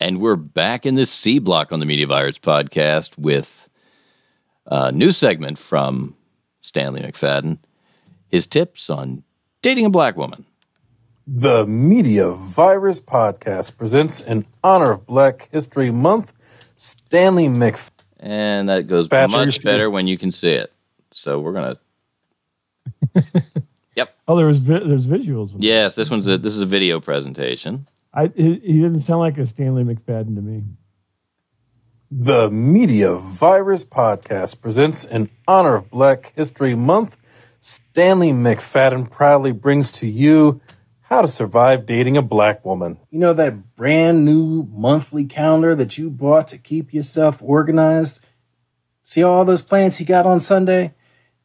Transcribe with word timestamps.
And 0.00 0.18
we're 0.18 0.36
back 0.36 0.86
in 0.86 0.94
this 0.94 1.10
C 1.10 1.38
block 1.38 1.72
on 1.72 1.80
the 1.80 1.84
Media 1.84 2.06
Virus 2.06 2.38
podcast 2.38 3.18
with 3.18 3.68
a 4.64 4.90
new 4.90 5.12
segment 5.12 5.58
from 5.58 6.16
Stanley 6.62 7.02
McFadden 7.02 7.58
his 8.28 8.46
tips 8.46 8.88
on 8.88 9.24
dating 9.60 9.84
a 9.84 9.90
black 9.90 10.16
woman. 10.16 10.46
The 11.26 11.66
Media 11.66 12.30
Virus 12.30 13.00
podcast 13.00 13.76
presents 13.76 14.20
in 14.20 14.46
honor 14.64 14.92
of 14.92 15.06
Black 15.06 15.48
History 15.52 15.90
Month 15.90 16.32
Stanley 16.76 17.48
McFadden. 17.48 17.90
And 18.20 18.68
that 18.68 18.86
goes 18.86 19.08
Patrick, 19.08 19.32
much 19.32 19.62
better 19.62 19.90
when 19.90 20.06
you 20.06 20.16
can 20.16 20.30
see 20.30 20.50
it. 20.50 20.72
So 21.10 21.40
we're 21.40 21.52
going 21.52 21.76
to. 23.34 23.52
Yep. 23.96 24.16
Oh, 24.28 24.36
there 24.36 24.46
was 24.46 24.58
vi- 24.60 24.84
there's 24.84 25.06
visuals. 25.06 25.52
Yes, 25.58 25.94
this 25.94 26.10
one's 26.10 26.26
a 26.26 26.38
this 26.38 26.54
is 26.54 26.62
a 26.62 26.66
video 26.66 27.00
presentation. 27.00 27.86
I 28.12 28.30
he, 28.34 28.54
he 28.54 28.80
didn't 28.80 29.00
sound 29.00 29.20
like 29.20 29.38
a 29.38 29.46
Stanley 29.46 29.84
McFadden 29.84 30.34
to 30.34 30.42
me. 30.42 30.64
The 32.10 32.50
Media 32.50 33.14
Virus 33.14 33.84
podcast 33.84 34.60
presents 34.60 35.04
in 35.04 35.30
honor 35.46 35.76
of 35.76 35.90
Black 35.90 36.32
History 36.34 36.74
Month. 36.74 37.16
Stanley 37.60 38.32
McFadden 38.32 39.08
proudly 39.08 39.52
brings 39.52 39.92
to 39.92 40.08
you 40.08 40.60
how 41.02 41.22
to 41.22 41.28
survive 41.28 41.86
dating 41.86 42.16
a 42.16 42.22
black 42.22 42.64
woman. 42.64 42.98
You 43.10 43.18
know 43.20 43.32
that 43.32 43.76
brand 43.76 44.24
new 44.24 44.64
monthly 44.72 45.24
calendar 45.24 45.74
that 45.74 45.98
you 45.98 46.10
bought 46.10 46.48
to 46.48 46.58
keep 46.58 46.92
yourself 46.92 47.40
organized? 47.42 48.20
See 49.02 49.22
all 49.22 49.44
those 49.44 49.62
plans 49.62 50.00
you 50.00 50.06
got 50.06 50.26
on 50.26 50.40
Sunday? 50.40 50.94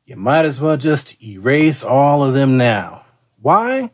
You 0.05 0.15
might 0.15 0.45
as 0.45 0.61
well 0.61 0.77
just 0.77 1.21
erase 1.21 1.83
all 1.83 2.23
of 2.23 2.33
them 2.35 2.57
now. 2.57 3.05
Why? 3.41 3.91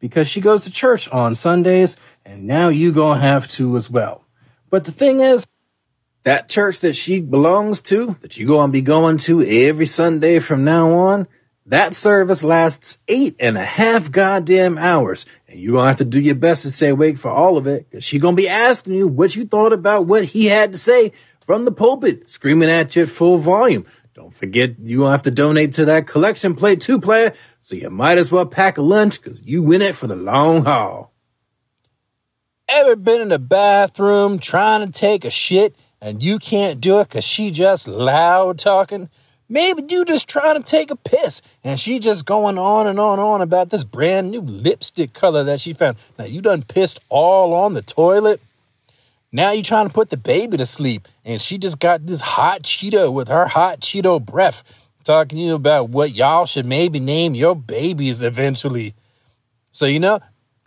Because 0.00 0.26
she 0.28 0.40
goes 0.40 0.64
to 0.64 0.70
church 0.70 1.08
on 1.10 1.36
Sundays, 1.36 1.96
and 2.24 2.46
now 2.46 2.68
you 2.68 2.92
gonna 2.92 3.20
have 3.20 3.48
to 3.48 3.76
as 3.76 3.90
well. 3.90 4.24
But 4.70 4.84
the 4.84 4.92
thing 4.92 5.20
is, 5.20 5.46
that 6.24 6.48
church 6.48 6.80
that 6.80 6.94
she 6.94 7.20
belongs 7.20 7.82
to, 7.82 8.16
that 8.20 8.36
you 8.36 8.46
gonna 8.46 8.72
be 8.72 8.82
going 8.82 9.16
to 9.18 9.42
every 9.42 9.86
Sunday 9.86 10.38
from 10.38 10.64
now 10.64 10.92
on, 10.92 11.26
that 11.66 11.94
service 11.94 12.42
lasts 12.42 12.98
eight 13.06 13.36
and 13.38 13.56
a 13.56 13.64
half 13.64 14.10
goddamn 14.10 14.78
hours, 14.78 15.26
and 15.48 15.60
you're 15.60 15.74
gonna 15.74 15.88
have 15.88 15.96
to 15.96 16.04
do 16.04 16.20
your 16.20 16.34
best 16.34 16.62
to 16.62 16.70
stay 16.70 16.88
awake 16.88 17.18
for 17.18 17.30
all 17.30 17.56
of 17.56 17.66
it, 17.66 17.88
because 17.88 18.04
she 18.04 18.18
gonna 18.18 18.36
be 18.36 18.48
asking 18.48 18.94
you 18.94 19.06
what 19.06 19.36
you 19.36 19.44
thought 19.44 19.72
about 19.72 20.06
what 20.06 20.24
he 20.24 20.46
had 20.46 20.72
to 20.72 20.78
say 20.78 21.12
from 21.46 21.64
the 21.64 21.72
pulpit, 21.72 22.28
screaming 22.30 22.70
at 22.70 22.94
you 22.96 23.02
at 23.02 23.08
full 23.08 23.38
volume. 23.38 23.84
Don't 24.14 24.34
forget, 24.34 24.78
you 24.80 24.98
gonna 24.98 25.10
have 25.10 25.22
to 25.22 25.30
donate 25.30 25.72
to 25.72 25.84
that 25.86 26.06
collection 26.06 26.54
plate 26.54 26.80
too, 26.80 27.00
player. 27.00 27.32
So 27.58 27.74
you 27.76 27.90
might 27.90 28.18
as 28.18 28.30
well 28.30 28.46
pack 28.46 28.78
a 28.78 28.82
lunch, 28.82 29.20
because 29.20 29.42
you 29.42 29.62
win 29.62 29.82
it 29.82 29.94
for 29.94 30.06
the 30.06 30.16
long 30.16 30.64
haul. 30.64 31.11
Ever 32.68 32.96
been 32.96 33.20
in 33.20 33.28
the 33.28 33.38
bathroom 33.38 34.38
trying 34.38 34.86
to 34.86 34.92
take 34.92 35.24
a 35.24 35.30
shit 35.30 35.74
and 36.00 36.22
you 36.22 36.38
can't 36.38 36.80
do 36.80 37.00
it 37.00 37.08
because 37.08 37.24
she 37.24 37.50
just 37.50 37.86
loud 37.86 38.58
talking? 38.58 39.10
Maybe 39.48 39.84
you 39.88 40.04
just 40.04 40.28
trying 40.28 40.62
to 40.62 40.62
take 40.62 40.90
a 40.90 40.96
piss 40.96 41.42
and 41.62 41.78
she 41.78 41.98
just 41.98 42.24
going 42.24 42.56
on 42.56 42.86
and 42.86 42.98
on 42.98 43.18
and 43.18 43.20
on 43.20 43.42
about 43.42 43.68
this 43.68 43.84
brand 43.84 44.30
new 44.30 44.40
lipstick 44.40 45.12
color 45.12 45.44
that 45.44 45.60
she 45.60 45.74
found. 45.74 45.98
Now 46.18 46.24
you 46.24 46.40
done 46.40 46.62
pissed 46.62 47.00
all 47.10 47.52
on 47.52 47.74
the 47.74 47.82
toilet. 47.82 48.40
Now 49.30 49.50
you 49.50 49.62
trying 49.62 49.88
to 49.88 49.92
put 49.92 50.10
the 50.10 50.16
baby 50.16 50.56
to 50.56 50.64
sleep 50.64 51.06
and 51.24 51.42
she 51.42 51.58
just 51.58 51.78
got 51.78 52.06
this 52.06 52.22
hot 52.22 52.62
Cheeto 52.62 53.12
with 53.12 53.28
her 53.28 53.46
hot 53.46 53.80
Cheeto 53.80 54.24
breath 54.24 54.62
talking 55.04 55.36
to 55.36 55.44
you 55.44 55.54
about 55.54 55.90
what 55.90 56.14
y'all 56.14 56.46
should 56.46 56.64
maybe 56.64 57.00
name 57.00 57.34
your 57.34 57.56
babies 57.56 58.22
eventually. 58.22 58.94
So 59.72 59.86
you 59.86 60.00
know, 60.00 60.20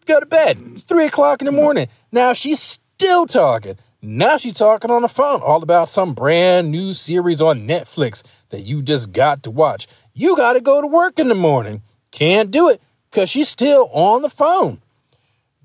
go 0.06 0.20
to 0.20 0.26
bed. 0.26 0.60
It's 0.74 0.84
three 0.84 1.06
o'clock 1.06 1.42
in 1.42 1.46
the 1.46 1.52
morning. 1.52 1.88
Now 2.12 2.34
she's 2.34 2.60
still 2.62 3.26
talking. 3.26 3.78
Now 4.02 4.38
she's 4.38 4.58
talking 4.58 4.92
on 4.92 5.02
the 5.02 5.08
phone 5.08 5.42
all 5.42 5.64
about 5.64 5.90
some 5.90 6.14
brand 6.14 6.72
new 6.72 6.94
series 6.94 7.42
on 7.42 7.68
Netflix 7.68 8.24
that 8.50 8.62
you 8.62 8.82
just 8.82 9.12
got 9.12 9.44
to 9.44 9.52
watch. 9.52 9.88
You 10.14 10.36
got 10.36 10.54
to 10.54 10.62
go 10.62 10.80
to 10.80 10.88
work 10.88 11.18
in 11.18 11.28
the 11.28 11.36
morning. 11.36 11.82
Can't 12.12 12.52
do 12.52 12.70
it 12.70 12.82
because 13.10 13.30
she's 13.30 13.50
still 13.50 13.90
on 13.92 14.22
the 14.22 14.30
phone 14.30 14.82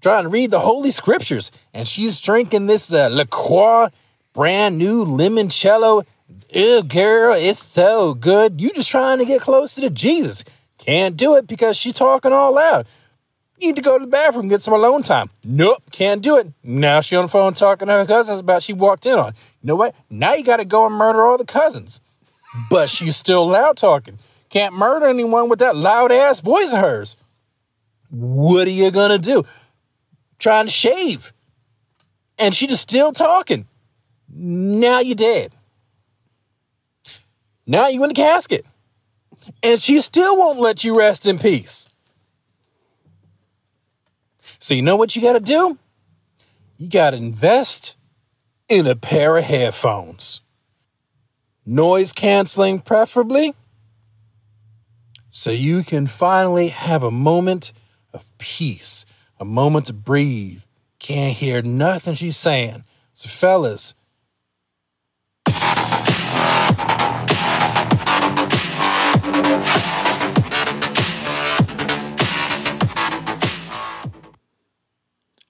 trying 0.00 0.22
to 0.24 0.28
read 0.28 0.50
the 0.50 0.60
Holy 0.60 0.90
Scriptures. 0.90 1.52
And 1.74 1.86
she's 1.86 2.20
drinking 2.20 2.66
this 2.66 2.92
uh, 2.92 3.08
LaCroix 3.08 3.88
brand 4.32 4.78
new 4.78 5.04
limoncello. 5.04 6.04
Ew, 6.52 6.82
girl, 6.82 7.34
it's 7.34 7.64
so 7.64 8.14
good. 8.14 8.60
You 8.60 8.70
just 8.70 8.90
trying 8.90 9.18
to 9.18 9.24
get 9.24 9.42
closer 9.42 9.80
to 9.82 9.90
Jesus. 9.90 10.44
Can't 10.78 11.16
do 11.16 11.34
it 11.34 11.46
because 11.46 11.76
she's 11.76 11.94
talking 11.94 12.32
all 12.32 12.54
loud. 12.54 12.86
You 13.60 13.68
need 13.68 13.76
to 13.76 13.82
go 13.82 13.98
to 13.98 14.04
the 14.06 14.10
bathroom, 14.10 14.48
get 14.48 14.62
some 14.62 14.72
alone 14.72 15.02
time. 15.02 15.28
Nope, 15.44 15.82
can't 15.90 16.22
do 16.22 16.38
it. 16.38 16.50
Now 16.62 17.02
she 17.02 17.14
on 17.14 17.26
the 17.26 17.28
phone 17.28 17.52
talking 17.52 17.88
to 17.88 17.92
her 17.92 18.06
cousins 18.06 18.40
about 18.40 18.62
she 18.62 18.72
walked 18.72 19.04
in 19.04 19.18
on. 19.18 19.34
You 19.60 19.66
know 19.66 19.76
what? 19.76 19.94
Now 20.08 20.32
you 20.32 20.42
got 20.42 20.56
to 20.56 20.64
go 20.64 20.86
and 20.86 20.94
murder 20.94 21.26
all 21.26 21.36
the 21.36 21.44
cousins. 21.44 22.00
But 22.70 22.88
she's 22.88 23.16
still 23.16 23.46
loud 23.46 23.76
talking. 23.76 24.18
Can't 24.48 24.74
murder 24.74 25.06
anyone 25.06 25.50
with 25.50 25.58
that 25.58 25.76
loud 25.76 26.10
ass 26.10 26.40
voice 26.40 26.72
of 26.72 26.78
hers. 26.78 27.16
What 28.08 28.66
are 28.66 28.70
you 28.70 28.90
gonna 28.90 29.18
do? 29.18 29.44
Trying 30.38 30.66
to 30.66 30.72
shave. 30.72 31.34
And 32.38 32.54
she 32.54 32.66
just 32.66 32.82
still 32.82 33.12
talking. 33.12 33.66
Now 34.32 35.00
you're 35.00 35.14
dead. 35.14 35.54
Now 37.66 37.88
you 37.88 38.02
in 38.04 38.08
the 38.08 38.14
casket. 38.14 38.64
And 39.62 39.80
she 39.80 40.00
still 40.00 40.36
won't 40.36 40.58
let 40.58 40.82
you 40.82 40.98
rest 40.98 41.26
in 41.26 41.38
peace. 41.38 41.89
So 44.60 44.74
you 44.74 44.82
know 44.82 44.96
what 44.96 45.16
you 45.16 45.22
gotta 45.22 45.40
do? 45.40 45.78
You 46.76 46.88
gotta 46.88 47.16
invest 47.16 47.96
in 48.68 48.86
a 48.86 48.94
pair 48.94 49.36
of 49.36 49.44
headphones. 49.44 50.42
Noise 51.66 52.12
canceling, 52.12 52.80
preferably. 52.80 53.54
So 55.30 55.50
you 55.50 55.82
can 55.82 56.06
finally 56.06 56.68
have 56.68 57.02
a 57.02 57.10
moment 57.10 57.72
of 58.12 58.36
peace, 58.38 59.06
a 59.38 59.44
moment 59.44 59.86
to 59.86 59.92
breathe. 59.92 60.62
Can't 60.98 61.36
hear 61.36 61.62
nothing 61.62 62.14
she's 62.14 62.36
saying. 62.36 62.84
So, 63.12 63.28
fellas, 63.28 63.94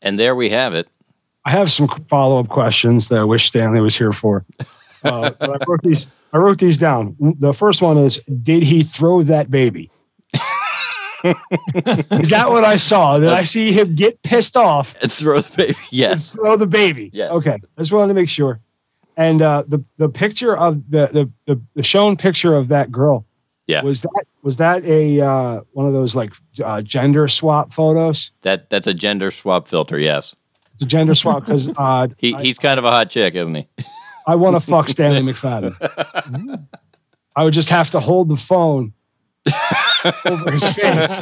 And 0.03 0.19
there 0.19 0.35
we 0.35 0.51
have 0.51 0.75
it. 0.75 0.89
I 1.45 1.51
have 1.51 1.71
some 1.71 1.89
follow 2.09 2.39
up 2.39 2.49
questions 2.49 3.09
that 3.09 3.21
I 3.21 3.25
wish 3.25 3.47
Stanley 3.47 3.81
was 3.81 3.97
here 3.97 4.13
for. 4.13 4.45
Uh, 5.03 5.31
I 5.41 5.57
wrote 5.67 5.81
these. 5.81 6.09
I 6.35 6.37
wrote 6.37 6.59
these 6.59 6.77
down. 6.77 7.17
The 7.39 7.55
first 7.55 7.81
one 7.81 7.97
is: 7.97 8.21
Did 8.43 8.63
he 8.63 8.83
throw 8.83 9.23
that 9.23 9.51
baby? 9.51 9.91
is 11.25 12.29
that 12.29 12.47
what 12.51 12.65
I 12.65 12.77
saw? 12.77 13.19
Did 13.19 13.31
I 13.31 13.43
see 13.43 13.73
him 13.73 13.95
get 13.95 14.21
pissed 14.23 14.59
off 14.59 14.97
And 15.03 15.11
throw 15.11 15.41
the 15.41 15.57
baby. 15.57 15.79
Yes. 15.91 16.35
throw 16.35 16.57
the 16.57 16.67
baby? 16.67 17.11
Yes. 17.15 17.31
Okay, 17.33 17.55
I 17.55 17.81
just 17.81 17.93
wanted 17.93 18.09
to 18.09 18.15
make 18.15 18.29
sure. 18.29 18.61
And 19.17 19.41
uh, 19.43 19.65
the 19.67 19.83
the 19.97 20.11
picture 20.11 20.57
of 20.57 20.83
the 20.91 21.31
the, 21.47 21.61
the 21.75 21.83
shown 21.83 22.19
picture 22.19 22.55
of 22.55 22.69
that 22.69 22.93
girl. 22.93 23.25
Yeah. 23.71 23.83
Was 23.83 24.01
that 24.03 24.25
was 24.43 24.57
that 24.59 24.85
a 24.85 25.21
uh, 25.21 25.61
one 25.73 25.87
of 25.87 25.93
those 25.93 26.17
like 26.17 26.33
uh, 26.63 26.83
gender 26.83 27.29
swap 27.29 27.73
photos? 27.73 28.31
That 28.43 28.69
that's 28.71 28.87
a 28.87 28.95
gender 28.95 29.31
swap 29.31 29.69
filter. 29.69 29.99
Yes. 29.99 30.35
It's 30.73 30.83
a 30.83 30.87
gender 30.87 31.15
swap 31.15 31.45
because 31.47 31.69
uh, 31.77 32.09
He 32.19 32.35
I- 32.35 32.43
he's 32.43 32.59
kind 32.59 32.79
of 32.79 32.85
a 32.85 32.91
hot 32.91 33.11
chick, 33.11 33.35
isn't 33.35 33.55
he? 33.55 33.69
I 34.27 34.35
want 34.35 34.55
to 34.57 34.61
fuck 34.61 34.89
Stanley 34.89 35.23
McFadden. 35.33 36.67
I 37.37 37.45
would 37.45 37.55
just 37.55 37.71
have 37.71 37.91
to 37.91 38.01
hold 38.01 38.29
the 38.29 38.37
phone 38.37 38.93
over 40.27 40.51
his 40.53 40.69
face. 40.73 41.21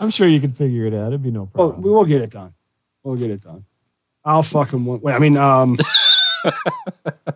I'm 0.00 0.10
sure 0.10 0.28
you 0.28 0.40
can 0.40 0.52
figure 0.52 0.86
it 0.86 0.94
out. 0.94 1.08
It'd 1.08 1.22
be 1.22 1.30
no 1.30 1.48
Well, 1.54 1.68
problem. 1.70 1.82
we 1.82 1.90
will 1.90 2.04
get 2.04 2.20
it 2.22 2.30
done. 2.30 2.52
We'll 3.02 3.16
get 3.16 3.30
it 3.30 3.42
done. 3.42 3.64
I'll 4.24 4.42
fuck 4.42 4.72
him. 4.72 4.84
One, 4.86 5.00
wait, 5.00 5.14
I 5.14 5.18
mean, 5.18 5.36
um, 5.36 5.78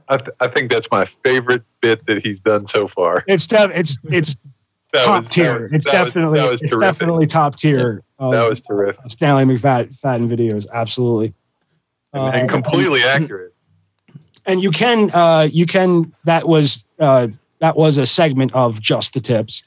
I, 0.08 0.16
th- 0.16 0.30
I 0.40 0.48
think 0.48 0.70
that's 0.70 0.88
my 0.90 1.04
favorite 1.24 1.62
bit 1.80 2.04
that 2.06 2.24
he's 2.24 2.40
done 2.40 2.66
so 2.66 2.88
far. 2.88 3.24
it's 3.26 3.46
def- 3.46 3.70
it's 3.74 3.98
it's 4.04 4.36
That 4.94 5.04
top 5.04 5.24
was, 5.24 5.32
tier. 5.32 5.52
That 5.52 5.60
was, 5.60 5.72
it's 5.74 5.84
that 5.90 6.00
was- 6.04 6.14
definitely 6.14 6.40
that 6.40 6.50
was 6.50 6.62
it's 6.62 6.72
terrific. 6.74 6.80
definitely 6.98 7.26
top 7.26 7.56
tier. 7.56 8.02
of 8.18 8.32
that 8.32 8.48
was 8.48 8.60
terrific 8.62 9.00
Stanley 9.10 9.44
McFadden 9.44 10.28
videos. 10.28 10.66
Absolutely. 10.72 11.34
and, 12.14 12.22
Uh, 12.22 12.30
and 12.38 12.48
completely 12.48 13.02
accurate. 13.02 13.52
and 14.46 14.62
you 14.62 14.70
can 14.70 15.10
uh 15.12 15.46
you 15.50 15.66
can 15.66 16.10
that 16.24 16.48
was 16.48 16.84
uh 17.00 17.28
that 17.58 17.76
was 17.76 17.98
a 17.98 18.06
segment 18.06 18.54
of 18.54 18.80
just 18.80 19.12
the 19.12 19.20
tips 19.20 19.62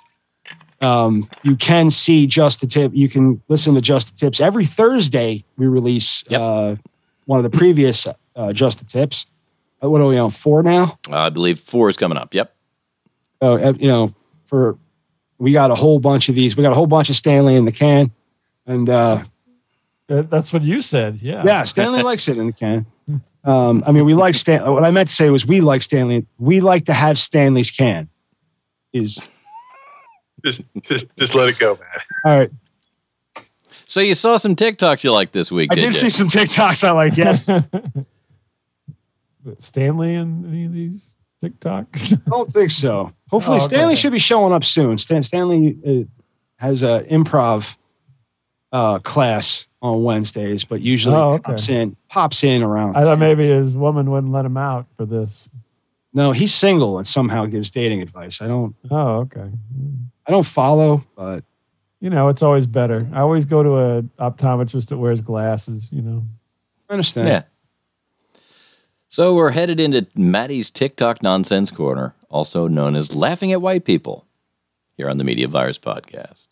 um 0.82 1.30
you 1.44 1.56
can 1.56 1.92
see 1.92 2.26
just 2.26 2.60
the 2.62 2.66
tip 2.68 2.92
you 2.96 3.08
can 3.08 3.40
listen 3.48 3.76
to 3.76 3.82
just 3.82 4.08
the 4.10 4.16
tips 4.18 4.42
every 4.42 4.66
thursday 4.66 5.44
we 5.58 5.68
release 5.68 6.24
Yep. 6.30 6.42
uh 6.42 6.76
one 7.26 7.46
of 7.46 7.50
the 7.52 7.56
previous 7.56 8.08
uh 8.36 8.52
just 8.54 8.80
the 8.80 8.86
tips 8.86 9.28
Uh, 9.28 9.31
what 9.90 10.02
are 10.02 10.08
we 10.08 10.18
on 10.18 10.32
four 10.32 10.64
now 10.64 10.98
Uh, 11.10 11.18
I 11.18 11.30
believe 11.30 11.60
four 11.60 11.90
is 11.90 11.98
coming 11.98 12.18
up. 12.18 12.34
Yep. 12.34 12.54
uh, 13.42 13.54
uh, 13.54 13.74
you 13.80 13.88
know 13.88 14.14
for 14.46 14.78
we 15.38 15.52
got 15.54 15.72
a 15.72 15.76
whole 15.76 16.00
bunch 16.00 16.30
of 16.30 16.36
these 16.36 16.56
we 16.56 16.64
got 16.64 16.72
a 16.72 16.76
whole 16.76 16.88
bunch 16.88 17.10
of 17.10 17.16
stanley 17.16 17.56
in 17.56 17.66
the 17.66 17.72
can 17.72 18.12
and 18.68 18.90
uh 18.90 19.24
Uh, 20.10 20.24
That's 20.30 20.52
what 20.52 20.62
you 20.62 20.82
said. 20.82 21.20
Yeah. 21.22 21.42
Yeah, 21.46 21.64
Stanley 21.64 22.02
likes 22.12 22.28
it 22.28 22.38
in 22.38 22.48
the 22.48 22.54
can. 22.54 22.86
Um, 23.46 23.82
I 23.88 23.92
mean, 23.94 24.04
we 24.06 24.14
like 24.14 24.36
Stan. 24.36 24.70
What 24.70 24.84
I 24.84 24.92
meant 24.92 25.08
to 25.08 25.16
say 25.16 25.30
was 25.30 25.46
we 25.48 25.62
like 25.62 25.82
Stanley. 25.82 26.26
We 26.38 26.60
like 26.60 26.84
to 26.86 26.94
have 26.94 27.18
Stanley's 27.18 27.72
can. 27.72 28.10
Is 28.92 29.26
Just, 30.46 30.62
just, 30.82 31.08
just 31.18 31.34
let 31.34 31.48
it 31.50 31.58
go, 31.60 31.76
man. 31.80 32.02
all 32.26 32.38
right. 32.40 32.52
So 33.86 34.02
you 34.02 34.16
saw 34.16 34.36
some 34.38 34.54
TikToks 34.56 35.04
you 35.06 35.12
liked 35.14 35.32
this 35.34 35.50
week, 35.52 35.72
I 35.72 35.76
did 35.76 35.82
did 35.82 35.94
you? 35.96 36.00
see 36.02 36.10
some 36.10 36.28
TikToks 36.28 36.84
I 36.84 36.92
like. 36.92 37.16
Yes, 37.16 37.48
I 37.50 37.64
Stanley 39.60 40.16
and 40.16 40.46
any 40.46 40.66
of 40.66 40.74
these 40.74 41.02
TikToks. 41.44 42.14
I 42.28 42.30
don't 42.30 42.52
think 42.52 42.72
so. 42.72 43.12
Hopefully, 43.30 43.60
Oh, 43.60 43.66
okay. 43.66 43.76
Stanley 43.76 43.96
should 43.96 44.12
be 44.12 44.20
showing 44.20 44.54
up 44.54 44.64
soon. 44.64 44.98
Stan, 44.98 45.24
Stanley 45.24 45.78
uh, 45.86 46.04
has 46.64 46.84
a 46.84 47.04
improv 47.10 47.76
uh, 48.72 49.00
class 49.00 49.68
on 49.82 50.04
Wednesdays, 50.04 50.64
but 50.64 50.82
usually 50.82 51.16
Oh, 51.16 51.34
okay. 51.34 51.44
pops 51.44 51.70
in 51.70 51.96
pops 52.10 52.44
in 52.44 52.62
around. 52.64 52.96
I 52.96 53.04
thought 53.04 53.20
maybe 53.20 53.48
his 53.48 53.74
woman 53.74 54.12
wouldn't 54.12 54.32
let 54.32 54.46
him 54.46 54.58
out 54.58 54.86
for 54.96 55.06
this. 55.06 55.50
no, 56.14 56.32
he's 56.32 56.54
single 56.54 56.98
and 56.98 57.08
somehow 57.08 57.46
gives 57.48 57.72
dating 57.72 58.02
advice. 58.02 58.42
I 58.42 58.48
don't. 58.48 58.76
Oh, 58.92 59.20
okay. 59.22 59.50
I 60.28 60.32
don't 60.32 60.46
follow, 60.46 61.04
but 61.16 61.44
You 62.00 62.10
know, 62.12 62.30
it's 62.30 62.44
always 62.44 62.68
better. 62.68 63.10
I 63.14 63.22
always 63.22 63.46
go 63.46 63.64
to 63.64 63.78
a 63.78 64.02
optometrist 64.32 64.90
that 64.90 64.98
wears 64.98 65.22
glasses. 65.22 65.90
You 65.92 66.02
know. 66.04 66.24
I 66.90 66.94
understand. 66.94 67.28
Yeah. 67.28 67.44
So 69.12 69.36
we're 69.36 69.52
headed 69.52 69.82
into 69.82 70.08
Matty's 70.16 70.72
TikTok 70.72 71.22
nonsense 71.22 71.70
corner, 71.70 72.16
also 72.30 72.70
known 72.70 72.96
as 72.96 73.14
laughing 73.14 73.52
at 73.52 73.62
white 73.62 73.84
people, 73.84 74.26
here 74.96 75.10
on 75.10 75.18
the 75.18 75.26
Media 75.26 75.50
Virus 75.50 75.78
Podcast. 75.78 76.48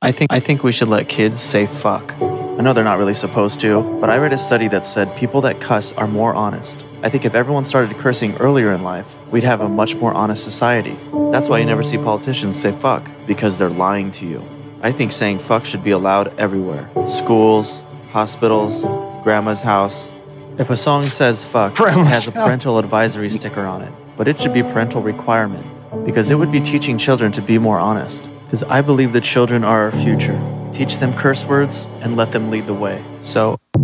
I 0.00 0.10
think 0.10 0.32
I 0.32 0.40
think 0.40 0.64
we 0.64 0.72
should 0.72 0.88
let 0.88 1.10
kids 1.10 1.38
say 1.38 1.66
fuck. 1.66 2.14
I 2.14 2.62
know 2.62 2.72
they're 2.72 2.82
not 2.82 2.96
really 2.96 3.12
supposed 3.12 3.60
to, 3.60 3.82
but 4.00 4.08
I 4.08 4.16
read 4.16 4.32
a 4.32 4.38
study 4.38 4.68
that 4.68 4.86
said 4.86 5.14
people 5.18 5.42
that 5.42 5.60
cuss 5.60 5.92
are 5.92 6.08
more 6.08 6.32
honest. 6.32 6.86
I 7.02 7.10
think 7.10 7.26
if 7.26 7.34
everyone 7.34 7.64
started 7.64 7.98
cursing 7.98 8.38
earlier 8.38 8.72
in 8.72 8.80
life, 8.80 9.18
we'd 9.30 9.44
have 9.44 9.60
a 9.60 9.68
much 9.68 9.96
more 9.96 10.14
honest 10.14 10.44
society. 10.44 10.98
That's 11.30 11.50
why 11.50 11.58
you 11.58 11.66
never 11.66 11.82
see 11.82 11.98
politicians 11.98 12.58
say 12.58 12.72
fuck, 12.72 13.06
because 13.26 13.58
they're 13.58 13.68
lying 13.68 14.12
to 14.12 14.26
you. 14.26 14.42
I 14.80 14.92
think 14.92 15.12
saying 15.12 15.40
fuck 15.40 15.66
should 15.66 15.84
be 15.84 15.90
allowed 15.90 16.38
everywhere. 16.38 16.88
Schools, 17.06 17.84
hospitals, 18.12 18.86
grandma's 19.22 19.62
house. 19.62 20.10
If 20.58 20.70
a 20.70 20.76
song 20.76 21.08
says 21.08 21.44
fuck, 21.44 21.78
it 21.80 21.88
has 21.88 22.28
a 22.28 22.30
house. 22.32 22.44
parental 22.44 22.78
advisory 22.78 23.30
sticker 23.30 23.64
on 23.64 23.82
it, 23.82 23.92
but 24.16 24.28
it 24.28 24.40
should 24.40 24.52
be 24.52 24.62
parental 24.62 25.02
requirement 25.02 25.66
because 26.04 26.30
it 26.30 26.36
would 26.36 26.52
be 26.52 26.60
teaching 26.60 26.98
children 26.98 27.32
to 27.32 27.42
be 27.42 27.58
more 27.58 27.78
honest. 27.78 28.28
Because 28.44 28.62
I 28.64 28.80
believe 28.80 29.12
that 29.12 29.22
children 29.22 29.64
are 29.64 29.84
our 29.84 29.92
future. 29.92 30.40
Teach 30.72 30.98
them 30.98 31.14
curse 31.14 31.44
words 31.44 31.88
and 32.00 32.16
let 32.16 32.32
them 32.32 32.50
lead 32.50 32.66
the 32.66 32.74
way. 32.74 33.04
So, 33.22 33.58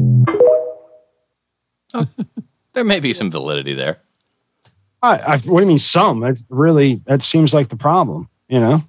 oh, 1.95 2.07
There 2.73 2.85
may 2.85 3.01
be 3.01 3.13
some 3.13 3.31
validity 3.31 3.75
there. 3.75 3.99
I, 5.03 5.19
I, 5.19 5.39
what 5.39 5.61
do 5.61 5.65
you 5.65 5.69
mean 5.69 5.79
some? 5.79 6.21
That 6.21 6.43
really 6.49 7.01
that 7.07 7.23
seems 7.23 7.55
like 7.55 7.69
the 7.69 7.77
problem. 7.77 8.29
You 8.49 8.61
know, 8.61 8.85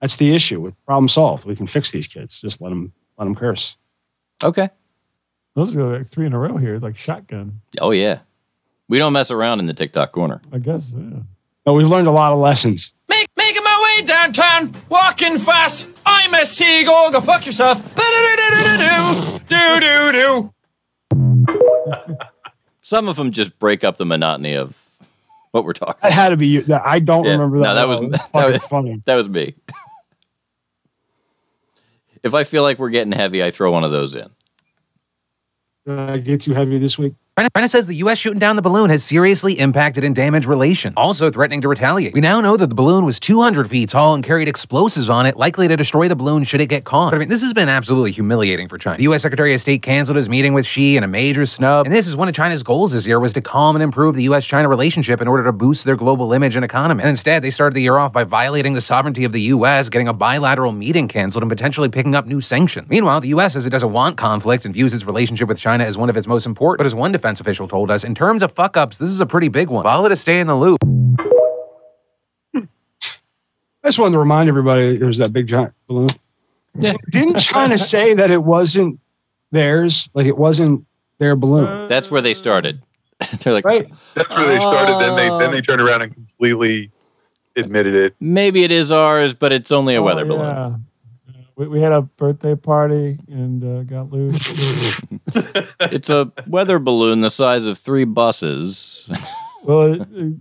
that's 0.00 0.16
the 0.16 0.34
issue. 0.34 0.60
With 0.60 0.74
problem 0.84 1.08
solved, 1.08 1.46
we 1.46 1.56
can 1.56 1.66
fix 1.66 1.90
these 1.90 2.06
kids. 2.06 2.40
Just 2.40 2.60
let 2.60 2.68
them 2.68 2.92
let 3.18 3.24
them 3.24 3.34
curse. 3.34 3.76
Okay. 4.42 4.68
Those 5.54 5.76
are 5.76 5.98
like 5.98 6.06
three 6.08 6.26
in 6.26 6.32
a 6.32 6.38
row 6.38 6.56
here, 6.56 6.78
like 6.78 6.96
shotgun. 6.96 7.60
Oh, 7.80 7.92
yeah. 7.92 8.20
We 8.88 8.98
don't 8.98 9.12
mess 9.12 9.30
around 9.30 9.60
in 9.60 9.66
the 9.66 9.74
TikTok 9.74 10.12
corner. 10.12 10.40
I 10.52 10.58
guess. 10.58 10.90
Yeah. 10.94 11.20
But 11.64 11.74
we've 11.74 11.88
learned 11.88 12.06
a 12.08 12.12
lot 12.12 12.32
of 12.32 12.38
lessons. 12.38 12.92
Make, 13.08 13.28
making 13.36 13.62
my 13.62 13.96
way 13.98 14.04
downtown, 14.04 14.72
walking 14.88 15.38
fast. 15.38 15.88
I'm 16.04 16.34
a 16.34 16.44
seagull. 16.44 17.10
Go 17.12 17.20
fuck 17.20 17.46
yourself. 17.46 17.94
Do 17.94 19.40
do 19.48 19.80
do 19.80 20.12
do. 20.12 20.52
Some 22.82 23.08
of 23.08 23.16
them 23.16 23.30
just 23.32 23.58
break 23.58 23.84
up 23.84 23.96
the 23.96 24.04
monotony 24.04 24.54
of 24.54 24.76
what 25.52 25.64
we're 25.64 25.72
talking 25.72 25.94
That 26.02 26.08
about. 26.08 26.12
had 26.12 26.28
to 26.30 26.36
be 26.36 26.48
you. 26.48 26.64
I 26.84 26.98
don't 26.98 27.24
Yeah. 27.24 27.30
remember 27.32 27.58
that. 27.60 27.64
No, 27.64 27.74
that 27.74 27.88
was- 27.88 28.00
that 28.32 28.32
was- 28.52 28.62
funny. 28.64 29.00
That 29.06 29.14
was 29.14 29.28
me. 29.28 29.54
if 32.22 32.34
I 32.34 32.44
feel 32.44 32.62
like 32.62 32.78
we're 32.78 32.90
getting 32.90 33.12
heavy, 33.12 33.42
I 33.42 33.50
throw 33.50 33.72
one 33.72 33.84
of 33.84 33.90
those 33.92 34.14
in. 34.14 34.28
Did 35.86 35.98
I 35.98 36.18
get 36.18 36.42
too 36.42 36.52
heavy 36.54 36.78
this 36.78 36.98
week? 36.98 37.14
Brenna, 37.36 37.68
says 37.68 37.88
the 37.88 37.96
U.S. 37.96 38.16
shooting 38.16 38.38
down 38.38 38.54
the 38.54 38.62
balloon 38.62 38.90
has 38.90 39.02
seriously 39.02 39.58
impacted 39.58 40.04
and 40.04 40.14
damaged 40.14 40.46
relations, 40.46 40.94
also 40.96 41.32
threatening 41.32 41.60
to 41.62 41.68
retaliate. 41.68 42.14
We 42.14 42.20
now 42.20 42.40
know 42.40 42.56
that 42.56 42.68
the 42.68 42.76
balloon 42.76 43.04
was 43.04 43.18
200 43.18 43.68
feet 43.68 43.88
tall 43.88 44.14
and 44.14 44.22
carried 44.22 44.46
explosives 44.46 45.08
on 45.08 45.26
it, 45.26 45.36
likely 45.36 45.66
to 45.66 45.76
destroy 45.76 46.06
the 46.06 46.14
balloon 46.14 46.44
should 46.44 46.60
it 46.60 46.68
get 46.68 46.84
caught. 46.84 47.10
But 47.10 47.16
I 47.16 47.18
mean, 47.18 47.28
this 47.28 47.42
has 47.42 47.52
been 47.52 47.68
absolutely 47.68 48.12
humiliating 48.12 48.68
for 48.68 48.78
China. 48.78 48.98
The 48.98 49.02
U.S. 49.04 49.22
Secretary 49.22 49.52
of 49.52 49.60
State 49.60 49.82
canceled 49.82 50.14
his 50.14 50.28
meeting 50.28 50.54
with 50.54 50.64
Xi 50.64 50.96
in 50.96 51.02
a 51.02 51.08
major 51.08 51.44
snub, 51.44 51.86
and 51.86 51.94
this 51.94 52.06
is 52.06 52.16
one 52.16 52.28
of 52.28 52.36
China's 52.36 52.62
goals 52.62 52.92
this 52.92 53.04
year 53.04 53.18
was 53.18 53.32
to 53.32 53.40
calm 53.40 53.74
and 53.74 53.82
improve 53.82 54.14
the 54.14 54.22
U.S.-China 54.24 54.68
relationship 54.68 55.20
in 55.20 55.26
order 55.26 55.42
to 55.42 55.52
boost 55.52 55.84
their 55.84 55.96
global 55.96 56.32
image 56.32 56.54
and 56.54 56.64
economy. 56.64 57.02
And 57.02 57.10
instead, 57.10 57.42
they 57.42 57.50
started 57.50 57.74
the 57.74 57.82
year 57.82 57.98
off 57.98 58.12
by 58.12 58.22
violating 58.22 58.74
the 58.74 58.80
sovereignty 58.80 59.24
of 59.24 59.32
the 59.32 59.40
U.S., 59.42 59.88
getting 59.88 60.06
a 60.06 60.12
bilateral 60.12 60.70
meeting 60.70 61.08
canceled, 61.08 61.42
and 61.42 61.50
potentially 61.50 61.88
picking 61.88 62.14
up 62.14 62.26
new 62.26 62.40
sanctions. 62.40 62.88
Meanwhile, 62.88 63.22
the 63.22 63.28
U.S. 63.28 63.54
says 63.54 63.66
it 63.66 63.70
doesn't 63.70 63.92
want 63.92 64.16
conflict 64.16 64.64
and 64.64 64.72
views 64.72 64.94
its 64.94 65.04
relationship 65.04 65.48
with 65.48 65.58
China 65.58 65.82
as 65.82 65.98
one 65.98 66.08
of 66.08 66.16
its 66.16 66.28
most 66.28 66.46
important. 66.46 66.78
But 66.78 66.86
as 66.86 66.94
one 66.94 67.10
defense 67.24 67.40
official 67.40 67.66
told 67.66 67.90
us, 67.90 68.04
in 68.04 68.14
terms 68.14 68.42
of 68.42 68.52
fuck 68.52 68.76
ups, 68.76 68.98
this 68.98 69.08
is 69.08 69.18
a 69.18 69.24
pretty 69.24 69.48
big 69.48 69.70
one. 69.70 69.82
Follow 69.84 70.10
to 70.10 70.16
stay 70.16 70.40
in 70.40 70.46
the 70.46 70.54
loop. 70.54 70.78
I 72.54 73.88
just 73.88 73.98
wanted 73.98 74.12
to 74.12 74.18
remind 74.18 74.50
everybody 74.50 74.98
there's 74.98 75.18
that 75.18 75.32
big 75.32 75.46
giant 75.46 75.72
balloon. 75.86 76.08
Yeah. 76.78 76.92
Didn't 77.10 77.38
China 77.38 77.78
say 77.78 78.12
that 78.12 78.30
it 78.30 78.42
wasn't 78.42 79.00
theirs? 79.52 80.10
Like 80.12 80.26
it 80.26 80.36
wasn't 80.36 80.84
their 81.18 81.34
balloon, 81.34 81.88
That's 81.88 82.10
where 82.10 82.20
they 82.20 82.34
started. 82.34 82.82
They're 83.40 83.52
like, 83.52 83.64
right? 83.64 83.90
That's 84.14 84.28
where 84.28 84.46
they 84.46 84.58
started. 84.58 85.00
Then 85.00 85.16
they 85.16 85.28
then 85.28 85.50
they 85.50 85.58
oh. 85.58 85.60
turned 85.60 85.80
around 85.80 86.02
and 86.02 86.12
completely 86.12 86.90
admitted 87.56 87.94
it. 87.94 88.16
maybe 88.20 88.64
it 88.64 88.72
is 88.72 88.90
ours, 88.90 89.32
but 89.32 89.52
it's 89.52 89.70
only 89.70 89.94
a 89.94 90.00
oh, 90.00 90.02
weather 90.02 90.24
Oh, 90.24 90.28
balloon. 90.28 90.86
Yeah. 91.56 91.64
We, 91.64 91.68
we 91.68 91.80
had 91.80 91.92
a 91.92 92.02
birthday 92.02 92.54
party 92.54 93.18
and 93.28 93.62
uh, 93.64 93.82
got 93.82 94.10
loose. 94.12 95.00
It's 95.80 96.10
a 96.10 96.32
weather 96.46 96.78
balloon 96.78 97.20
the 97.20 97.30
size 97.30 97.64
of 97.64 97.78
three 97.78 98.04
buses. 98.04 99.08
well, 99.64 99.92
it, 99.94 100.00
it, 100.12 100.34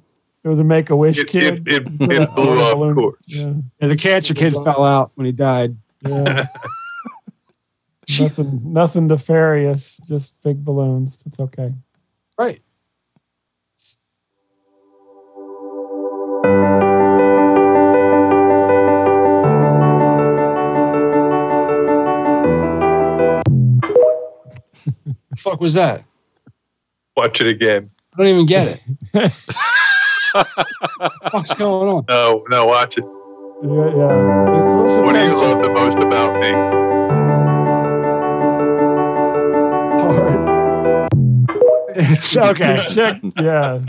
it 0.43 0.47
was 0.47 0.59
a 0.59 0.63
Make 0.63 0.89
a 0.89 0.95
Wish 0.95 1.19
It, 1.19 1.27
kid. 1.27 1.67
it, 1.67 1.73
it, 1.85 1.99
Put 1.99 2.11
it 2.11 2.35
blew 2.35 2.59
a 2.59 2.63
up, 2.71 2.75
balloon- 2.77 2.89
of 2.91 2.95
course. 2.95 3.17
Yeah, 3.27 3.53
And 3.79 3.91
the 3.91 3.95
cancer 3.97 4.33
kid 4.33 4.53
fell 4.53 4.83
out 4.83 5.11
when 5.15 5.25
he 5.25 5.31
died. 5.31 5.75
yeah. 6.01 6.47
nothing, 8.19 8.61
nothing 8.73 9.07
nefarious. 9.07 9.99
Just 10.07 10.33
big 10.43 10.63
balloons. 10.63 11.17
It's 11.25 11.39
okay. 11.39 11.73
Right. 12.37 12.61
The 25.35 25.41
fuck 25.41 25.59
was 25.59 25.73
that? 25.73 26.03
Watch 27.17 27.41
it 27.41 27.47
again. 27.47 27.89
I 28.13 28.17
don't 28.17 28.27
even 28.27 28.45
get 28.45 28.81
it. 29.13 29.33
What's 31.31 31.53
going 31.53 31.89
on? 31.89 32.05
No, 32.07 32.43
no, 32.49 32.65
watch 32.65 32.97
it. 32.97 33.03
Yeah, 33.63 33.69
yeah. 33.69 35.01
What 35.03 35.13
do 35.13 35.19
you 35.23 35.35
love 35.35 35.61
the 35.63 35.69
most 35.69 35.97
about 35.97 36.39
me? 36.41 36.49
All 40.03 40.13
right. 40.13 41.09
It's 41.95 42.35
okay. 42.51 42.83
Check. 42.89 43.21
Yeah. 43.39 43.79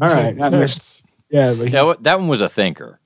All 0.00 0.08
right. 0.08 0.40
I 0.40 0.48
missed. 0.50 1.02
Yeah, 1.30 1.54
but 1.54 1.70
Yeah, 1.70 1.94
that 2.00 2.18
one 2.18 2.28
was 2.28 2.40
a 2.40 2.48
thinker. 2.48 2.98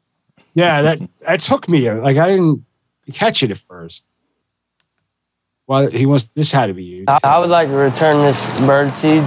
yeah, 0.55 0.83
that 0.83 0.99
that 1.21 1.41
took 1.41 1.69
me. 1.69 1.91
Like 1.91 2.17
I 2.17 2.29
didn't 2.29 2.65
catch 3.13 3.43
it 3.43 3.51
at 3.51 3.59
first. 3.59 4.05
Well, 5.67 5.89
he 5.89 6.05
wants 6.05 6.29
this 6.35 6.53
had 6.53 6.67
to 6.67 6.75
be 6.75 6.85
you. 6.85 7.05
I, 7.09 7.19
I 7.25 7.39
would 7.39 7.49
like 7.49 7.69
to 7.69 7.75
return 7.75 8.19
this 8.19 8.39
bird 8.61 8.93
seed. 8.95 9.23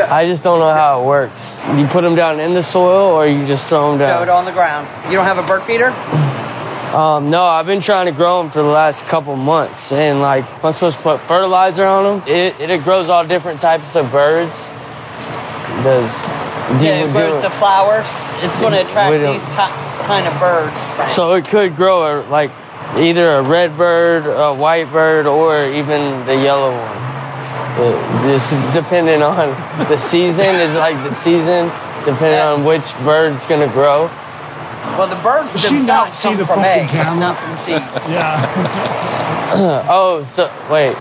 I 0.00 0.26
just 0.26 0.42
don't 0.42 0.58
know 0.60 0.70
how 0.72 1.02
it 1.02 1.06
works. 1.06 1.50
You 1.76 1.86
put 1.86 2.02
them 2.02 2.14
down 2.14 2.40
in 2.40 2.54
the 2.54 2.62
soil, 2.62 3.12
or 3.12 3.26
you 3.26 3.44
just 3.46 3.66
throw 3.66 3.90
them 3.90 3.98
down? 4.00 4.16
Throw 4.18 4.22
it 4.24 4.28
on 4.28 4.44
the 4.44 4.52
ground. 4.52 4.88
You 5.06 5.16
don't 5.16 5.24
have 5.24 5.38
a 5.38 5.46
bird 5.46 5.62
feeder? 5.62 5.88
Um, 6.96 7.30
no, 7.30 7.44
I've 7.44 7.66
been 7.66 7.80
trying 7.80 8.06
to 8.06 8.12
grow 8.12 8.42
them 8.42 8.50
for 8.50 8.62
the 8.62 8.68
last 8.68 9.04
couple 9.06 9.36
months, 9.36 9.92
and 9.92 10.20
like 10.20 10.44
I'm 10.64 10.72
supposed 10.72 10.96
to 10.96 11.02
put 11.02 11.20
fertilizer 11.22 11.84
on 11.84 12.20
them. 12.20 12.28
It, 12.28 12.58
it, 12.60 12.82
grows 12.82 13.08
all 13.08 13.24
different 13.26 13.60
types 13.60 13.94
of 13.94 14.10
birds. 14.10 14.54
Does 15.84 16.10
do 16.80 16.84
Yeah, 16.86 16.98
you- 17.00 17.04
it 17.04 17.06
do 17.08 17.12
grows 17.12 17.42
the 17.42 17.50
flowers. 17.50 18.08
It's 18.42 18.56
going 18.56 18.72
to 18.72 18.80
attract 18.86 19.12
these 19.20 19.44
ti- 19.46 20.06
kind 20.06 20.26
of 20.26 20.38
birds. 20.40 21.12
So 21.12 21.32
it 21.34 21.44
could 21.46 21.76
grow 21.76 22.22
a, 22.22 22.26
like 22.28 22.50
either 22.96 23.36
a 23.36 23.42
red 23.42 23.76
bird, 23.76 24.26
a 24.26 24.54
white 24.54 24.90
bird, 24.92 25.26
or 25.26 25.64
even 25.66 26.24
the 26.26 26.34
yellow 26.34 26.72
one. 26.72 28.26
This 28.26 28.50
depending 28.74 29.22
on 29.22 29.50
the 29.88 29.98
season 29.98 30.56
is 30.56 30.74
like 30.74 30.96
the 31.08 31.14
season, 31.14 31.66
depending 32.04 32.40
on 32.40 32.64
which 32.64 32.82
bird's 33.04 33.46
gonna 33.46 33.68
grow. 33.68 34.06
Well, 34.98 35.06
the 35.08 35.16
birds 35.22 35.52
Did 35.52 35.64
you 35.70 35.82
not 35.84 36.06
themselves 36.06 36.22
come 36.22 36.36
the 36.38 36.44
from 36.46 36.60
eggs, 36.64 36.90
camera? 36.92 37.20
not 37.20 37.38
from 37.38 37.56
seeds. 37.56 37.78
Yeah. 38.10 39.86
oh, 39.88 40.24
so 40.24 40.50
wait. 40.70 40.96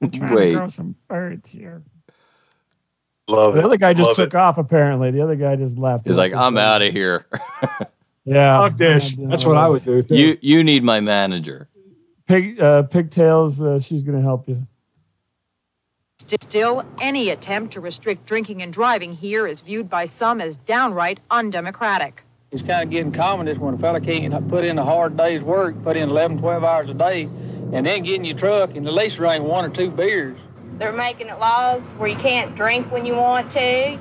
Wait. 0.00 0.54
Grow 0.54 0.68
some 0.68 0.96
birds 1.08 1.50
here. 1.50 1.82
Love 3.28 3.54
The 3.54 3.58
it. 3.58 3.62
The 3.62 3.66
other 3.68 3.76
guy 3.78 3.94
just 3.94 4.08
Love 4.08 4.16
took 4.16 4.34
it. 4.34 4.36
off. 4.36 4.58
Apparently, 4.58 5.10
the 5.10 5.20
other 5.22 5.36
guy 5.36 5.56
just 5.56 5.76
left. 5.76 6.06
He's 6.06 6.16
like, 6.16 6.32
I'm 6.34 6.56
out 6.56 6.82
of 6.82 6.92
here. 6.92 7.26
Yeah, 8.24 8.58
Fuck 8.58 8.76
this. 8.78 9.16
That's 9.16 9.44
what 9.44 9.56
I 9.56 9.68
would 9.68 9.84
do. 9.84 10.02
Too. 10.02 10.14
you 10.14 10.38
you 10.40 10.64
need 10.64 10.84
my 10.84 11.00
manager. 11.00 11.68
Pig, 12.26 12.60
uh, 12.60 12.82
pigtails. 12.84 13.60
Uh, 13.60 13.80
she's 13.80 14.02
gonna 14.02 14.20
help 14.20 14.48
you. 14.48 14.66
Still, 16.26 16.84
any 17.00 17.30
attempt 17.30 17.72
to 17.72 17.80
restrict 17.80 18.26
drinking 18.26 18.62
and 18.62 18.72
driving 18.72 19.14
here 19.14 19.46
is 19.46 19.62
viewed 19.62 19.88
by 19.88 20.04
some 20.04 20.40
as 20.40 20.56
downright 20.58 21.18
undemocratic. 21.30 22.22
It's 22.52 22.62
kind 22.62 22.84
of 22.84 22.90
getting 22.90 23.10
common 23.10 23.46
this 23.46 23.58
when 23.58 23.74
a 23.74 23.78
fella 23.78 24.00
can't 24.00 24.48
put 24.48 24.64
in 24.64 24.78
a 24.78 24.84
hard 24.84 25.16
day's 25.16 25.42
work, 25.42 25.82
put 25.82 25.96
in 25.96 26.08
11, 26.10 26.38
12 26.38 26.62
hours 26.64 26.90
a 26.90 26.94
day, 26.94 27.22
and 27.72 27.86
then 27.86 28.02
get 28.02 28.16
in 28.16 28.24
your 28.24 28.36
truck 28.36 28.76
and 28.76 28.86
at 28.86 28.92
least 28.92 29.16
drink 29.16 29.44
one 29.44 29.64
or 29.64 29.70
two 29.70 29.90
beers. 29.90 30.38
They're 30.78 30.92
making 30.92 31.28
it 31.28 31.38
laws 31.38 31.80
where 31.96 32.08
you 32.08 32.16
can't 32.16 32.54
drink 32.54 32.90
when 32.92 33.06
you 33.06 33.14
want 33.14 33.50
to. 33.52 33.98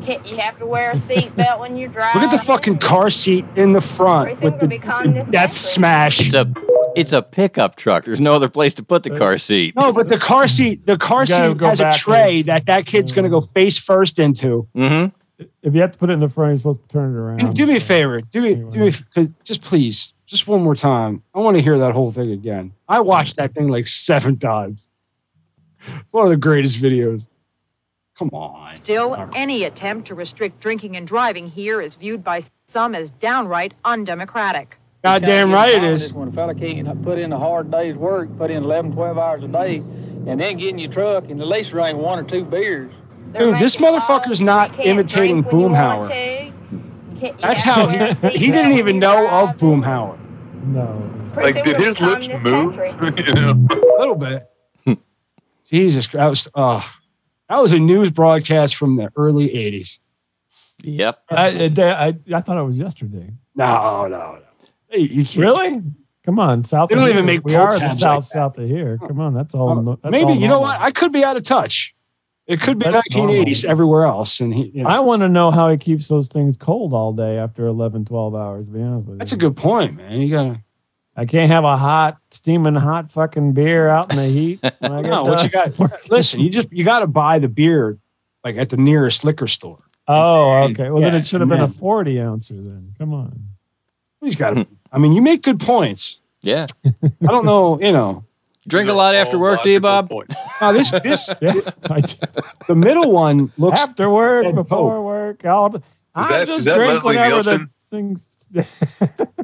You 0.00 0.06
can't. 0.06 0.26
You 0.26 0.36
have 0.38 0.58
to 0.58 0.66
wear 0.66 0.90
a 0.92 0.94
seatbelt 0.94 1.60
when 1.60 1.76
you're 1.76 1.88
driving. 1.88 2.22
Look 2.22 2.32
at 2.32 2.38
the 2.38 2.44
fucking 2.44 2.78
car 2.78 3.10
seat 3.10 3.44
in 3.56 3.72
the 3.72 3.80
front 3.80 4.26
Pretty 4.28 4.40
soon 4.40 4.44
with 4.52 4.54
the, 4.60 4.66
gonna 4.66 4.68
be 4.68 4.78
communist 4.78 5.26
the 5.26 5.32
death 5.32 5.50
country. 5.50 5.58
smash. 5.58 6.20
It's 6.20 6.34
a 6.34 6.52
it's 6.96 7.12
a 7.12 7.22
pickup 7.22 7.76
truck. 7.76 8.04
There's 8.04 8.18
no 8.20 8.32
other 8.34 8.48
place 8.48 8.74
to 8.74 8.82
put 8.82 9.02
the 9.04 9.10
car 9.10 9.38
seat. 9.38 9.76
No, 9.76 9.92
but 9.92 10.08
the 10.08 10.18
car 10.18 10.48
seat, 10.48 10.86
the 10.86 10.96
car 10.98 11.24
seat 11.26 11.56
go 11.58 11.68
has 11.68 11.78
a 11.80 11.92
tray 11.92 12.42
that 12.42 12.66
that 12.66 12.86
kid's 12.86 13.12
going 13.12 13.22
to 13.24 13.28
go 13.30 13.40
face 13.40 13.78
first 13.78 14.18
into. 14.18 14.66
Mm-hmm. 14.74 15.44
If 15.62 15.74
you 15.74 15.80
have 15.82 15.92
to 15.92 15.98
put 15.98 16.10
it 16.10 16.14
in 16.14 16.20
the 16.20 16.28
front, 16.28 16.50
you're 16.50 16.56
supposed 16.58 16.82
to 16.82 16.88
turn 16.88 17.14
it 17.14 17.18
around. 17.18 17.54
do 17.54 17.64
me 17.66 17.76
a 17.76 17.80
favor. 17.80 18.20
Do 18.20 18.40
me, 18.42 18.54
do 18.70 18.78
me, 18.80 18.94
'cause- 19.14 19.28
just 19.44 19.62
please, 19.62 20.12
just 20.26 20.48
one 20.48 20.62
more 20.62 20.74
time. 20.74 21.22
I 21.32 21.38
want 21.38 21.56
to 21.58 21.62
hear 21.62 21.78
that 21.78 21.92
whole 21.92 22.10
thing 22.10 22.32
again. 22.32 22.72
I 22.88 22.98
watched 23.00 23.36
that 23.36 23.54
thing 23.54 23.68
like 23.68 23.86
seven 23.86 24.36
times. 24.38 24.80
One 26.10 26.24
of 26.24 26.30
the 26.30 26.36
greatest 26.36 26.82
videos. 26.82 27.28
Come 28.20 28.28
on. 28.34 28.76
Still, 28.76 29.30
any 29.34 29.64
attempt 29.64 30.08
to 30.08 30.14
restrict 30.14 30.60
drinking 30.60 30.94
and 30.94 31.06
driving 31.06 31.48
here 31.48 31.80
is 31.80 31.94
viewed 31.94 32.22
by 32.22 32.42
some 32.66 32.94
as 32.94 33.10
downright 33.12 33.72
undemocratic. 33.82 34.76
Goddamn 35.02 35.50
right 35.50 35.68
getting 35.68 35.76
it 35.76 35.80
common 35.80 35.94
is. 35.94 36.02
this 36.02 36.12
When 36.12 36.28
a 36.28 36.32
fella 36.32 36.54
can't 36.54 37.02
put 37.02 37.18
in 37.18 37.32
a 37.32 37.38
hard 37.38 37.70
day's 37.70 37.96
work, 37.96 38.28
put 38.36 38.50
in 38.50 38.62
11, 38.62 38.92
12 38.92 39.16
hours 39.16 39.42
a 39.44 39.48
day, 39.48 39.76
and 39.78 40.38
then 40.38 40.58
get 40.58 40.68
in 40.68 40.78
your 40.78 40.92
truck 40.92 41.30
and 41.30 41.40
at 41.40 41.48
least 41.48 41.70
drink 41.70 41.96
one 41.96 42.18
or 42.18 42.22
two 42.22 42.44
beers. 42.44 42.92
Dude, 43.32 43.58
this 43.58 43.76
motherfucker's 43.76 44.42
not 44.42 44.78
imitating 44.78 45.42
Boomhauer. 45.42 46.52
That's 47.40 47.62
how 47.62 47.86
he, 47.88 48.28
he 48.36 48.52
didn't 48.52 48.72
even 48.72 48.98
know 48.98 49.30
of 49.30 49.56
Boomhauer. 49.56 50.18
No. 50.66 51.10
Like, 51.36 51.54
did 51.64 51.78
his 51.78 51.98
lips 51.98 52.28
move? 52.44 52.74
you 53.16 53.32
know? 53.32 53.66
A 53.70 53.98
little 53.98 54.14
bit. 54.14 54.46
Jesus 55.70 56.06
Christ. 56.06 56.18
That 56.18 56.26
was, 56.26 56.48
uh, 56.54 56.82
that 57.50 57.60
was 57.60 57.72
a 57.72 57.78
news 57.78 58.10
broadcast 58.10 58.76
from 58.76 58.96
the 58.96 59.10
early 59.16 59.48
80s. 59.48 59.98
Yep. 60.82 61.22
I, 61.30 61.66
uh, 61.66 61.70
I, 61.76 62.06
I, 62.06 62.18
I 62.36 62.40
thought 62.40 62.56
it 62.56 62.62
was 62.62 62.78
yesterday. 62.78 63.32
No, 63.54 64.06
no, 64.06 64.08
no. 64.08 64.38
Hey, 64.88 65.00
you 65.00 65.24
can't- 65.24 65.36
Really? 65.36 65.82
Come 66.24 66.38
on, 66.38 66.64
south. 66.64 66.90
They 66.90 66.94
don't 66.94 67.04
here. 67.04 67.14
even 67.14 67.26
make 67.26 67.44
We 67.44 67.54
are 67.56 67.78
the 67.78 67.88
south, 67.88 68.22
like 68.22 68.22
south 68.24 68.58
of 68.58 68.68
here. 68.68 68.98
Come 68.98 69.20
on, 69.20 69.34
that's 69.34 69.54
all. 69.54 69.70
Um, 69.70 69.84
no- 69.84 69.98
that's 70.02 70.12
Maybe, 70.12 70.24
all 70.24 70.34
you 70.36 70.48
know 70.48 70.60
what? 70.60 70.80
I 70.80 70.90
could 70.92 71.12
be 71.12 71.24
out 71.24 71.36
of 71.36 71.42
touch. 71.42 71.94
It 72.46 72.60
could 72.60 72.78
be 72.78 72.84
That's 72.84 73.14
1980s 73.14 73.64
everywhere 73.64 74.04
else. 74.04 74.38
And 74.40 74.52
he, 74.52 74.70
you 74.74 74.82
know, 74.82 74.88
I 74.88 75.00
want 75.00 75.22
to 75.22 75.28
know 75.28 75.50
how 75.50 75.70
he 75.70 75.76
keeps 75.76 76.08
those 76.08 76.28
things 76.28 76.56
cold 76.56 76.92
all 76.92 77.12
day 77.12 77.38
after 77.38 77.66
11, 77.66 78.04
12 78.04 78.34
hours. 78.34 78.66
To 78.66 78.72
be 78.72 78.82
honest 78.82 79.06
with 79.06 79.14
you, 79.14 79.18
that's 79.18 79.32
a 79.32 79.36
good 79.36 79.56
point, 79.56 79.96
man. 79.96 80.20
You 80.20 80.30
gotta. 80.30 80.62
I 81.20 81.26
can't 81.26 81.50
have 81.52 81.64
a 81.64 81.76
hot, 81.76 82.16
steaming 82.30 82.76
hot 82.76 83.10
fucking 83.10 83.52
beer 83.52 83.88
out 83.88 84.10
in 84.10 84.16
the 84.16 84.24
heat. 84.26 84.60
When 84.78 84.90
I 84.90 85.02
get 85.02 85.10
No, 85.10 85.24
what 85.24 85.42
you 85.44 85.50
got? 85.50 86.08
Listen, 86.08 86.40
you 86.40 86.48
just 86.48 86.72
you 86.72 86.82
got 86.82 87.00
to 87.00 87.06
buy 87.06 87.38
the 87.38 87.46
beer 87.46 87.98
like 88.42 88.56
at 88.56 88.70
the 88.70 88.78
nearest 88.78 89.22
liquor 89.22 89.46
store. 89.46 89.82
Oh, 90.08 90.62
okay. 90.70 90.88
Well, 90.88 91.02
then 91.02 91.14
it 91.14 91.26
should 91.26 91.40
have 91.42 91.50
been 91.50 91.60
a 91.60 91.68
40 91.68 92.18
ouncer 92.22 92.54
then. 92.54 92.94
Come 92.96 93.12
on. 93.12 93.38
He's 94.22 94.34
got. 94.34 94.66
I 94.90 94.98
mean, 94.98 95.12
you 95.12 95.20
make 95.20 95.42
good 95.42 95.60
points. 95.60 96.20
Yeah. 96.40 96.66
I 96.86 96.92
don't 97.26 97.44
know. 97.44 97.78
You 97.78 97.92
know. 97.92 98.24
Drink 98.66 98.88
a 98.88 98.94
lot 98.94 99.14
after 99.14 99.38
work, 99.38 99.62
do 99.62 99.68
you, 99.68 99.80
Bob? 99.80 100.10
No, 100.62 100.72
this 100.72 100.90
this 101.02 101.28
Yeah, 101.42 101.52
the 102.66 102.74
middle 102.74 103.10
one 103.12 103.52
looks 103.58 103.82
After 103.82 104.08
work, 104.08 104.54
before 104.54 104.64
Pope. 104.64 105.04
work, 105.04 105.44
I'll, 105.44 105.82
I 106.14 106.30
that- 106.30 106.46
just 106.46 106.66
is 106.66 106.74
drink 106.74 107.04
Leslie 107.04 107.16
whenever 107.16 107.34
Nielsen? 107.42 107.70
the 107.90 107.96
things. 107.96 108.24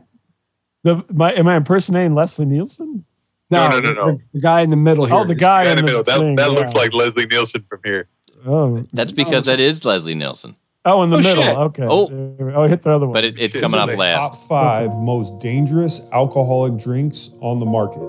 the 0.87 1.05
my 1.13 1.33
am 1.35 1.47
I 1.49 1.57
impersonating 1.57 2.15
Leslie 2.15 2.47
Nielsen? 2.47 3.05
No, 3.51 3.69
no, 3.69 3.79
no, 3.81 3.93
no. 3.93 4.07
The, 4.13 4.21
the 4.35 4.41
guy 4.41 4.63
in 4.63 4.71
the 4.71 4.77
middle 4.77 5.05
here. 5.07 5.15
Oh, 5.15 5.25
the 5.25 5.35
guy 5.35 5.65
Yeah, 5.65 5.73
in 5.73 5.79
in 5.81 5.87
the 5.87 5.93
the 5.93 5.99
middle. 5.99 6.03
That, 6.05 6.19
thing, 6.19 6.37
that 6.37 6.51
looks 6.53 6.73
like 6.75 6.93
Leslie 6.93 7.27
Nielsen 7.27 7.65
from 7.69 7.81
here. 7.85 8.09
Oh, 8.47 8.85
That's 8.93 9.13
because 9.13 9.45
that 9.47 9.61
is 9.61 9.85
Leslie 9.85 10.15
Nielsen. 10.15 10.57
oh, 10.85 11.03
in 11.03 11.11
the 11.11 11.17
Oh, 11.17 11.21
middle. 11.21 11.43
shit. 11.45 11.57
Okay. 11.57 11.85
Oh. 11.89 12.09
oh, 12.55 12.67
hit 12.69 12.83
the 12.83 12.91
other 12.93 13.07
one. 13.07 13.13
But 13.15 13.25
it, 13.25 13.39
it's 13.39 13.57
coming 13.57 13.81
is 13.81 13.89
up 13.91 13.97
last. 13.99 14.21
Top 14.21 14.49
five 14.49 14.91
most 14.99 15.39
dangerous 15.41 16.01
alcoholic 16.13 16.77
drinks 16.77 17.31
on 17.41 17.61
the 17.61 17.67
market. 17.67 18.09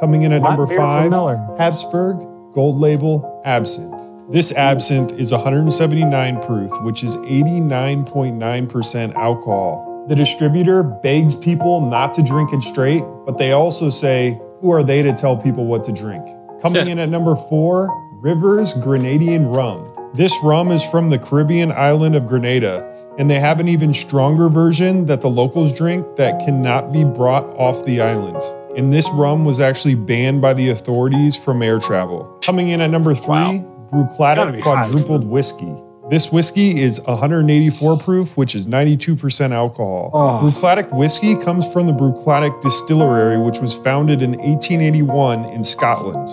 Coming 0.00 0.22
in 0.22 0.32
at 0.32 0.42
Hot 0.42 0.48
number 0.50 0.66
five, 0.76 1.10
Hapsburg 1.12 2.52
Gold 2.52 2.78
Label 2.78 3.40
Absinthe. 3.46 4.02
This 4.30 4.52
absinthe 4.52 5.12
is 5.18 5.32
179 5.32 6.40
proof, 6.42 6.70
which 6.82 7.04
is 7.04 7.16
89.9% 7.16 9.14
alcohol. 9.14 9.93
The 10.06 10.14
distributor 10.14 10.82
begs 10.82 11.34
people 11.34 11.80
not 11.80 12.12
to 12.14 12.22
drink 12.22 12.52
it 12.52 12.62
straight, 12.62 13.02
but 13.24 13.38
they 13.38 13.52
also 13.52 13.88
say, 13.88 14.38
who 14.60 14.70
are 14.70 14.82
they 14.82 15.02
to 15.02 15.12
tell 15.14 15.34
people 15.34 15.64
what 15.64 15.82
to 15.84 15.92
drink? 15.92 16.26
Coming 16.60 16.88
in 16.90 16.98
at 16.98 17.08
number 17.08 17.34
four, 17.34 17.88
Rivers 18.20 18.74
Grenadian 18.74 19.54
Rum. 19.54 19.90
This 20.14 20.32
rum 20.42 20.70
is 20.70 20.84
from 20.84 21.08
the 21.08 21.18
Caribbean 21.18 21.72
island 21.72 22.14
of 22.14 22.26
Grenada, 22.26 22.86
and 23.18 23.30
they 23.30 23.40
have 23.40 23.60
an 23.60 23.68
even 23.68 23.94
stronger 23.94 24.50
version 24.50 25.06
that 25.06 25.22
the 25.22 25.30
locals 25.30 25.72
drink 25.72 26.16
that 26.16 26.38
cannot 26.44 26.92
be 26.92 27.02
brought 27.04 27.44
off 27.56 27.82
the 27.84 28.02
island. 28.02 28.42
And 28.76 28.92
this 28.92 29.08
rum 29.12 29.44
was 29.46 29.58
actually 29.58 29.94
banned 29.94 30.42
by 30.42 30.52
the 30.52 30.68
authorities 30.68 31.34
from 31.34 31.62
air 31.62 31.78
travel. 31.78 32.24
Coming 32.42 32.68
in 32.68 32.80
at 32.82 32.90
number 32.90 33.14
three, 33.14 33.34
Gotta 33.34 33.64
Bruichladdich 33.90 34.52
be 34.52 34.60
high. 34.60 34.82
quadrupled 34.82 35.24
whiskey. 35.24 35.74
This 36.10 36.30
whiskey 36.30 36.82
is 36.82 37.00
184 37.06 37.98
proof, 37.98 38.36
which 38.36 38.54
is 38.54 38.66
92% 38.66 39.52
alcohol. 39.52 40.10
Ah. 40.12 40.38
Oh. 40.38 40.50
Bruichladdich 40.50 40.92
whiskey 40.92 41.34
comes 41.34 41.70
from 41.72 41.86
the 41.86 41.94
Bruichladdich 41.94 42.60
Distillery, 42.60 43.38
which 43.38 43.60
was 43.60 43.74
founded 43.74 44.20
in 44.20 44.32
1881 44.32 45.46
in 45.46 45.64
Scotland. 45.64 46.28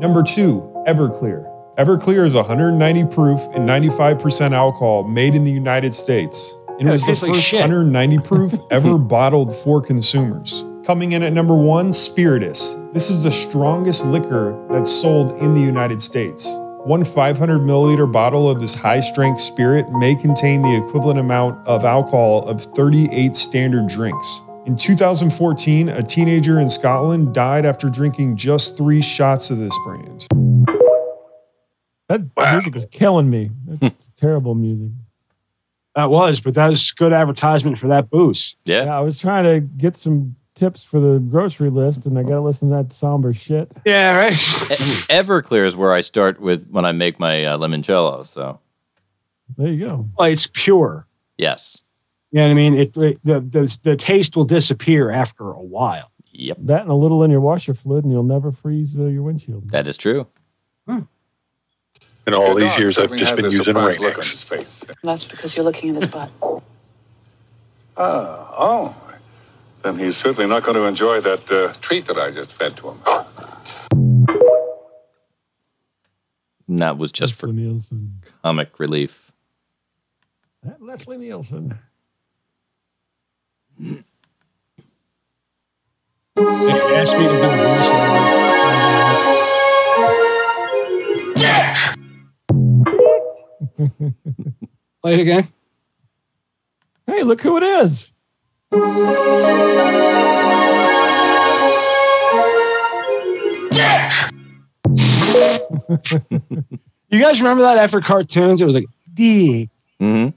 Number 0.00 0.22
two, 0.22 0.72
Everclear. 0.86 1.44
Everclear 1.76 2.24
is 2.24 2.36
190 2.36 3.04
proof 3.12 3.40
and 3.52 3.68
95% 3.68 4.52
alcohol 4.52 5.02
made 5.02 5.34
in 5.34 5.42
the 5.42 5.50
United 5.50 5.92
States. 5.92 6.56
It 6.78 6.84
Yeah, 6.84 6.88
it 6.88 6.92
was 6.92 7.00
the 7.00 7.06
tastes 7.08 7.22
like 7.24 7.34
first 7.34 7.52
190 7.52 8.18
proof 8.18 8.54
ever 8.70 8.96
bottled 8.96 9.56
for 9.56 9.82
consumers. 9.82 10.64
Coming 10.84 11.12
in 11.12 11.24
at 11.24 11.32
number 11.32 11.56
one, 11.56 11.90
Spirytus. 11.90 12.92
This 12.92 13.10
is 13.10 13.24
the 13.24 13.32
strongest 13.32 14.06
liquor 14.06 14.56
that's 14.70 14.90
sold 14.90 15.32
in 15.38 15.52
the 15.52 15.60
United 15.60 16.00
States. 16.00 16.60
One 16.86 17.04
500 17.04 17.62
milliliter 17.62 18.10
bottle 18.10 18.48
of 18.48 18.60
this 18.60 18.72
high 18.72 19.00
strength 19.00 19.40
spirit 19.40 19.90
may 19.90 20.14
contain 20.14 20.62
the 20.62 20.76
equivalent 20.76 21.18
amount 21.18 21.66
of 21.66 21.84
alcohol 21.84 22.48
of 22.48 22.62
38 22.62 23.34
standard 23.34 23.88
drinks. 23.88 24.44
In 24.66 24.76
2014, 24.76 25.88
a 25.88 26.00
teenager 26.04 26.60
in 26.60 26.68
Scotland 26.68 27.34
died 27.34 27.66
after 27.66 27.90
drinking 27.90 28.36
just 28.36 28.76
three 28.76 29.02
shots 29.02 29.50
of 29.50 29.58
this 29.58 29.76
brand. 29.84 30.28
that 32.08 32.20
music 32.52 32.76
was 32.76 32.86
killing 32.92 33.28
me. 33.28 33.50
That's 33.66 34.06
hmm. 34.06 34.12
terrible 34.14 34.54
music. 34.54 34.92
That 35.96 36.08
was, 36.08 36.38
but 36.38 36.54
that 36.54 36.68
was 36.68 36.92
good 36.92 37.12
advertisement 37.12 37.78
for 37.78 37.88
that 37.88 38.10
booze. 38.10 38.54
Yeah. 38.64 38.84
Yeah, 38.84 38.96
I 38.96 39.00
was 39.00 39.20
trying 39.20 39.42
to 39.42 39.58
get 39.58 39.96
some 39.96 40.36
tips 40.56 40.82
for 40.82 40.98
the 40.98 41.20
grocery 41.20 41.70
list, 41.70 42.04
and 42.06 42.18
I 42.18 42.22
got 42.24 42.30
to 42.30 42.40
listen 42.40 42.70
to 42.70 42.74
that 42.76 42.92
somber 42.92 43.32
shit. 43.32 43.70
Yeah, 43.84 44.16
right. 44.16 44.32
Everclear 44.32 45.64
is 45.66 45.76
where 45.76 45.92
I 45.92 46.00
start 46.00 46.40
with 46.40 46.66
when 46.68 46.84
I 46.84 46.90
make 46.92 47.20
my 47.20 47.44
uh, 47.44 47.56
limoncello. 47.58 48.26
So 48.26 48.58
There 49.56 49.68
you 49.68 49.86
go. 49.86 50.08
Well, 50.18 50.28
it's 50.28 50.48
pure. 50.52 51.06
yes, 51.38 51.78
You 52.32 52.40
know 52.40 52.46
what 52.46 52.50
I 52.50 52.54
mean? 52.54 52.74
It, 52.74 52.96
it 52.96 53.20
the, 53.24 53.40
the 53.40 53.78
the 53.84 53.96
taste 53.96 54.34
will 54.36 54.44
disappear 54.46 55.10
after 55.12 55.50
a 55.50 55.62
while. 55.62 56.10
yep, 56.32 56.56
That 56.60 56.82
and 56.82 56.90
a 56.90 56.94
little 56.94 57.22
in 57.22 57.30
your 57.30 57.40
washer 57.40 57.74
fluid, 57.74 58.02
and 58.04 58.12
you'll 58.12 58.22
never 58.24 58.50
freeze 58.50 58.98
uh, 58.98 59.04
your 59.04 59.22
windshield. 59.22 59.70
that 59.70 59.86
is 59.86 59.96
true. 59.96 60.26
In 62.28 62.34
all 62.34 62.58
Your 62.58 62.68
these 62.68 62.78
years, 62.78 62.98
I've 62.98 63.12
just 63.12 63.22
has 63.30 63.36
been 63.36 63.44
a 63.44 63.48
using 63.50 63.64
surprised 63.66 64.00
look 64.00 64.08
on 64.14 64.20
Rain-X. 64.20 64.30
his 64.30 64.42
face. 64.42 64.84
That's 65.04 65.24
because 65.24 65.54
you're 65.54 65.64
looking 65.64 65.90
at 65.90 65.96
his 66.02 66.06
butt. 66.08 66.28
Ah, 67.96 68.52
oh. 68.58 69.05
Then 69.86 69.98
he's 70.00 70.16
certainly 70.16 70.48
not 70.48 70.64
going 70.64 70.74
to 70.74 70.84
enjoy 70.84 71.20
that 71.20 71.48
uh, 71.48 71.72
treat 71.80 72.06
that 72.06 72.18
I 72.18 72.32
just 72.32 72.52
fed 72.52 72.76
to 72.78 72.88
him. 72.90 72.98
And 76.66 76.80
that 76.80 76.98
was 76.98 77.12
just 77.12 77.34
for 77.34 77.46
Leslie 77.46 77.62
Nielsen. 77.62 78.20
comic 78.42 78.80
relief. 78.80 79.30
That 80.64 80.82
Leslie 80.82 81.18
Nielsen. 81.18 81.78
They 83.78 84.02
asked 86.34 87.16
me 87.16 87.22
to 87.22 87.30
do 87.30 87.44
a 87.44 87.54
voiceover. 93.78 94.16
Play 95.00 95.14
it 95.14 95.20
again. 95.20 95.52
Hey, 97.06 97.22
look 97.22 97.40
who 97.40 97.56
it 97.56 97.62
is. 97.62 98.15
You 107.08 107.20
guys 107.20 107.40
remember 107.40 107.62
that 107.62 107.78
after 107.78 108.00
cartoons? 108.00 108.60
It 108.60 108.64
was 108.64 108.74
like 108.74 108.86
D. 109.14 109.70
Mm-hmm. 110.00 110.36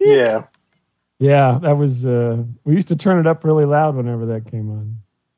Yeah. 0.00 0.44
Yeah, 1.18 1.58
that 1.62 1.76
was. 1.76 2.04
Uh, 2.04 2.44
we 2.64 2.74
used 2.74 2.88
to 2.88 2.96
turn 2.96 3.18
it 3.18 3.26
up 3.26 3.44
really 3.44 3.64
loud 3.64 3.94
whenever 3.94 4.26
that 4.26 4.50
came 4.50 4.70
on. 4.70 4.96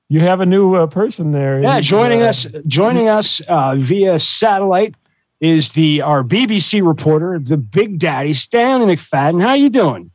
You 0.09 0.21
have 0.21 0.41
a 0.41 0.47
new 0.47 0.75
uh, 0.75 0.87
person 0.87 1.33
there. 1.33 1.61
Yeah, 1.61 1.79
He's, 1.79 1.87
joining 1.87 2.23
uh, 2.23 2.27
us, 2.27 2.47
joining 2.67 3.09
us 3.09 3.41
uh, 3.49 3.75
via 3.77 4.19
satellite 4.19 4.95
is 5.41 5.73
the 5.73 6.03
our 6.03 6.23
BBC 6.23 6.87
reporter, 6.87 7.39
the 7.39 7.57
Big 7.57 7.99
Daddy 7.99 8.33
Stanley 8.33 8.97
McFadden. 8.97 9.43
How 9.43 9.55
you 9.55 9.71
doing? 9.71 10.11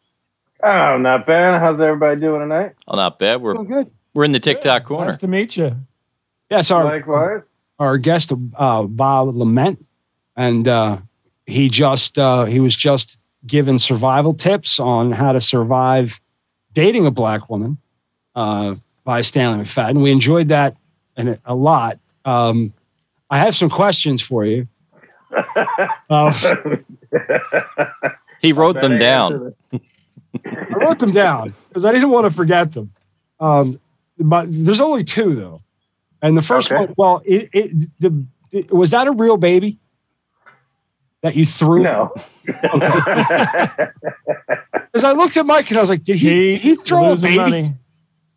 Oh, 0.63 0.97
not 0.97 1.25
bad. 1.27 1.59
How's 1.59 1.79
everybody 1.79 2.19
doing 2.19 2.41
tonight? 2.41 2.73
Oh, 2.87 2.95
not 2.95 3.19
bad. 3.19 3.41
We're 3.41 3.63
good. 3.63 3.91
We're 4.13 4.23
in 4.23 4.31
the 4.31 4.39
TikTok 4.39 4.85
corner. 4.85 5.11
Nice 5.11 5.17
to 5.19 5.27
meet 5.27 5.55
you. 5.57 5.75
Yes, 6.49 6.71
our 6.71 6.83
Likewise. 6.85 7.41
our 7.77 7.97
guest 7.97 8.31
uh, 8.55 8.83
Bob 8.83 9.35
Lament, 9.35 9.85
and 10.35 10.67
uh, 10.67 10.97
he 11.45 11.69
just 11.69 12.17
uh, 12.17 12.45
he 12.45 12.59
was 12.59 12.75
just 12.75 13.19
given 13.45 13.77
survival 13.77 14.33
tips 14.33 14.79
on 14.79 15.11
how 15.11 15.31
to 15.33 15.39
survive 15.41 16.19
dating 16.73 17.05
a 17.05 17.11
black 17.11 17.49
woman 17.49 17.77
uh, 18.35 18.75
by 19.03 19.21
Stanley 19.21 19.63
McFadden. 19.65 20.01
We 20.01 20.11
enjoyed 20.11 20.49
that 20.49 20.75
and 21.15 21.39
a 21.45 21.53
lot. 21.55 21.99
Um, 22.25 22.73
I 23.29 23.39
have 23.39 23.55
some 23.55 23.69
questions 23.69 24.21
for 24.21 24.45
you. 24.45 24.67
Uh, 26.09 26.31
He 28.39 28.53
wrote 28.53 28.79
them 28.79 28.97
down. 28.97 29.53
I 30.45 30.73
wrote 30.77 30.99
them 30.99 31.11
down 31.11 31.53
because 31.69 31.85
I 31.85 31.91
didn't 31.91 32.09
want 32.09 32.25
to 32.25 32.31
forget 32.31 32.73
them. 32.73 32.91
Um, 33.39 33.79
but 34.19 34.47
there's 34.49 34.81
only 34.81 35.03
two 35.03 35.35
though, 35.35 35.61
and 36.21 36.35
the 36.37 36.41
first 36.41 36.71
Okay. 36.71 36.85
one. 36.85 36.93
Well, 36.97 37.21
it, 37.25 37.49
it, 37.53 37.99
the, 37.99 38.25
it 38.51 38.71
was 38.71 38.89
that 38.91 39.07
a 39.07 39.11
real 39.11 39.37
baby 39.37 39.77
that 41.21 41.35
you 41.35 41.45
threw? 41.45 41.83
No. 41.83 42.13
Because 44.93 45.03
I 45.03 45.11
looked 45.11 45.37
at 45.37 45.45
Mike 45.45 45.69
and 45.69 45.77
I 45.77 45.81
was 45.81 45.89
like, 45.91 46.03
did 46.03 46.15
he 46.17 46.29
did 46.29 46.61
he 46.61 46.75
throw 46.75 47.11
a 47.11 47.17
baby? 47.17 47.37
money. 47.37 47.73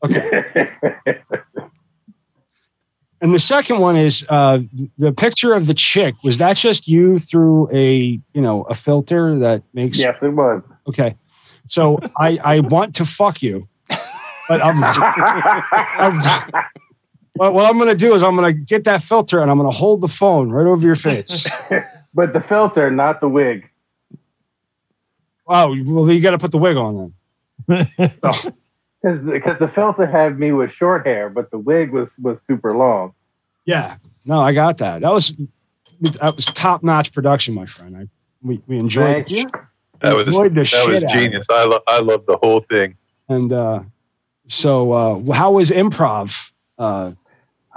Okay. 0.04 0.68
And 3.22 3.34
the 3.34 3.38
second 3.38 3.80
one 3.80 3.96
is 3.96 4.24
uh, 4.30 4.60
the 4.96 5.12
picture 5.12 5.52
of 5.52 5.66
the 5.66 5.74
chick. 5.74 6.14
Was 6.24 6.38
that 6.38 6.56
just 6.56 6.88
you 6.88 7.18
through 7.18 7.68
a 7.70 8.18
you 8.32 8.40
know 8.40 8.62
a 8.62 8.74
filter 8.74 9.38
that 9.38 9.62
makes? 9.74 9.98
yes, 9.98 10.22
it 10.22 10.30
was. 10.30 10.62
Okay. 10.88 11.14
So 11.70 12.00
I 12.18 12.38
I 12.42 12.60
want 12.60 12.96
to 12.96 13.04
fuck 13.04 13.42
you, 13.42 13.68
but 14.48 14.60
I'm. 14.60 14.82
I'm 14.82 16.20
what, 17.34 17.54
what 17.54 17.64
I'm 17.64 17.78
going 17.78 17.88
to 17.88 17.94
do 17.94 18.12
is 18.12 18.24
I'm 18.24 18.34
going 18.34 18.52
to 18.52 18.60
get 18.60 18.82
that 18.84 19.02
filter 19.02 19.40
and 19.40 19.50
I'm 19.50 19.56
going 19.56 19.70
to 19.70 19.76
hold 19.76 20.00
the 20.00 20.08
phone 20.08 20.50
right 20.50 20.66
over 20.66 20.84
your 20.84 20.96
face. 20.96 21.46
but 22.14 22.32
the 22.32 22.40
filter, 22.40 22.90
not 22.90 23.20
the 23.20 23.28
wig. 23.28 23.68
Oh, 25.46 25.74
well, 25.84 26.10
you 26.10 26.20
got 26.20 26.32
to 26.32 26.38
put 26.38 26.50
the 26.50 26.58
wig 26.58 26.76
on 26.76 27.12
then. 27.68 27.88
Oh, 28.24 28.42
Because 29.00 29.22
because 29.22 29.58
the 29.58 29.68
filter 29.68 30.06
had 30.06 30.38
me 30.40 30.50
with 30.50 30.72
short 30.72 31.06
hair, 31.06 31.30
but 31.30 31.52
the 31.52 31.58
wig 31.58 31.92
was 31.92 32.18
was 32.18 32.42
super 32.42 32.76
long. 32.76 33.14
yeah. 33.64 33.96
No, 34.24 34.40
I 34.40 34.52
got 34.52 34.78
that. 34.78 35.00
That 35.02 35.12
was 35.12 35.34
that 36.00 36.34
was 36.36 36.44
top 36.46 36.82
notch 36.82 37.12
production, 37.12 37.54
my 37.54 37.64
friend. 37.66 37.96
I 37.96 38.08
we, 38.42 38.60
we 38.66 38.76
enjoyed 38.78 39.28
Thank 39.28 39.30
you. 39.30 39.50
That 40.02 40.14
was 40.16 40.26
the 40.26 40.48
that 40.54 40.64
shit 40.66 40.88
was 40.88 40.96
out 41.02 41.02
of 41.04 41.10
it. 41.10 41.12
genius. 41.18 41.46
I 41.50 41.64
love 41.64 41.82
I 41.86 42.00
love 42.00 42.24
the 42.26 42.36
whole 42.42 42.60
thing. 42.60 42.96
And 43.28 43.52
uh, 43.52 43.80
so, 44.48 44.92
uh, 44.92 45.32
how 45.32 45.52
was 45.52 45.70
improv? 45.70 46.50
Uh, 46.78 47.12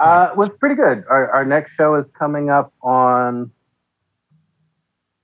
Uh, 0.00 0.28
it 0.32 0.36
was 0.36 0.50
pretty 0.58 0.74
good. 0.74 1.04
Our, 1.08 1.30
our 1.30 1.44
next 1.44 1.72
show 1.76 1.94
is 1.94 2.06
coming 2.18 2.50
up 2.50 2.72
on. 2.82 3.50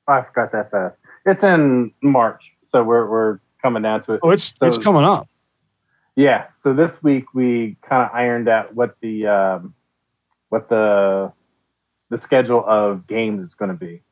Oh, 0.08 0.12
I 0.12 0.22
forgot 0.22 0.52
that 0.52 0.70
fast. 0.70 0.96
It's 1.26 1.42
in 1.42 1.92
March, 2.02 2.42
so 2.68 2.82
we're 2.82 3.08
we're 3.08 3.40
coming 3.62 3.82
down 3.82 4.02
to 4.02 4.14
it. 4.14 4.20
oh, 4.22 4.30
it's 4.30 4.56
So- 4.56 4.66
it's 4.66 4.78
coming 4.78 5.04
up. 5.04 5.28
Yeah. 6.16 6.46
So 6.62 6.74
this 6.74 7.02
week 7.02 7.32
we 7.34 7.76
kind 7.88 8.02
of 8.08 8.14
ironed 8.14 8.48
out 8.48 8.74
what 8.74 8.96
the 9.00 9.26
um, 9.26 9.74
what 10.50 10.68
the 10.68 11.32
the 12.10 12.18
schedule 12.18 12.64
of 12.66 13.06
games 13.06 13.46
is 13.46 13.54
going 13.54 13.70
to 13.70 13.76
be. 13.76 14.02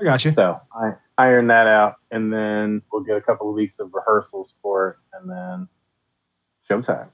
I 0.00 0.04
got 0.04 0.24
you. 0.24 0.32
So 0.32 0.60
I 0.72 0.92
iron 1.16 1.48
that 1.48 1.66
out, 1.66 1.96
and 2.10 2.32
then 2.32 2.82
we'll 2.92 3.02
get 3.02 3.16
a 3.16 3.20
couple 3.20 3.48
of 3.48 3.54
weeks 3.54 3.78
of 3.78 3.92
rehearsals 3.92 4.54
for 4.62 4.90
it, 4.90 4.96
and 5.18 5.30
then 5.30 5.68
showtime. 6.68 7.08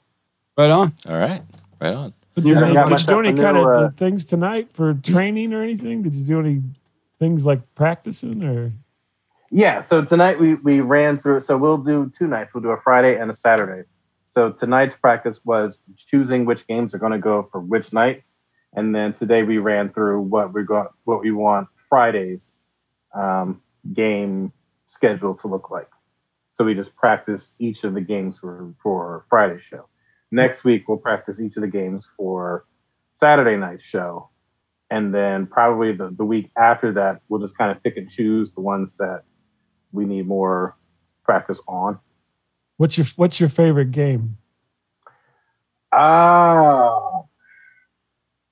Right 0.56 0.70
on. 0.70 0.92
All 1.08 1.18
right. 1.18 1.42
Right 1.80 1.94
on. 1.94 2.14
Did 2.34 2.44
you, 2.46 2.54
did 2.54 2.90
you 2.90 2.96
do 3.06 3.18
any 3.20 3.28
a 3.28 3.32
new, 3.32 3.42
kind 3.42 3.56
of 3.56 3.66
uh, 3.66 3.90
things 3.96 4.24
tonight 4.24 4.72
for 4.72 4.94
training 4.94 5.52
or 5.52 5.62
anything? 5.62 6.02
Did 6.02 6.14
you 6.14 6.24
do 6.24 6.40
any 6.40 6.62
things 7.18 7.46
like 7.46 7.74
practicing 7.74 8.44
or? 8.44 8.72
Yeah, 9.50 9.82
so 9.82 10.04
tonight 10.04 10.40
we 10.40 10.54
we 10.56 10.80
ran 10.80 11.20
through. 11.20 11.42
So 11.42 11.56
we'll 11.56 11.78
do 11.78 12.10
two 12.16 12.26
nights. 12.26 12.52
We'll 12.52 12.62
do 12.62 12.70
a 12.70 12.80
Friday 12.80 13.16
and 13.16 13.30
a 13.30 13.36
Saturday. 13.36 13.88
So 14.28 14.50
tonight's 14.50 14.96
practice 14.96 15.40
was 15.44 15.78
choosing 15.96 16.44
which 16.44 16.66
games 16.66 16.92
are 16.92 16.98
going 16.98 17.12
to 17.12 17.18
go 17.18 17.48
for 17.52 17.60
which 17.60 17.92
nights, 17.92 18.34
and 18.74 18.92
then 18.92 19.12
today 19.12 19.44
we 19.44 19.58
ran 19.58 19.90
through 19.90 20.22
what 20.22 20.52
we're 20.52 20.64
going, 20.64 20.88
what 21.04 21.20
we 21.22 21.30
want 21.30 21.68
Friday's 21.88 22.56
um, 23.14 23.62
game 23.92 24.52
schedule 24.86 25.34
to 25.34 25.48
look 25.48 25.70
like. 25.70 25.88
So 26.54 26.64
we 26.64 26.74
just 26.74 26.94
practice 26.94 27.52
each 27.58 27.84
of 27.84 27.94
the 27.94 28.00
games 28.00 28.38
for 28.38 28.74
for 28.82 29.24
Friday's 29.28 29.62
show. 29.62 29.88
Next 30.30 30.64
week 30.64 30.88
we'll 30.88 30.98
practice 30.98 31.40
each 31.40 31.56
of 31.56 31.62
the 31.62 31.68
games 31.68 32.06
for 32.16 32.64
Saturday 33.14 33.56
night's 33.56 33.84
show, 33.84 34.30
and 34.90 35.14
then 35.14 35.46
probably 35.46 35.92
the, 35.92 36.14
the 36.16 36.24
week 36.24 36.50
after 36.56 36.92
that 36.92 37.20
we'll 37.28 37.40
just 37.40 37.56
kind 37.56 37.70
of 37.70 37.82
pick 37.82 37.96
and 37.96 38.10
choose 38.10 38.52
the 38.52 38.60
ones 38.60 38.94
that 38.98 39.22
we 39.92 40.04
need 40.04 40.26
more 40.26 40.76
practice 41.22 41.60
on. 41.66 41.98
What's 42.76 42.98
your 42.98 43.06
What's 43.16 43.40
your 43.40 43.48
favorite 43.48 43.90
game? 43.90 44.38
Ah, 45.92 47.22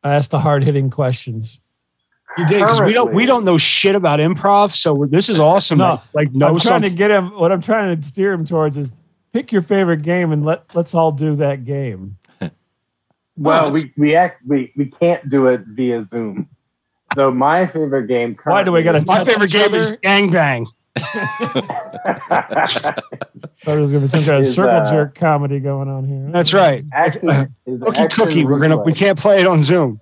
I 0.05 0.15
ask 0.15 0.31
the 0.31 0.39
hard 0.39 0.65
hitting 0.65 0.91
questions. 0.91 1.61
You 2.39 2.47
did 2.47 2.59
because 2.61 2.81
we 2.81 2.93
don't 2.93 3.13
we 3.13 3.27
don't 3.27 3.45
know 3.45 3.59
shit 3.59 3.95
about 3.95 4.19
improv. 4.21 4.73
So 4.73 4.95
we're- 4.95 5.11
this 5.11 5.29
is 5.29 5.39
awesome. 5.39 5.79
No, 5.79 5.97
that, 5.97 6.05
like 6.15 6.33
know 6.33 6.47
I'm 6.49 6.59
trying 6.59 6.83
to 6.83 6.91
get 6.91 7.11
him. 7.11 7.31
What 7.39 7.53
I'm 7.53 7.61
trying 7.63 8.01
to 8.01 8.07
steer 8.07 8.33
him 8.33 8.47
towards 8.47 8.77
is 8.77 8.91
pick 9.33 9.53
your 9.53 9.63
favorite 9.63 10.03
game 10.03 10.33
and 10.33 10.45
let 10.45 10.65
let's 10.75 10.95
all 10.95 11.13
do 11.13 11.37
that 11.37 11.65
game. 11.65 12.17
well, 13.37 13.71
we 13.71 13.93
we 13.97 14.15
act 14.17 14.43
we 14.47 14.73
we 14.77 14.87
can't 14.87 15.29
do 15.29 15.49
it 15.49 15.63
via 15.67 16.05
Zoom. 16.05 16.49
So 17.15 17.31
my 17.31 17.67
favorite 17.67 18.07
game. 18.07 18.37
Why 18.45 18.63
do 18.63 18.73
we 18.73 18.83
gotta 18.83 19.05
currently- 19.05 19.15
My 19.15 19.25
favorite 19.25 19.55
each 19.55 19.63
game 19.63 19.75
is 19.75 19.89
other? 19.89 19.97
Gangbang. 19.99 20.67
Thought 22.33 23.01
there 23.65 23.81
was 23.81 23.91
going 23.91 23.93
to 23.93 24.01
be 24.01 24.09
some 24.09 24.21
kind 24.21 24.37
of 24.37 24.41
Is, 24.43 24.55
circle 24.55 24.77
uh, 24.77 24.91
jerk 24.93 25.15
comedy 25.15 25.59
going 25.59 25.89
on 25.89 26.05
here. 26.05 26.29
That's 26.31 26.53
right. 26.53 26.85
Action, 26.93 27.55
is 27.67 27.81
Cookie 27.81 27.99
action 28.01 28.25
cookie. 28.27 28.45
We're 28.45 28.59
gonna 28.59 28.77
we 28.79 28.93
can't 28.93 29.19
play 29.19 29.41
it 29.41 29.47
on 29.47 29.63
Zoom. 29.63 30.01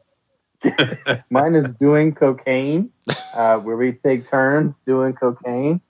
Mine 1.31 1.55
is 1.55 1.71
doing 1.73 2.15
cocaine, 2.15 2.91
uh, 3.35 3.59
where 3.59 3.77
we 3.77 3.93
take 3.93 4.29
turns 4.29 4.77
doing 4.87 5.13
cocaine. 5.15 5.81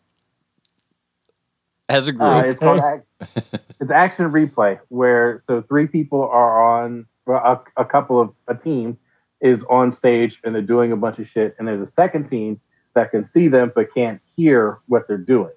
As 1.88 2.06
a 2.06 2.12
group. 2.12 2.30
Uh, 2.30 2.42
it's 2.46 2.60
called 2.60 2.80
ac- 2.80 3.44
it's 3.80 3.90
action 3.90 4.30
replay, 4.30 4.78
where 4.88 5.42
so 5.46 5.62
three 5.62 5.86
people 5.86 6.22
are 6.22 6.82
on 6.84 7.06
well, 7.26 7.64
a, 7.76 7.80
a 7.80 7.84
couple 7.84 8.20
of 8.20 8.32
a 8.46 8.54
team 8.54 8.96
is 9.40 9.64
on 9.70 9.90
stage 9.90 10.38
and 10.44 10.54
they're 10.54 10.62
doing 10.62 10.92
a 10.92 10.96
bunch 10.96 11.18
of 11.18 11.28
shit, 11.28 11.56
and 11.58 11.66
there's 11.66 11.86
a 11.86 11.90
second 11.90 12.28
team 12.28 12.60
that 12.94 13.10
can 13.10 13.24
see 13.24 13.48
them 13.48 13.72
but 13.74 13.92
can't 13.94 14.20
hear 14.36 14.78
what 14.86 15.08
they're 15.08 15.16
doing. 15.16 15.52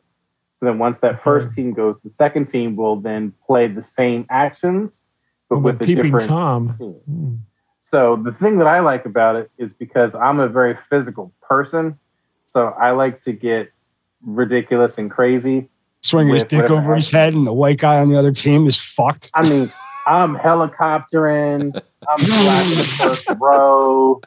So 0.60 0.68
then 0.68 0.80
once 0.80 0.98
that 1.02 1.24
first 1.24 1.54
team 1.56 1.74
goes, 1.74 1.98
the 2.04 2.12
second 2.12 2.48
team 2.48 2.76
will 2.76 2.96
then 2.96 3.34
play 3.46 3.68
the 3.68 3.84
same 3.84 4.26
actions 4.30 5.02
but 5.50 5.58
Well, 5.58 5.74
with 5.74 5.80
the 5.86 5.92
a 5.92 6.04
different 6.04 6.30
Tom. 6.30 6.70
scene. 6.70 7.46
So 7.86 8.16
the 8.16 8.32
thing 8.32 8.58
that 8.60 8.68
I 8.68 8.80
like 8.80 9.06
about 9.06 9.36
it 9.36 9.52
is 9.58 9.74
because 9.74 10.16
I'm 10.16 10.40
a 10.40 10.48
very 10.48 10.78
physical 10.90 11.32
person, 11.42 12.00
so 12.50 12.68
I 12.80 12.92
like 12.92 13.22
to 13.24 13.34
get 13.34 13.72
ridiculous 14.22 14.98
and 14.98 15.12
crazy. 15.12 15.70
Swing 16.02 16.30
his 16.30 16.44
dick 16.46 16.64
whatever 16.64 16.80
over 16.82 16.96
his 16.96 17.12
head, 17.12 17.34
and 17.34 17.46
the 17.46 17.54
white 17.54 17.78
guy 17.80 18.00
on 18.00 18.10
the 18.10 18.18
other 18.18 18.32
team 18.32 18.68
is 18.68 18.78
fucked. 18.78 19.30
I 19.36 19.48
mean, 19.48 19.72
I'm 20.08 20.36
helicoptering. 20.36 21.80
I'm 22.10 22.18
slapping 22.26 22.78
the 22.78 22.84
first 22.98 23.26
row. 23.38 24.22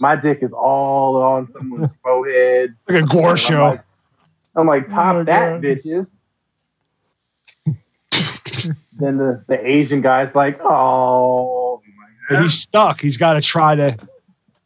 My 0.00 0.16
dick 0.16 0.38
is 0.42 0.52
all 0.52 1.16
on 1.22 1.50
someone's 1.50 1.90
forehead. 2.02 2.74
Like 2.88 3.02
a 3.04 3.06
gore 3.06 3.20
And 3.20 3.28
I'm 3.30 3.36
show. 3.36 3.62
like- 3.68 3.82
I'm 4.56 4.66
like, 4.66 4.86
oh 4.88 4.90
top 4.92 5.16
my 5.16 5.22
that, 5.24 5.50
God. 5.50 5.62
bitches. 5.62 6.08
then 8.98 9.18
the, 9.18 9.44
the 9.46 9.64
Asian 9.64 10.00
guy's 10.00 10.34
like, 10.34 10.58
oh, 10.64 11.57
But 12.28 12.42
he's 12.42 12.60
stuck. 12.60 13.00
He's 13.00 13.16
got 13.16 13.34
to 13.34 13.40
try 13.40 13.74
to. 13.74 13.96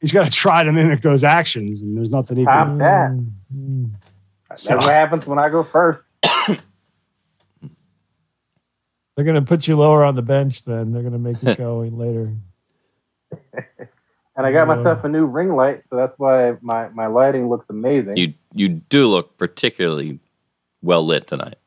He's 0.00 0.12
got 0.12 0.24
to 0.24 0.30
try 0.30 0.64
to 0.64 0.72
mimic 0.72 1.00
those 1.00 1.22
actions, 1.22 1.80
and 1.80 1.96
there's 1.96 2.10
nothing 2.10 2.38
he 2.38 2.44
top 2.44 2.66
can. 2.66 2.78
that. 2.78 3.10
Mm. 3.54 3.90
That's 4.48 4.68
what 4.68 4.82
happens 4.82 5.26
when 5.26 5.38
I 5.38 5.48
go 5.48 5.62
first. 5.62 6.04
They're 9.14 9.26
gonna 9.26 9.42
put 9.42 9.68
you 9.68 9.76
lower 9.76 10.04
on 10.04 10.16
the 10.16 10.22
bench. 10.22 10.64
Then 10.64 10.92
they're 10.92 11.02
gonna 11.02 11.18
make 11.18 11.42
you 11.42 11.54
go 11.56 11.80
later. 11.80 12.34
And 14.34 14.46
I 14.46 14.52
got 14.52 14.66
myself 14.66 15.04
a 15.04 15.08
new 15.08 15.26
ring 15.26 15.54
light, 15.54 15.82
so 15.90 15.96
that's 15.96 16.18
why 16.18 16.54
my, 16.62 16.88
my 16.88 17.06
lighting 17.06 17.50
looks 17.50 17.66
amazing. 17.68 18.16
You 18.16 18.32
you 18.54 18.68
do 18.68 19.06
look 19.08 19.36
particularly 19.36 20.18
well 20.80 21.04
lit 21.04 21.26
tonight. 21.26 21.58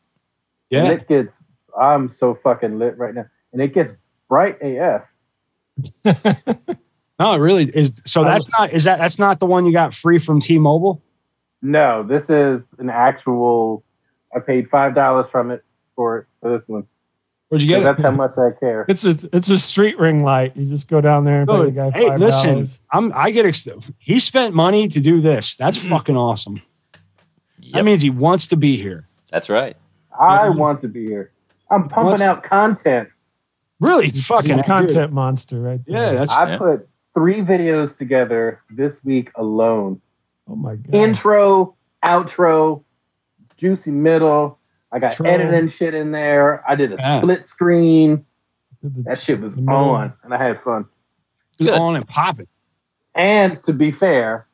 And 0.71 0.88
it 0.88 1.08
gets, 1.08 1.36
I'm 1.79 2.12
so 2.12 2.38
fucking 2.43 2.79
lit 2.79 2.97
right 2.97 3.13
now. 3.13 3.25
And 3.53 3.62
it 3.62 3.73
gets 3.73 3.93
bright 4.27 4.58
AF. 4.62 5.03
No, 7.19 7.33
it 7.33 7.38
really 7.38 7.65
is. 7.65 7.93
So 8.03 8.23
that's 8.23 8.49
not. 8.49 8.73
Is 8.73 8.83
that 8.83 8.99
that's 8.99 9.17
not 9.17 9.39
the 9.39 9.45
one 9.45 9.65
you 9.65 9.71
got 9.71 9.93
free 9.93 10.19
from 10.19 10.39
T-Mobile? 10.41 11.01
No, 11.61 12.03
this 12.03 12.29
is 12.29 12.61
an 12.77 12.89
actual, 12.89 13.83
I 14.35 14.39
paid 14.39 14.69
$5 14.69 15.31
from 15.31 15.51
it 15.51 15.63
for 15.95 16.19
it, 16.19 16.27
for 16.41 16.57
this 16.57 16.67
one. 16.67 16.85
Where'd 17.47 17.61
you 17.61 17.67
get 17.67 17.81
it? 17.81 17.83
That's 17.85 18.01
how 18.01 18.11
much 18.11 18.38
I 18.38 18.51
care. 18.59 18.85
It's 18.89 19.05
a 19.05 19.15
it's 19.31 19.49
a 19.49 19.57
street 19.59 19.97
ring 19.99 20.23
light. 20.23 20.57
You 20.57 20.65
just 20.65 20.88
go 20.88 20.99
down 20.99 21.25
there 21.25 21.41
and 21.41 21.47
pay 21.47 21.65
the 21.65 21.71
guy 21.71 21.91
hey, 21.91 22.17
listen. 22.17 22.69
I'm 22.91 23.13
I 23.13 23.29
get 23.29 23.45
ex- 23.45 23.67
he 23.99 24.19
spent 24.19 24.55
money 24.55 24.88
to 24.89 24.99
do 24.99 25.21
this. 25.21 25.55
That's 25.55 25.77
mm-hmm. 25.77 25.89
fucking 25.89 26.17
awesome. 26.17 26.61
That 27.71 27.85
means 27.85 28.01
he 28.01 28.09
wants 28.09 28.47
to 28.47 28.57
be 28.57 28.77
here. 28.77 29.07
That's 29.31 29.47
right. 29.47 29.77
I 30.19 30.47
mm-hmm. 30.47 30.59
want 30.59 30.81
to 30.81 30.88
be 30.88 31.05
here. 31.05 31.31
I'm 31.69 31.88
pumping 31.88 32.25
out 32.25 32.43
content. 32.43 33.09
Really, 33.79 34.05
He's 34.05 34.25
fucking 34.25 34.59
a 34.59 34.63
content 34.63 35.11
monster, 35.11 35.59
right? 35.59 35.81
There. 35.85 36.13
Yeah, 36.13 36.19
that's 36.19 36.31
I 36.33 36.57
put 36.57 36.88
three 37.13 37.41
videos 37.41 37.95
together 37.97 38.61
this 38.69 38.93
week 39.03 39.31
alone. 39.35 40.01
Oh 40.47 40.55
my 40.55 40.75
god. 40.75 40.95
Intro, 40.95 41.75
outro, 42.05 42.83
juicy 43.57 43.91
middle. 43.91 44.59
I 44.91 44.99
got 44.99 45.13
Intro. 45.19 45.29
editing 45.29 45.69
shit 45.69 45.93
in 45.93 46.11
there. 46.11 46.63
I 46.69 46.75
did 46.75 46.93
a 46.93 46.95
Yeah. 46.97 47.19
split 47.21 47.47
screen. 47.47 48.25
That 48.83 49.19
shit 49.19 49.41
was 49.41 49.57
on, 49.67 50.13
and 50.23 50.33
I 50.33 50.38
had 50.38 50.61
fun. 50.61 50.85
Good. 51.57 51.69
on 51.71 51.95
and 51.95 52.07
popping. 52.07 52.47
And 53.15 53.61
to 53.63 53.73
be 53.73 53.91
fair, 53.91 54.45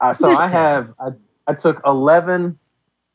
uh, 0.00 0.14
so 0.14 0.34
I 0.34 0.48
have 0.48 0.92
I, 0.98 1.10
I 1.46 1.54
took 1.54 1.80
11, 1.86 2.58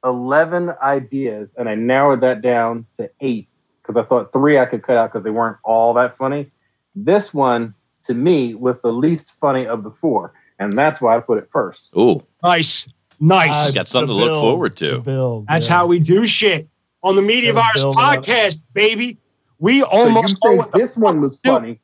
11 0.03 0.71
ideas 0.81 1.49
and 1.57 1.67
I 1.67 1.75
narrowed 1.75 2.21
that 2.21 2.41
down 2.41 2.85
to 2.97 3.09
eight 3.19 3.49
because 3.84 3.98
I 3.98 4.08
thought 4.08 4.32
three 4.34 4.58
I 4.58 4.65
could 4.65 4.82
cut 4.84 4.98
out 4.98 5.12
because 5.12 5.24
they 5.24 5.30
weren't 5.30 5.58
all 5.63 5.93
that 5.96 6.17
funny. 6.17 6.50
This 6.96 7.34
one 7.34 7.74
to 8.04 8.13
me 8.13 8.56
was 8.56 8.80
the 8.82 8.91
least 8.91 9.28
funny 9.41 9.67
of 9.67 9.84
the 9.84 9.91
four, 9.91 10.34
and 10.60 10.74
that's 10.78 11.02
why 11.02 11.15
I 11.17 11.19
put 11.19 11.38
it 11.38 11.50
first. 11.52 11.88
Ooh, 11.98 12.24
Nice, 12.43 12.88
nice. 13.19 13.72
got 13.72 13.88
something 13.88 14.08
to 14.08 14.13
look 14.13 14.41
forward 14.41 14.76
to. 14.78 15.00
Build. 15.02 15.46
That's 15.48 15.67
how 15.67 15.86
we 15.88 16.00
do 16.00 16.26
shit 16.28 16.67
on 17.04 17.15
the 17.15 17.22
Media 17.22 17.54
Virus 17.54 17.82
build 17.82 17.98
up. 17.98 18.24
podcast, 18.24 18.62
baby. 18.74 19.17
We 19.60 19.80
So 19.82 19.86
almost 19.88 20.38
you 20.43 20.56
know 20.58 20.63
think 20.63 20.74
this 20.74 20.96
one 20.98 21.22
was 21.22 21.38
funny? 21.46 21.80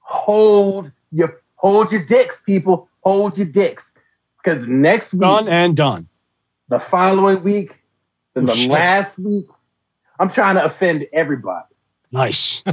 Hold 0.00 0.90
your 1.12 1.40
hold 1.56 1.90
your 1.92 2.04
dicks, 2.04 2.40
people. 2.44 2.88
Hold 3.02 3.36
your 3.36 3.46
dicks, 3.46 3.90
because 4.42 4.66
next 4.66 5.12
week, 5.12 5.22
done 5.22 5.48
and 5.48 5.76
done. 5.76 6.08
the 6.68 6.78
following 6.80 7.42
week, 7.42 7.74
then 8.34 8.44
Oh, 8.44 8.46
the 8.48 8.54
shit. 8.54 8.70
last 8.70 9.18
week, 9.18 9.46
I'm 10.18 10.30
trying 10.30 10.56
to 10.56 10.64
offend 10.64 11.06
everybody. 11.12 11.66
Nice. 12.12 12.62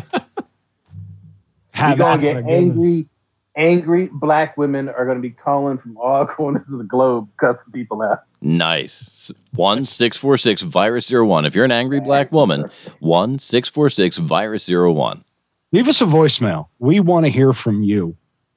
You're 1.75 1.95
gonna 1.95 2.21
get 2.21 2.38
angry. 2.38 3.08
Angry 3.56 4.10
black 4.12 4.56
women 4.58 4.88
are 4.88 5.06
gonna 5.06 5.19
be 5.19 5.32
calling 5.32 5.77
from 5.77 5.97
all 5.97 6.25
corners 6.38 6.71
of 6.71 6.77
the 6.77 6.84
globe, 6.84 7.27
cussing 7.38 7.71
people 7.73 8.01
out. 8.01 8.23
Nice. 8.41 9.32
One 9.51 9.84
six 9.84 10.15
four 10.15 10.38
six 10.38 10.62
virus 10.62 11.08
zero 11.08 11.25
one. 11.25 11.45
If 11.45 11.56
you're 11.56 11.65
an 11.65 11.71
angry 11.71 11.99
black 11.99 12.32
woman, 12.32 12.69
one 12.99 13.39
six 13.39 13.67
four 13.67 13.89
six 13.89 14.17
virus 14.17 14.63
zero 14.63 14.91
one. 14.91 15.23
Leave 15.71 15.88
us 15.88 16.01
a 16.01 16.06
voicemail. 16.06 16.67
We 16.80 16.99
want 16.99 17.25
to 17.25 17.32
hear 17.32 17.54
from 17.54 17.84
you. 17.84 18.15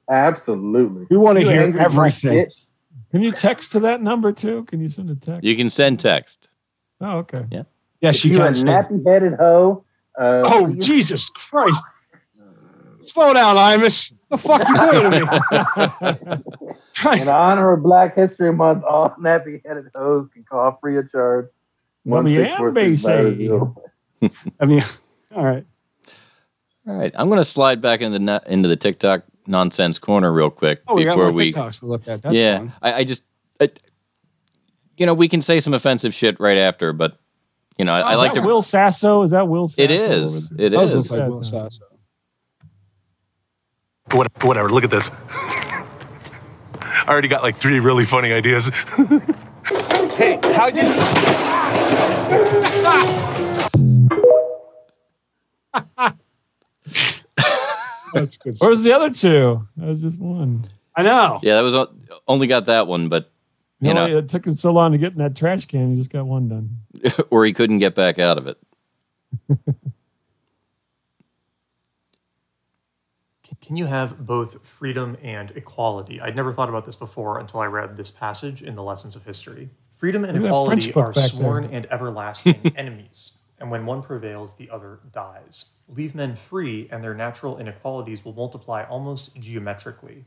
Absolutely. 0.09 1.07
We 1.09 1.17
want 1.17 1.39
to 1.39 1.45
hear 1.45 1.63
angry 1.63 1.81
everything. 1.81 2.47
Can 3.11 3.21
you 3.21 3.31
text 3.31 3.71
to 3.73 3.79
that 3.81 4.01
number 4.01 4.31
too? 4.31 4.65
Can 4.65 4.81
you 4.81 4.89
send 4.89 5.09
a 5.09 5.15
text? 5.15 5.43
You 5.43 5.55
can 5.55 5.69
send 5.69 5.99
text. 5.99 6.49
Oh, 7.01 7.19
okay. 7.19 7.45
Yeah. 7.51 7.63
Yes, 8.01 8.17
If 8.17 8.25
you 8.25 8.31
you 8.33 8.41
a 8.41 8.45
can. 8.45 8.55
send- 8.55 8.69
nappy 8.69 9.05
headed 9.07 9.33
hoe. 9.35 9.83
Uh, 10.19 10.41
Oh, 10.45 10.65
please- 10.67 10.85
Jesus 10.85 11.29
Christ. 11.29 11.83
Slow 13.07 13.33
down, 13.33 13.55
Imus. 13.55 14.11
The 14.31 14.37
fuck 14.37 14.67
you 14.67 14.75
doing 14.75 15.11
to 15.11 16.41
me? 17.11 17.21
In 17.21 17.27
honor 17.29 17.73
of 17.73 17.83
Black 17.83 18.15
History 18.15 18.51
Month, 18.51 18.83
all 18.83 19.09
nappy 19.21 19.61
headed 19.65 19.85
hoes 19.93 20.27
can 20.33 20.43
call 20.43 20.77
free 20.81 20.97
of 20.97 21.11
charge. 21.11 21.45
Well, 22.03 22.23
One 22.23 22.31
the 22.31 22.35
six 22.45 22.57
four 22.57 22.73
six 22.73 22.77
Ambassador. 23.05 23.23
virus 23.23 23.37
zero. 23.37 23.75
I 24.59 24.65
mean, 24.65 24.83
all 25.35 25.43
right. 25.45 25.65
All 26.87 26.95
right. 26.95 27.11
I'm 27.15 27.27
going 27.27 27.39
to 27.39 27.45
slide 27.45 27.81
back 27.81 28.01
into 28.01 28.17
the 28.17 28.23
na- 28.23 28.39
into 28.47 28.67
the 28.69 28.75
TikTok 28.75 29.23
nonsense 29.47 29.99
corner 29.99 30.31
real 30.31 30.49
quick 30.49 30.81
Oh, 30.87 30.95
we 30.95 31.03
got 31.03 31.11
before 31.11 31.25
more 31.25 31.33
we. 31.33 31.51
TikToks 31.53 31.79
to 31.81 31.85
look 31.85 32.07
at. 32.07 32.21
That's 32.23 32.35
yeah, 32.35 32.57
fun. 32.59 32.73
I, 32.81 32.93
I 32.93 33.03
just, 33.03 33.21
I, 33.61 33.69
you 34.97 35.05
know, 35.05 35.13
we 35.13 35.27
can 35.27 35.41
say 35.43 35.59
some 35.59 35.73
offensive 35.75 36.13
shit 36.13 36.39
right 36.39 36.57
after, 36.57 36.93
but 36.93 37.19
you 37.77 37.85
know, 37.85 37.93
I, 37.93 38.01
oh, 38.01 38.05
I 38.05 38.15
like 38.15 38.33
to. 38.33 38.41
Will 38.41 38.61
Sasso. 38.61 39.21
Is 39.23 39.31
that 39.31 39.47
Will 39.47 39.67
Sasso? 39.67 39.81
it 39.81 39.91
is. 39.91 40.51
It 40.57 40.69
Does 40.69 40.91
is. 40.91 41.11
look 41.11 41.19
like 41.19 41.29
Will 41.29 41.43
Sasso. 41.43 41.83
What, 44.11 44.43
whatever. 44.43 44.69
Look 44.69 44.83
at 44.83 44.91
this. 44.91 45.11
I 46.79 47.05
already 47.07 47.27
got 47.27 47.43
like 47.43 47.57
three 47.57 47.79
really 47.79 48.05
funny 48.05 48.31
ideas. 48.31 48.67
hey, 50.15 50.39
how'd 50.53 50.75
you? 50.75 50.83
That's 58.13 58.37
good. 58.37 58.55
Where's 58.59 58.83
the 58.83 58.93
other 58.93 59.09
two? 59.09 59.67
That 59.75 59.87
was 59.87 60.01
just 60.01 60.19
one. 60.19 60.67
I 60.95 61.03
know. 61.03 61.39
Yeah, 61.43 61.55
that 61.55 61.61
was 61.61 61.87
only 62.27 62.47
got 62.47 62.67
that 62.67 62.87
one, 62.87 63.09
but 63.09 63.29
you 63.81 63.89
You 63.89 63.93
know, 63.93 64.07
know, 64.07 64.17
it 64.19 64.29
took 64.29 64.45
him 64.45 64.55
so 64.55 64.71
long 64.71 64.91
to 64.93 64.97
get 64.97 65.13
in 65.13 65.19
that 65.19 65.35
trash 65.35 65.65
can. 65.67 65.91
He 65.91 65.97
just 65.97 66.11
got 66.11 66.25
one 66.25 66.47
done. 66.49 66.79
or 67.29 67.45
he 67.45 67.53
couldn't 67.53 67.79
get 67.79 67.95
back 67.95 68.19
out 68.19 68.37
of 68.37 68.47
it. 68.47 68.57
Can 73.61 73.75
you 73.77 73.85
have 73.87 74.25
both 74.25 74.65
freedom 74.67 75.17
and 75.23 75.51
equality? 75.51 76.21
I'd 76.21 76.35
never 76.35 76.53
thought 76.53 76.69
about 76.69 76.85
this 76.85 76.95
before 76.95 77.39
until 77.39 77.61
I 77.61 77.65
read 77.65 77.97
this 77.97 78.11
passage 78.11 78.61
in 78.61 78.75
the 78.75 78.83
Lessons 78.83 79.15
of 79.15 79.23
History. 79.25 79.69
Freedom 79.89 80.23
and 80.23 80.33
Look 80.39 80.43
at 80.51 80.53
that 80.53 80.65
French 80.65 80.87
equality 80.87 81.19
are 81.19 81.23
sworn 81.27 81.63
there. 81.63 81.73
and 81.73 81.85
everlasting 81.91 82.59
enemies, 82.75 83.33
and 83.59 83.71
when 83.71 83.85
one 83.87 84.03
prevails, 84.03 84.53
the 84.55 84.69
other 84.69 84.99
dies. 85.11 85.73
Leave 85.87 86.13
men 86.13 86.35
free, 86.35 86.87
and 86.91 87.03
their 87.03 87.15
natural 87.15 87.57
inequalities 87.57 88.23
will 88.25 88.33
multiply 88.33 88.83
almost 88.83 89.35
geometrically. 89.39 90.25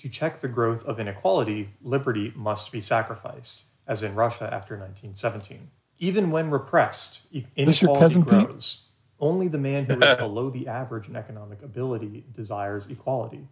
To 0.00 0.08
check 0.08 0.40
the 0.40 0.48
growth 0.48 0.82
of 0.86 0.98
inequality, 0.98 1.74
liberty 1.82 2.32
must 2.34 2.72
be 2.72 2.80
sacrificed, 2.80 3.64
as 3.86 4.02
in 4.02 4.14
Russia 4.14 4.44
after 4.44 4.74
1917. 4.74 5.70
Even 5.98 6.30
when 6.30 6.48
repressed, 6.50 7.26
inequality 7.54 8.00
cousin 8.00 8.24
Pete? 8.24 8.30
grows. 8.30 8.84
Only 9.20 9.48
the 9.48 9.58
man 9.58 9.84
who 9.84 9.98
is 9.98 10.14
below 10.14 10.48
the 10.48 10.66
average 10.68 11.10
in 11.10 11.16
economic 11.16 11.62
ability 11.62 12.24
desires 12.32 12.86
equality. 12.86 13.46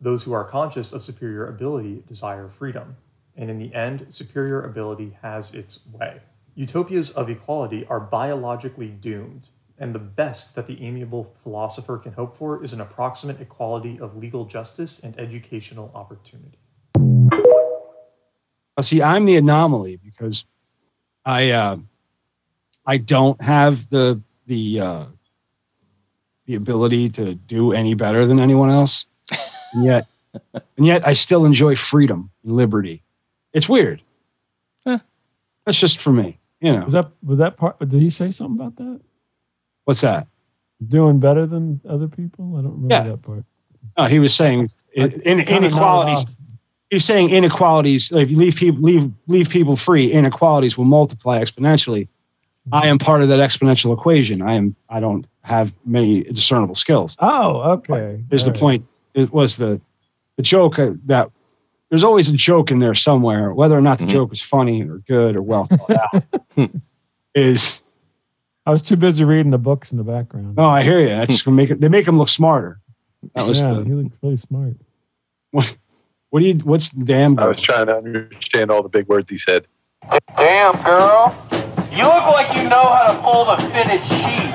Those 0.00 0.24
who 0.24 0.32
are 0.32 0.42
conscious 0.42 0.92
of 0.92 1.04
superior 1.04 1.46
ability 1.46 2.02
desire 2.08 2.48
freedom. 2.48 2.96
And 3.36 3.48
in 3.48 3.60
the 3.60 3.72
end, 3.72 4.06
superior 4.08 4.64
ability 4.64 5.16
has 5.22 5.54
its 5.54 5.86
way. 5.92 6.18
Utopias 6.56 7.10
of 7.10 7.30
equality 7.30 7.86
are 7.86 8.00
biologically 8.00 8.88
doomed, 8.88 9.46
and 9.78 9.94
the 9.94 9.98
best 9.98 10.54
that 10.54 10.66
the 10.66 10.82
amiable 10.82 11.32
philosopher 11.36 11.98
can 11.98 12.12
hope 12.12 12.36
for 12.36 12.62
is 12.62 12.72
an 12.72 12.80
approximate 12.80 13.40
equality 13.40 13.98
of 14.00 14.16
legal 14.16 14.44
justice 14.44 15.00
and 15.00 15.18
educational 15.18 15.90
opportunity. 15.94 16.58
Well, 18.76 18.82
see, 18.82 19.02
I'm 19.02 19.24
the 19.24 19.36
anomaly 19.36 19.96
because 19.96 20.44
I 21.24 21.50
uh, 21.50 21.76
I 22.86 22.98
don't 22.98 23.40
have 23.40 23.88
the 23.88 24.20
the 24.46 24.80
uh, 24.80 25.04
the 26.46 26.54
ability 26.54 27.08
to 27.10 27.34
do 27.34 27.72
any 27.72 27.94
better 27.94 28.26
than 28.26 28.40
anyone 28.40 28.70
else, 28.70 29.06
and 29.72 29.84
yet 29.84 30.06
and 30.52 30.86
yet 30.86 31.06
I 31.06 31.12
still 31.12 31.44
enjoy 31.44 31.76
freedom 31.76 32.30
and 32.44 32.52
liberty. 32.56 33.02
It's 33.52 33.68
weird. 33.68 34.02
That's 34.84 35.78
just 35.78 35.98
for 35.98 36.12
me, 36.12 36.38
you 36.60 36.72
know. 36.72 36.84
Was 36.84 36.92
that 36.92 37.10
was 37.22 37.38
that 37.38 37.56
part? 37.56 37.78
Did 37.78 37.92
he 37.92 38.10
say 38.10 38.30
something 38.30 38.60
about 38.60 38.76
that? 38.76 39.00
What's 39.84 40.00
that? 40.02 40.26
Doing 40.88 41.20
better 41.20 41.46
than 41.46 41.80
other 41.88 42.08
people? 42.08 42.56
I 42.56 42.62
don't 42.62 42.72
remember 42.72 42.94
Yeah. 42.94 43.02
that 43.02 43.22
part. 43.22 43.44
No, 43.96 44.04
he 44.06 44.18
was 44.18 44.34
saying 44.34 44.70
in, 44.94 45.12
in, 45.22 45.40
inequalities 45.40 46.24
he's 46.90 47.04
saying 47.04 47.30
inequalities. 47.30 48.10
If 48.12 48.30
you 48.30 48.36
leave 48.36 48.56
people 48.56 48.80
leave 48.82 49.12
leave 49.26 49.48
people 49.48 49.76
free, 49.76 50.10
inequalities 50.10 50.78
will 50.78 50.84
multiply 50.86 51.38
exponentially. 51.40 52.08
I 52.72 52.88
am 52.88 52.98
part 52.98 53.20
of 53.20 53.28
that 53.28 53.40
exponential 53.40 53.92
equation. 53.92 54.40
I 54.40 54.54
am. 54.54 54.74
I 54.88 54.98
don't 55.00 55.26
have 55.42 55.72
many 55.84 56.22
discernible 56.22 56.74
skills. 56.74 57.14
Oh, 57.18 57.60
okay. 57.72 58.24
Is 58.30 58.44
the 58.44 58.50
All 58.50 58.52
right. 58.54 58.60
point? 58.60 58.86
It 59.12 59.32
was 59.32 59.56
the 59.58 59.80
the 60.36 60.42
joke 60.42 60.78
uh, 60.78 60.92
that 61.04 61.30
there's 61.90 62.04
always 62.04 62.30
a 62.30 62.32
joke 62.32 62.70
in 62.70 62.78
there 62.78 62.94
somewhere, 62.94 63.52
whether 63.52 63.76
or 63.76 63.82
not 63.82 63.98
the 63.98 64.06
joke 64.06 64.32
is 64.32 64.40
funny 64.40 64.82
or 64.82 64.98
good 65.06 65.36
or 65.36 65.42
well 65.42 65.66
thought 65.66 65.90
out. 66.56 66.70
is 67.34 67.82
I 68.66 68.70
was 68.70 68.82
too 68.82 68.96
busy 68.96 69.24
reading 69.24 69.50
the 69.50 69.58
books 69.58 69.92
in 69.92 69.98
the 69.98 70.04
background. 70.04 70.56
no, 70.56 70.64
I 70.64 70.82
hear 70.82 71.00
you. 71.00 71.08
That's 71.08 71.42
gonna 71.46 71.56
make 71.56 71.70
it. 71.70 71.80
They 71.80 71.88
make 71.88 72.08
him 72.08 72.16
look 72.18 72.28
smarter. 72.28 72.80
That 73.34 73.46
was 73.46 73.60
yeah, 73.62 73.74
the 73.74 73.84
he 73.84 73.92
looks 73.92 74.16
really 74.22 74.36
smart. 74.36 74.76
what. 75.50 75.76
What 76.30 76.40
do 76.40 76.46
you? 76.46 76.54
What's 76.64 76.90
the 76.90 77.04
damn? 77.04 77.38
I 77.38 77.46
was 77.46 77.60
trying 77.60 77.86
to 77.86 77.96
understand 77.96 78.72
all 78.72 78.82
the 78.82 78.88
big 78.88 79.06
words 79.06 79.30
he 79.30 79.38
said. 79.38 79.68
Damn, 80.36 80.74
girl. 80.82 81.32
You 81.94 82.02
look 82.02 82.26
like 82.26 82.56
you 82.56 82.68
know 82.68 82.82
how 82.82 83.06
to 83.12 83.22
fold 83.22 83.48
a 83.50 83.56
fitted 83.70 84.02
sheet. 84.02 84.50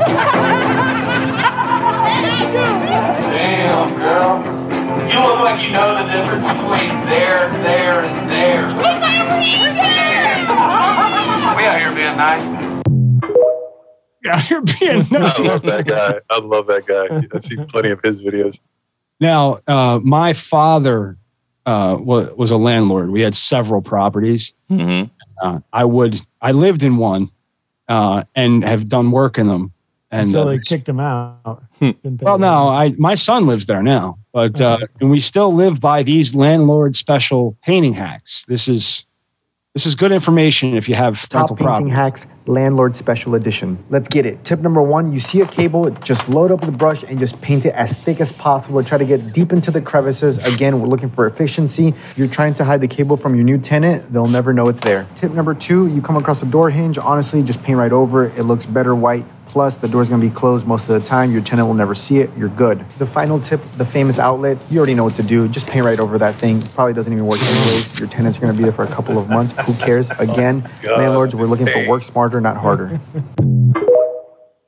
Damn, 3.31 3.95
girl. 3.95 4.43
You 5.07 5.19
look 5.23 5.39
like 5.39 5.63
you 5.63 5.71
know 5.71 6.03
the 6.03 6.11
difference 6.11 6.45
between 6.51 7.05
there, 7.05 7.49
there, 7.63 8.03
and 8.03 8.29
there. 8.29 8.67
We 11.55 11.63
out 11.63 11.79
here 11.79 11.95
being 11.95 12.17
nice. 12.17 12.58
Out 14.29 14.41
here 14.41 14.61
being 14.61 15.05
nice. 15.11 15.39
I 15.39 15.43
love 15.43 15.61
that 15.63 15.87
guy. 15.87 16.19
I 16.29 16.39
love 16.39 16.67
that 16.67 16.85
guy. 16.85 17.27
I've 17.33 17.45
seen 17.45 17.65
plenty 17.67 17.89
of 17.89 18.01
his 18.03 18.21
videos. 18.21 18.59
Now, 19.19 19.59
uh, 19.67 19.99
my 20.03 20.33
father 20.33 21.17
uh, 21.65 21.97
was, 21.99 22.31
was 22.33 22.51
a 22.51 22.57
landlord. 22.57 23.11
We 23.11 23.21
had 23.21 23.33
several 23.33 23.81
properties. 23.81 24.53
Mm-hmm. 24.69 25.09
Uh, 25.41 25.59
I 25.71 25.85
would, 25.85 26.21
I 26.41 26.51
lived 26.51 26.83
in 26.83 26.97
one 26.97 27.29
uh, 27.87 28.23
and 28.35 28.63
have 28.63 28.87
done 28.87 29.11
work 29.11 29.37
in 29.37 29.47
them. 29.47 29.73
And 30.11 30.27
Until 30.27 30.47
uh, 30.47 30.51
they 30.51 30.59
kicked 30.59 30.89
him 30.89 30.99
out. 30.99 31.63
Didn't 31.79 32.21
well, 32.21 32.39
no, 32.39 32.67
I 32.67 32.89
my 32.97 33.13
son 33.13 33.45
lives 33.45 33.67
there 33.67 33.83
now, 33.83 34.17
but 34.33 34.59
uh, 34.59 34.79
and 34.99 35.11
we 35.11 35.19
still 35.19 35.53
live 35.53 35.79
by 35.79 36.01
these 36.01 36.33
landlord 36.33 36.95
special 36.95 37.55
painting 37.61 37.93
hacks. 37.93 38.43
This 38.47 38.67
is 38.67 39.05
this 39.75 39.85
is 39.85 39.93
good 39.93 40.11
information 40.11 40.75
if 40.75 40.89
you 40.89 40.95
have 40.95 41.29
Top 41.29 41.41
rental 41.41 41.55
Painting 41.57 41.67
property. 41.67 41.91
Hacks 41.91 42.25
Landlord 42.49 42.95
Special 42.95 43.35
Edition. 43.35 43.83
Let's 43.91 44.07
get 44.07 44.25
it. 44.25 44.43
Tip 44.43 44.59
number 44.59 44.81
one 44.81 45.13
you 45.13 45.19
see 45.19 45.41
a 45.41 45.45
cable, 45.45 45.89
just 45.91 46.27
load 46.27 46.51
up 46.51 46.61
the 46.61 46.71
brush 46.71 47.03
and 47.03 47.19
just 47.19 47.39
paint 47.41 47.65
it 47.65 47.75
as 47.75 47.93
thick 47.93 48.19
as 48.19 48.31
possible. 48.31 48.83
Try 48.83 48.97
to 48.97 49.05
get 49.05 49.33
deep 49.33 49.53
into 49.53 49.69
the 49.69 49.81
crevices. 49.81 50.39
Again, 50.39 50.81
we're 50.81 50.87
looking 50.87 51.09
for 51.09 51.27
efficiency. 51.27 51.93
You're 52.15 52.27
trying 52.27 52.55
to 52.55 52.65
hide 52.65 52.81
the 52.81 52.87
cable 52.87 53.17
from 53.17 53.35
your 53.35 53.43
new 53.43 53.59
tenant, 53.59 54.11
they'll 54.11 54.27
never 54.27 54.51
know 54.51 54.67
it's 54.67 54.81
there. 54.81 55.07
Tip 55.15 55.31
number 55.31 55.53
two 55.53 55.87
you 55.87 56.01
come 56.01 56.17
across 56.17 56.41
a 56.41 56.47
door 56.47 56.71
hinge. 56.71 56.97
Honestly, 56.97 57.43
just 57.43 57.61
paint 57.61 57.77
right 57.77 57.91
over 57.91 58.25
it. 58.25 58.39
It 58.39 58.43
looks 58.43 58.65
better 58.65 58.95
white. 58.95 59.25
Plus, 59.49 59.73
the 59.75 59.87
door's 59.87 60.07
gonna 60.09 60.21
be 60.21 60.29
closed 60.29 60.67
most 60.67 60.87
of 60.89 61.01
the 61.01 61.07
time. 61.07 61.31
Your 61.31 61.41
tenant 61.41 61.67
will 61.67 61.73
never 61.75 61.95
see 61.95 62.19
it. 62.19 62.29
You're 62.37 62.49
good. 62.49 62.87
The 62.99 63.05
final 63.05 63.39
tip 63.39 63.59
the 63.73 63.85
famous 63.85 64.19
outlet. 64.19 64.57
You 64.69 64.77
already 64.77 64.93
know 64.93 65.03
what 65.03 65.15
to 65.15 65.23
do. 65.23 65.47
Just 65.47 65.65
paint 65.67 65.83
right 65.85 65.99
over 65.99 66.17
that 66.19 66.35
thing. 66.35 66.61
Probably 66.61 66.93
doesn't 66.93 67.11
even 67.11 67.25
work 67.25 67.41
anyways. 67.41 67.99
Your 67.99 68.07
tenants 68.09 68.37
are 68.37 68.41
gonna 68.41 68.53
be 68.53 68.61
there 68.63 68.71
for 68.71 68.83
a 68.83 68.87
couple 68.87 69.17
of 69.17 69.27
months. 69.29 69.57
Who 69.65 69.73
cares? 69.83 70.07
Oh, 70.19 70.23
Again, 70.23 70.69
God. 70.81 70.99
landlords, 70.99 71.33
we're 71.35 71.47
looking 71.47 71.65
for 71.67 71.87
work 71.89 72.03
smarter, 72.03 72.39
not 72.41 72.57
harder. 72.57 72.99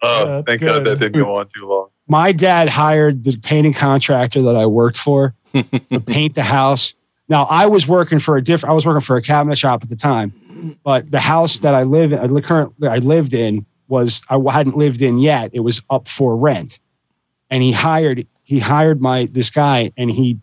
Oh, 0.04 0.42
thank 0.48 0.62
God 0.62 0.84
that 0.86 1.00
didn't 1.00 1.22
go 1.22 1.36
on 1.38 1.48
too 1.56 1.68
long. 1.68 1.90
my 2.08 2.32
dad 2.32 2.68
hired 2.70 3.24
the 3.24 3.38
painting 3.38 3.74
contractor 3.74 4.42
that 4.42 4.56
I 4.56 4.66
worked 4.66 4.98
for 4.98 5.36
to 5.54 5.64
paint 6.08 6.34
the 6.34 6.42
house. 6.42 6.96
Now 7.30 7.44
I 7.44 7.68
was 7.68 7.88
working 7.88 8.18
for 8.18 8.36
a 8.36 8.44
different. 8.44 8.72
I 8.72 8.74
was 8.74 8.84
working 8.86 9.02
for 9.02 9.16
a 9.18 9.22
cabinet 9.22 9.60
shop 9.60 9.84
at 9.84 9.90
the 9.90 9.96
time, 9.96 10.34
but 10.84 11.12
the 11.12 11.20
house 11.20 11.60
that 11.60 11.76
I 11.76 11.84
live 11.84 12.14
in, 12.14 12.20
I 12.20 12.26
li- 12.26 12.42
currently 12.42 12.88
I 12.88 12.98
lived 12.98 13.36
in 13.36 13.64
was 13.92 14.24
I 14.30 14.40
hadn't 14.52 14.78
lived 14.78 15.02
in 15.04 15.20
yet. 15.20 15.52
It 15.54 15.60
was 15.60 15.82
up 15.90 16.08
for 16.08 16.36
rent, 16.36 16.80
and 17.52 17.62
he 17.62 17.72
hired 17.72 18.26
he 18.44 18.58
hired 18.60 19.02
my 19.02 19.26
this 19.32 19.52
guy, 19.52 19.92
and 19.98 20.10
he 20.10 20.40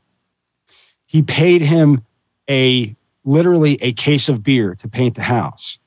he 1.06 1.22
paid 1.22 1.62
him 1.62 2.04
a 2.48 2.94
literally 3.24 3.78
a 3.82 3.92
case 3.92 4.28
of 4.28 4.42
beer 4.44 4.74
to 4.76 4.86
paint 4.88 5.14
the 5.16 5.22
house, 5.22 5.78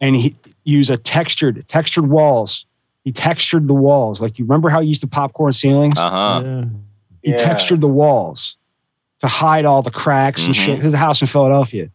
and 0.00 0.16
he 0.16 0.34
used 0.64 0.90
a 0.90 0.96
textured 0.96 1.68
textured 1.68 2.08
walls. 2.08 2.66
He 3.04 3.12
textured 3.12 3.68
the 3.68 3.74
walls. 3.74 4.20
Like 4.20 4.38
you 4.38 4.44
remember 4.46 4.68
how 4.70 4.80
you 4.80 4.88
used 4.88 5.02
to 5.02 5.06
popcorn 5.06 5.52
ceilings? 5.52 5.96
Uh 5.98 6.10
huh. 6.10 6.42
Yeah. 6.44 6.64
He 7.22 7.30
Yeah. 7.30 7.36
textured 7.36 7.80
the 7.80 7.88
walls 7.88 8.56
to 9.20 9.28
hide 9.28 9.64
all 9.64 9.82
the 9.82 9.90
cracks 9.92 10.46
and 10.46 10.56
shit. 10.56 10.78
Mhm. 10.78 10.82
There's 10.82 10.94
a 10.94 10.98
house 10.98 11.20
in 11.20 11.28
Philadelphia. 11.28 11.90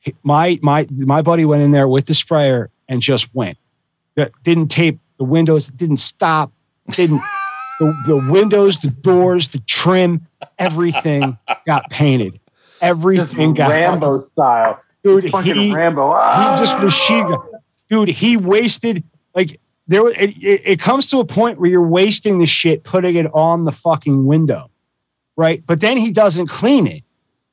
He- 0.00 0.14
My 0.22 0.58
my 0.62 0.86
my 0.90 1.22
buddy 1.22 1.44
went 1.44 1.62
in 1.62 1.70
there 1.70 1.88
with 1.88 2.06
the 2.06 2.14
sprayer 2.14 2.70
and 2.88 3.00
just 3.02 3.34
went. 3.34 3.58
That 4.16 4.32
didn't 4.42 4.68
tape 4.68 4.98
the 5.18 5.24
windows. 5.24 5.66
Didn't 5.68 5.96
stop. 5.98 6.52
Didn't 6.90 7.20
the, 7.80 8.02
the 8.06 8.16
windows, 8.16 8.78
the 8.78 8.90
doors, 8.90 9.48
the 9.48 9.58
trim, 9.60 10.26
everything 10.58 11.38
got 11.66 11.90
painted. 11.90 12.38
Everything 12.80 13.54
got 13.54 13.70
Rambo 13.70 14.20
style. 14.20 14.80
Dude, 15.02 15.30
fucking 15.30 15.54
he- 15.56 15.74
Rambo. 15.74 16.12
Ah! 16.14 16.56
he 16.56 16.62
just 16.62 16.78
machine 16.78 17.26
gun. 17.28 17.40
Dude, 17.90 18.08
he 18.08 18.36
wasted 18.36 19.02
like 19.34 19.60
there. 19.86 20.02
was- 20.02 20.14
It, 20.18 20.36
it, 20.42 20.62
it 20.64 20.80
comes 20.80 21.06
to 21.08 21.18
a 21.18 21.24
point 21.24 21.58
where 21.60 21.68
you're 21.70 21.86
wasting 21.86 22.38
the 22.38 22.46
shit 22.46 22.84
putting 22.84 23.16
it 23.16 23.26
on 23.34 23.64
the 23.64 23.72
fucking 23.72 24.26
window, 24.26 24.70
right? 25.36 25.62
But 25.66 25.80
then 25.80 25.96
he 25.96 26.10
doesn't 26.10 26.46
clean 26.46 26.86
it. 26.86 27.02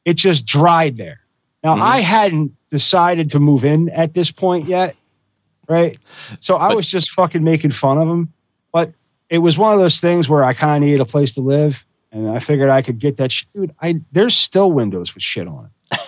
It 0.05 0.13
just 0.13 0.45
dried 0.45 0.97
there. 0.97 1.19
Now 1.63 1.73
I 1.73 1.99
hadn't 1.99 2.53
decided 2.71 3.29
to 3.31 3.39
move 3.39 3.63
in 3.65 3.89
at 3.89 4.13
this 4.13 4.31
point 4.31 4.65
yet, 4.67 4.95
right? 5.71 5.97
So 6.39 6.57
I 6.57 6.73
was 6.73 6.88
just 6.88 7.12
fucking 7.12 7.43
making 7.43 7.71
fun 7.71 7.97
of 7.97 8.07
him. 8.07 8.34
But 8.71 8.93
it 9.29 9.39
was 9.39 9.57
one 9.57 9.73
of 9.73 9.79
those 9.79 9.99
things 9.99 10.29
where 10.29 10.43
I 10.43 10.53
kind 10.53 10.84
of 10.84 10.88
needed 10.88 11.01
a 11.01 11.05
place 11.05 11.34
to 11.36 11.41
live, 11.41 11.86
and 12.12 12.29
I 12.29 12.39
figured 12.39 12.69
I 12.69 12.81
could 12.81 12.99
get 12.99 13.17
that 13.17 13.31
shit. 13.31 13.47
Dude, 13.53 13.73
I 13.81 14.01
there's 14.12 14.36
still 14.36 14.71
windows 14.71 15.13
with 15.13 15.23
shit 15.23 15.47
on 15.47 15.69
it. 15.91 15.99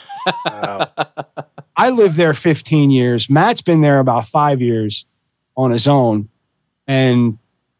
I 1.76 1.90
lived 1.90 2.16
there 2.16 2.34
15 2.34 2.92
years. 2.92 3.30
Matt's 3.30 3.62
been 3.62 3.82
there 3.82 4.00
about 4.00 4.28
five 4.28 4.62
years 4.62 5.06
on 5.56 5.72
his 5.72 5.88
own. 5.88 6.30
And 6.88 7.38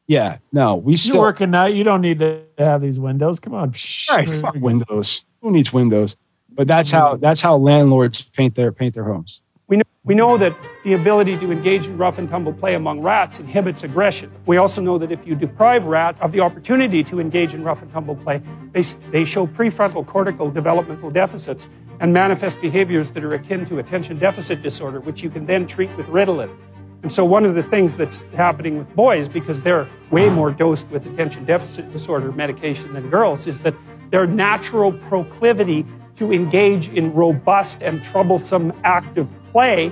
yeah, 0.08 0.38
no, 0.52 0.76
we 0.76 0.94
You're 0.94 0.98
still 0.98 1.20
working 1.20 1.52
now. 1.52 1.66
You 1.66 1.84
don't 1.84 2.02
need 2.02 2.20
to 2.20 2.44
have 2.58 2.82
these 2.82 3.00
windows. 3.00 3.40
Come 3.40 3.54
on. 3.54 3.74
Right, 4.10 4.42
fuck 4.42 4.56
windows. 4.56 5.26
Who 5.42 5.52
needs 5.52 5.72
windows? 5.72 6.16
But 6.50 6.68
that's 6.68 6.90
mm-hmm. 6.90 6.98
how 6.98 7.16
that's 7.18 7.42
how 7.42 7.58
landlords 7.58 8.24
paint 8.24 8.56
their 8.56 8.72
paint 8.72 8.96
their 8.96 9.06
homes. 9.06 9.42
We 9.74 9.78
know, 9.78 9.84
we 10.04 10.14
know 10.14 10.38
that 10.38 10.56
the 10.84 10.94
ability 10.94 11.36
to 11.38 11.52
engage 11.52 11.88
in 11.88 11.98
rough 11.98 12.20
and 12.20 12.30
tumble 12.30 12.54
play 12.54 12.76
among 12.76 13.02
rats 13.02 13.40
inhibits 13.40 13.84
aggression. 13.84 14.32
We 14.46 14.58
also 14.58 14.84
know 14.84 15.00
that 15.00 15.12
if 15.12 15.26
you 15.26 15.34
deprive 15.34 15.86
rats 15.86 16.22
of 16.22 16.32
the 16.32 16.42
opportunity 16.42 17.04
to 17.06 17.20
engage 17.20 17.56
in 17.56 17.64
rough 17.64 17.82
and 17.82 17.92
tumble 17.92 18.16
play, 18.16 18.44
they, 18.72 18.84
they 18.84 19.26
show 19.26 19.48
prefrontal 19.48 20.06
cortical 20.06 20.52
developmental 20.52 21.10
deficits 21.10 21.68
and 22.00 22.14
manifest 22.14 22.62
behaviors 22.62 23.10
that 23.10 23.24
are 23.24 23.34
akin 23.34 23.66
to 23.66 23.80
attention 23.80 24.20
deficit 24.20 24.62
disorder, 24.62 25.00
which 25.00 25.24
you 25.24 25.32
can 25.32 25.48
then 25.48 25.66
treat 25.66 25.90
with 25.98 26.06
Ritalin. 26.06 26.56
And 27.02 27.12
so, 27.12 27.26
one 27.26 27.44
of 27.44 27.56
the 27.56 27.64
things 27.64 27.96
that's 27.96 28.22
happening 28.36 28.78
with 28.78 28.96
boys, 28.96 29.28
because 29.28 29.62
they're 29.62 29.90
way 30.12 30.30
more 30.30 30.52
dosed 30.52 30.88
with 30.90 31.08
attention 31.08 31.46
deficit 31.46 31.92
disorder 31.92 32.32
medication 32.32 32.94
than 32.94 33.10
girls, 33.10 33.48
is 33.48 33.58
that 33.60 33.74
their 34.12 34.28
natural 34.28 34.92
proclivity 34.94 35.84
to 36.18 36.32
engage 36.32 36.90
in 36.90 37.12
robust 37.16 37.82
and 37.82 38.04
troublesome 38.04 38.72
active 38.84 39.28
play 39.54 39.92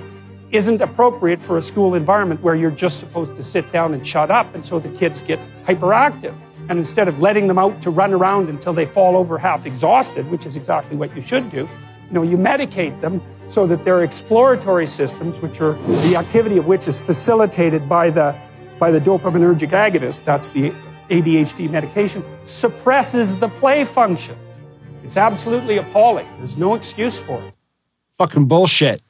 isn't 0.50 0.82
appropriate 0.82 1.40
for 1.40 1.56
a 1.56 1.62
school 1.62 1.94
environment 1.94 2.42
where 2.42 2.54
you're 2.54 2.70
just 2.70 2.98
supposed 3.00 3.34
to 3.36 3.42
sit 3.42 3.72
down 3.72 3.94
and 3.94 4.06
shut 4.06 4.30
up. 4.30 4.54
And 4.54 4.64
so 4.64 4.78
the 4.78 4.90
kids 4.98 5.22
get 5.22 5.38
hyperactive. 5.64 6.34
And 6.68 6.78
instead 6.78 7.08
of 7.08 7.20
letting 7.20 7.46
them 7.46 7.58
out 7.58 7.80
to 7.82 7.90
run 7.90 8.12
around 8.12 8.50
until 8.50 8.74
they 8.74 8.84
fall 8.84 9.16
over 9.16 9.38
half 9.38 9.64
exhausted, 9.64 10.30
which 10.30 10.44
is 10.44 10.56
exactly 10.56 10.96
what 10.96 11.16
you 11.16 11.22
should 11.22 11.50
do, 11.50 11.66
you 12.08 12.12
know, 12.12 12.22
you 12.22 12.36
medicate 12.36 13.00
them 13.00 13.22
so 13.48 13.66
that 13.66 13.84
their 13.84 14.04
exploratory 14.04 14.86
systems, 14.86 15.40
which 15.40 15.60
are 15.60 15.72
the 16.06 16.16
activity 16.16 16.58
of 16.58 16.66
which 16.66 16.86
is 16.86 17.00
facilitated 17.00 17.88
by 17.88 18.10
the 18.10 18.34
by 18.78 18.90
the 18.90 19.00
dopaminergic 19.00 19.70
agonist, 19.70 20.24
that's 20.24 20.48
the 20.48 20.72
ADHD 21.08 21.70
medication, 21.70 22.24
suppresses 22.46 23.36
the 23.36 23.48
play 23.48 23.84
function. 23.84 24.36
It's 25.04 25.16
absolutely 25.16 25.78
appalling. 25.78 26.26
There's 26.38 26.56
no 26.56 26.74
excuse 26.74 27.20
for 27.20 27.40
it. 27.42 27.54
Fucking 28.18 28.46
bullshit. 28.46 29.00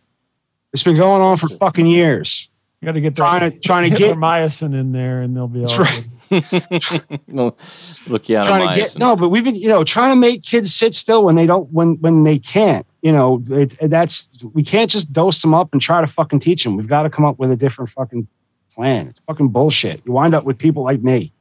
It's 0.72 0.82
been 0.82 0.96
going 0.96 1.20
on 1.22 1.36
for 1.36 1.48
fucking 1.48 1.86
years. 1.86 2.48
You 2.80 2.86
got 2.86 2.92
to 2.92 3.00
get 3.00 3.14
trying 3.14 3.50
to 3.50 3.58
trying 3.60 3.90
to 3.90 3.96
get 3.96 4.16
myosin 4.16 4.74
in 4.78 4.92
there, 4.92 5.22
and 5.22 5.36
they'll 5.36 5.46
be 5.46 5.60
all 5.60 5.66
That's 5.66 5.78
right. 5.78 7.22
no, 7.28 7.54
look, 8.08 8.28
yeah, 8.28 8.42
trying 8.42 8.68
to 8.68 8.74
get 8.74 8.98
no, 8.98 9.14
but 9.14 9.28
we've 9.28 9.44
been 9.44 9.54
you 9.54 9.68
know 9.68 9.84
trying 9.84 10.10
to 10.10 10.16
make 10.16 10.42
kids 10.42 10.74
sit 10.74 10.94
still 10.94 11.24
when 11.24 11.36
they 11.36 11.46
don't 11.46 11.70
when 11.70 11.94
when 12.00 12.24
they 12.24 12.38
can't. 12.38 12.86
You 13.02 13.12
know, 13.12 13.42
it, 13.50 13.76
that's 13.90 14.28
we 14.52 14.64
can't 14.64 14.90
just 14.90 15.12
dose 15.12 15.40
them 15.42 15.54
up 15.54 15.68
and 15.72 15.80
try 15.80 16.00
to 16.00 16.06
fucking 16.06 16.40
teach 16.40 16.64
them. 16.64 16.76
We've 16.76 16.88
got 16.88 17.02
to 17.04 17.10
come 17.10 17.24
up 17.24 17.38
with 17.38 17.50
a 17.52 17.56
different 17.56 17.90
fucking 17.90 18.26
plan. 18.74 19.08
It's 19.08 19.20
fucking 19.26 19.48
bullshit. 19.48 20.02
You 20.06 20.12
wind 20.12 20.34
up 20.34 20.44
with 20.44 20.58
people 20.58 20.82
like 20.82 21.02
me. 21.02 21.32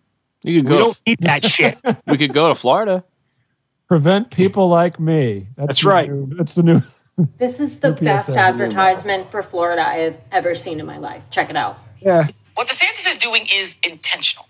You 0.44 0.62
could 0.62 0.70
We 0.70 0.78
go. 0.78 0.84
don't 0.86 1.02
need 1.08 1.20
that 1.22 1.46
shit. 1.46 1.78
we 2.08 2.18
could 2.18 2.34
go 2.34 2.50
to 2.50 2.56
Florida. 2.56 3.04
Prevent 3.88 4.32
people 4.32 4.70
like 4.70 5.00
me. 5.00 5.48
That's 5.56 5.82
the 5.82 5.90
right. 5.90 6.10
new- 6.10 6.36
that's 6.36 6.56
the 6.56 6.64
new. 6.64 6.82
This 7.38 7.60
is 7.60 7.80
the 7.80 7.90
UPS 7.90 8.02
best 8.02 8.30
advertisement 8.30 9.30
for 9.30 9.44
Florida 9.44 9.88
I 9.88 9.96
have 9.98 10.20
ever 10.32 10.56
seen 10.56 10.80
in 10.80 10.86
my 10.86 10.98
life. 10.98 11.30
Check 11.30 11.50
it 11.50 11.56
out. 11.56 11.78
Yeah. 12.00 12.28
What 12.56 12.68
DeSantis 12.68 13.08
is 13.08 13.18
doing 13.18 13.48
is 13.54 13.78
intentional. 13.88 14.48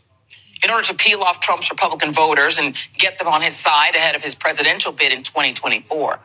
In 0.64 0.70
order 0.70 0.86
to 0.88 0.94
peel 0.94 1.22
off 1.22 1.40
Trump's 1.40 1.72
Republican 1.72 2.12
voters 2.12 2.58
and 2.58 2.76
get 2.98 3.18
them 3.18 3.28
on 3.28 3.42
his 3.42 3.56
side 3.56 3.96
ahead 3.96 4.16
of 4.16 4.24
his 4.24 4.36
presidential 4.36 4.92
bid 4.92 5.12
in 5.12 5.24
2024, 5.24 6.20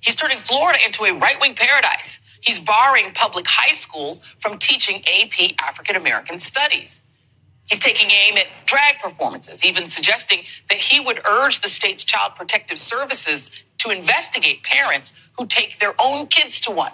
he's 0.00 0.14
turning 0.14 0.38
Florida 0.38 0.78
into 0.84 1.04
a 1.04 1.12
right 1.18 1.36
wing 1.40 1.54
paradise. 1.54 2.38
He's 2.42 2.58
barring 2.58 3.12
public 3.12 3.46
high 3.48 3.72
schools 3.72 4.20
from 4.38 4.58
teaching 4.58 5.02
AP 5.06 5.52
African 5.62 5.96
American 5.96 6.38
studies. 6.38 7.02
He's 7.68 7.78
taking 7.78 8.08
aim 8.10 8.36
at 8.38 8.46
drag 8.64 8.98
performances, 8.98 9.64
even 9.64 9.86
suggesting 9.86 10.40
that 10.70 10.78
he 10.78 11.00
would 11.00 11.20
urge 11.26 11.60
the 11.60 11.68
state's 11.68 12.04
child 12.04 12.34
protective 12.34 12.78
services 12.78 13.62
to 13.78 13.90
investigate 13.90 14.62
parents 14.62 15.30
who 15.38 15.46
take 15.46 15.78
their 15.78 15.94
own 16.00 16.26
kids 16.26 16.60
to 16.62 16.72
one. 16.72 16.92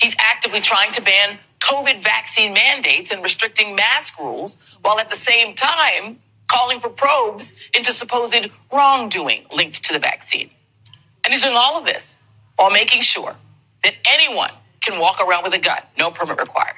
He's 0.00 0.16
actively 0.18 0.60
trying 0.60 0.92
to 0.92 1.02
ban 1.02 1.38
COVID 1.60 2.02
vaccine 2.02 2.54
mandates 2.54 3.10
and 3.10 3.22
restricting 3.22 3.76
mask 3.76 4.18
rules, 4.18 4.78
while 4.82 4.98
at 4.98 5.08
the 5.10 5.16
same 5.16 5.54
time 5.54 6.18
calling 6.48 6.80
for 6.80 6.88
probes 6.88 7.70
into 7.76 7.92
supposed 7.92 8.48
wrongdoing 8.72 9.44
linked 9.54 9.84
to 9.84 9.92
the 9.92 9.98
vaccine. 9.98 10.50
And 11.24 11.32
he's 11.32 11.42
doing 11.42 11.54
all 11.56 11.78
of 11.78 11.84
this 11.84 12.24
while 12.56 12.70
making 12.70 13.02
sure 13.02 13.36
that 13.84 13.94
anyone 14.08 14.50
can 14.80 14.98
walk 14.98 15.20
around 15.20 15.44
with 15.44 15.54
a 15.54 15.58
gun, 15.58 15.78
no 15.98 16.10
permit 16.10 16.40
required. 16.40 16.76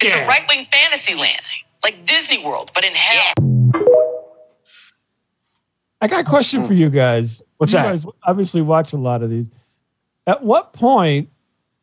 it's 0.00 0.14
a 0.14 0.26
right 0.26 0.44
wing 0.48 0.64
fantasy 0.66 1.18
land, 1.18 1.40
like 1.82 2.04
Disney 2.04 2.44
World, 2.44 2.70
but 2.74 2.84
in 2.84 2.92
hell. 2.94 3.51
I 6.02 6.08
got 6.08 6.20
a 6.20 6.24
question 6.28 6.64
for 6.64 6.74
you 6.74 6.90
guys. 6.90 7.40
What's 7.56 7.72
you 7.72 7.78
that? 7.78 7.90
guys 7.92 8.04
obviously 8.24 8.60
watch 8.60 8.92
a 8.92 8.96
lot 8.98 9.22
of 9.22 9.30
these. 9.30 9.46
At 10.26 10.42
what 10.44 10.72
point 10.74 11.30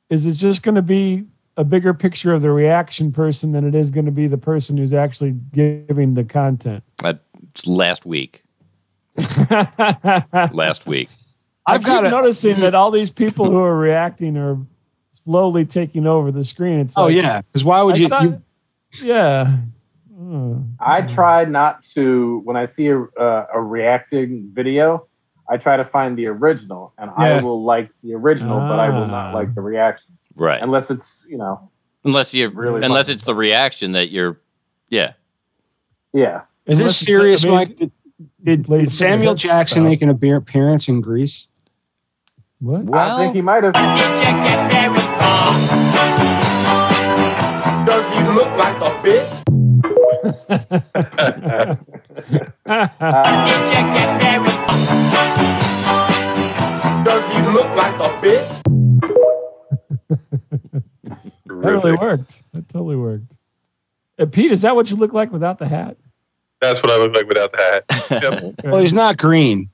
is 0.10 0.26
it 0.28 0.34
just 0.34 0.62
going 0.62 0.76
to 0.76 0.82
be 0.82 1.24
a 1.58 1.64
bigger 1.64 1.94
picture 1.94 2.34
of 2.34 2.42
the 2.42 2.52
reaction 2.52 3.12
person 3.12 3.54
than 3.54 3.66
it 3.66 3.74
is 3.76 3.90
going 3.92 4.06
to 4.06 4.12
be 4.12 4.28
the 4.28 4.38
person 4.38 4.78
who's 4.78 4.94
actually 4.94 5.32
giving 5.32 6.14
the 6.14 6.24
content? 6.24 6.84
Uh, 7.04 7.14
it's 7.50 7.66
last 7.66 8.06
week. 8.06 8.44
last 9.50 10.86
week. 10.86 11.10
I've 11.66 11.84
got 11.84 12.04
noticing 12.04 12.60
that 12.62 12.74
all 12.76 12.92
these 12.92 13.12
people 13.12 13.50
who 13.50 13.58
are 13.60 13.78
reacting 13.78 14.38
are 14.38 14.58
slowly 15.12 15.66
taking 15.66 16.08
over 16.08 16.32
the 16.32 16.44
screen. 16.44 16.80
It's 16.80 16.98
Oh, 16.98 17.06
like- 17.06 17.16
yeah, 17.16 17.42
'cause 17.54 17.64
why 17.64 17.82
would 17.84 17.96
I 17.96 18.00
you- 18.00 18.10
thought- 18.10 18.24
you- 18.24 18.42
yeah. 19.04 19.58
Hmm. 20.20 20.62
I 20.82 21.02
try 21.04 21.46
not 21.46 21.84
to 21.94 22.42
when 22.44 22.58
I 22.58 22.66
see 22.66 22.88
a, 22.88 23.00
uh, 23.02 23.46
a 23.54 23.62
reacting 23.62 24.52
video. 24.54 25.08
I 25.50 25.56
try 25.58 25.78
to 25.78 25.86
find 25.86 26.18
the 26.18 26.28
original, 26.28 26.92
and 26.98 27.10
I 27.16 27.42
will 27.42 27.64
like 27.64 27.90
the 28.04 28.14
original, 28.16 28.60
but 28.60 28.80
I 28.80 28.90
will 28.90 29.08
not 29.08 29.32
Ah. 29.34 29.34
like 29.34 29.56
the 29.56 29.62
reaction 29.62 30.18
Right. 30.36 30.62
unless 30.62 30.92
it's 30.92 31.24
you 31.28 31.38
know 31.38 31.70
Unless 32.04 32.34
you 32.34 32.50
Really 32.50 32.84
unless 32.86 33.08
funny. 33.08 33.14
it's 33.16 33.24
the 33.24 33.34
reaction 33.36 33.94
that 33.94 34.10
you're 34.12 34.40
yeah. 34.90 35.14
yeah. 36.14 36.42
Is 36.66 36.78
this 36.78 36.80
Unless 36.80 37.02
it's- 37.02 37.18
serious, 37.18 37.46
I 37.46 37.48
mean- 37.48 37.56
Mike? 37.56 37.76
Did, 37.78 37.92
did, 38.44 38.68
did 38.68 38.92
Samuel 38.92 39.36
Jackson 39.36 39.86
gentlemen. 39.86 40.10
make 40.12 40.26
an 40.26 40.36
appearance 40.36 40.88
in 40.90 41.00
Greece? 41.02 41.48
What? 42.60 42.94
I 42.94 43.18
think 43.20 43.36
he 43.36 43.42
might 43.42 43.64
have. 43.64 43.74
Does 47.86 48.18
he 48.18 48.24
look 48.34 48.52
like 48.58 48.76
a 48.82 48.92
bitch? 49.02 49.39
Does 57.04 57.36
he 57.36 57.42
look 57.52 57.70
like 57.76 57.96
a 57.96 58.10
bitch? 58.22 58.62
That 61.04 61.22
really 61.46 61.94
worked. 61.94 62.42
That 62.54 62.68
totally 62.70 62.96
worked. 62.96 63.32
Uh, 64.20 64.26
Pete, 64.28 64.52
is 64.52 64.62
that 64.62 64.76
what 64.76 64.90
you 64.90 64.98
look 64.98 65.14
like 65.14 65.32
without 65.32 65.60
the 65.60 65.68
hat? 65.68 65.98
That's 66.62 66.82
what 66.82 66.92
I 66.92 66.98
look 66.98 67.14
like 67.16 67.28
without 67.28 67.52
the 67.52 67.58
hat. 67.58 67.86
Yep. 68.22 68.56
Well, 68.66 68.82
he's 68.82 68.94
not 68.94 69.18
green, 69.18 69.70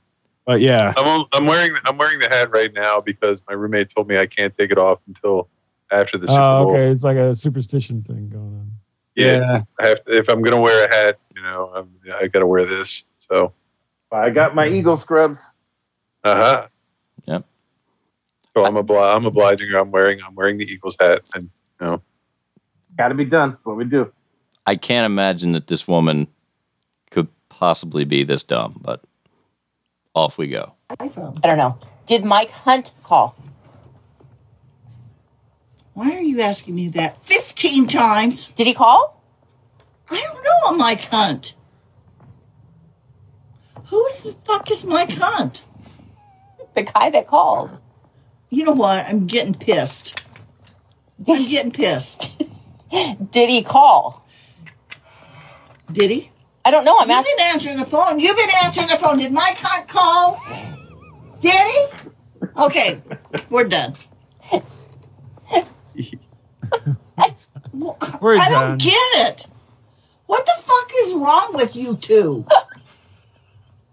but 0.45 0.59
yeah. 0.61 0.93
I'm 0.97 1.25
I'm 1.31 1.45
wearing 1.45 1.73
I'm 1.85 1.97
wearing 1.97 2.19
the 2.19 2.29
hat 2.29 2.51
right 2.51 2.71
now 2.73 3.01
because 3.01 3.39
my 3.47 3.53
roommate 3.53 3.89
told 3.93 4.07
me 4.07 4.17
I 4.17 4.25
can't 4.27 4.55
take 4.55 4.71
it 4.71 4.77
off 4.77 4.99
until 5.07 5.49
after 5.91 6.17
the 6.17 6.27
Super 6.27 6.39
Oh, 6.39 6.63
Bowl. 6.65 6.73
okay. 6.73 6.87
It's 6.89 7.03
like 7.03 7.17
a 7.17 7.35
superstition 7.35 8.03
thing 8.03 8.29
going 8.29 8.43
on. 8.55 8.71
Yeah, 9.15 9.61
I 9.79 9.87
have 9.87 10.03
to, 10.05 10.15
if 10.15 10.29
I'm 10.29 10.41
gonna 10.41 10.59
wear 10.59 10.85
a 10.87 10.93
hat, 10.93 11.19
you 11.35 11.41
know, 11.41 11.71
I'm, 11.75 11.89
I 12.13 12.27
got 12.27 12.39
to 12.39 12.47
wear 12.47 12.65
this. 12.65 13.03
So, 13.29 13.53
I 14.11 14.29
got 14.29 14.55
my 14.55 14.67
eagle 14.67 14.97
scrubs. 14.97 15.45
uh 16.23 16.35
huh. 16.35 16.67
Yep. 17.25 17.45
So 18.55 18.65
I'm 18.65 18.75
obli- 18.75 19.15
I'm 19.15 19.25
obliging 19.25 19.69
her. 19.69 19.77
I'm 19.79 19.91
wearing 19.91 20.19
I'm 20.21 20.35
wearing 20.35 20.57
the 20.57 20.65
Eagles 20.65 20.95
hat, 20.99 21.23
and 21.33 21.49
you 21.81 21.87
know, 21.87 22.01
Got 22.97 23.09
to 23.09 23.15
be 23.15 23.25
done. 23.25 23.51
That's 23.51 23.65
what 23.65 23.75
we 23.75 23.83
do. 23.85 24.11
I 24.65 24.75
can't 24.77 25.05
imagine 25.05 25.51
that 25.53 25.67
this 25.67 25.87
woman 25.87 26.27
could 27.11 27.27
possibly 27.49 28.05
be 28.05 28.23
this 28.23 28.43
dumb, 28.43 28.79
but 28.81 29.01
off 30.13 30.37
we 30.37 30.47
go. 30.47 30.73
I 30.99 31.07
don't 31.43 31.57
know. 31.57 31.77
Did 32.05 32.23
Mike 32.23 32.51
Hunt 32.51 32.93
call? 33.03 33.35
Why 35.95 36.11
are 36.11 36.21
you 36.21 36.41
asking 36.41 36.75
me 36.75 36.89
that 36.89 37.25
15 37.25 37.87
times? 37.87 38.47
Did 38.49 38.67
he 38.67 38.73
call? 38.73 39.23
I 40.09 40.21
don't 40.21 40.43
know 40.43 40.67
a 40.67 40.77
Mike 40.77 41.03
Hunt. 41.03 41.55
Who 43.85 44.05
the 44.23 44.35
fuck 44.43 44.69
is 44.69 44.83
Mike 44.83 45.11
Hunt? 45.11 45.63
The 46.75 46.83
guy 46.83 47.09
that 47.11 47.27
called. 47.27 47.77
You 48.49 48.65
know 48.65 48.73
what? 48.73 49.05
I'm 49.05 49.25
getting 49.25 49.53
pissed. 49.53 50.21
I'm 51.25 51.47
getting 51.47 51.71
pissed. 51.71 52.33
Did 53.31 53.49
he 53.49 53.63
call? 53.63 54.27
Did 55.89 56.11
he? 56.11 56.29
I 56.65 56.71
don't 56.71 56.83
know. 56.83 56.97
I'm 56.99 57.07
You've 57.07 57.19
asking. 57.19 57.35
been 57.37 57.45
answering 57.45 57.77
the 57.77 57.85
phone. 57.85 58.19
You've 58.19 58.35
been 58.35 58.49
answering 58.63 58.87
the 58.89 58.97
phone. 58.97 59.19
Did 59.19 59.31
Mike 59.31 59.57
Hunt 59.59 59.87
call? 59.87 60.43
Did 61.39 61.53
he? 61.53 61.87
Okay, 62.57 63.01
we're 63.49 63.63
done. 63.63 63.95
We're 68.19 68.37
I 68.37 68.49
done. 68.49 68.77
don't 68.77 68.81
get 68.81 68.95
it. 69.27 69.45
What 70.27 70.45
the 70.45 70.53
fuck 70.63 70.91
is 71.03 71.13
wrong 71.13 71.51
with 71.53 71.75
you 71.75 71.95
two? 71.97 72.45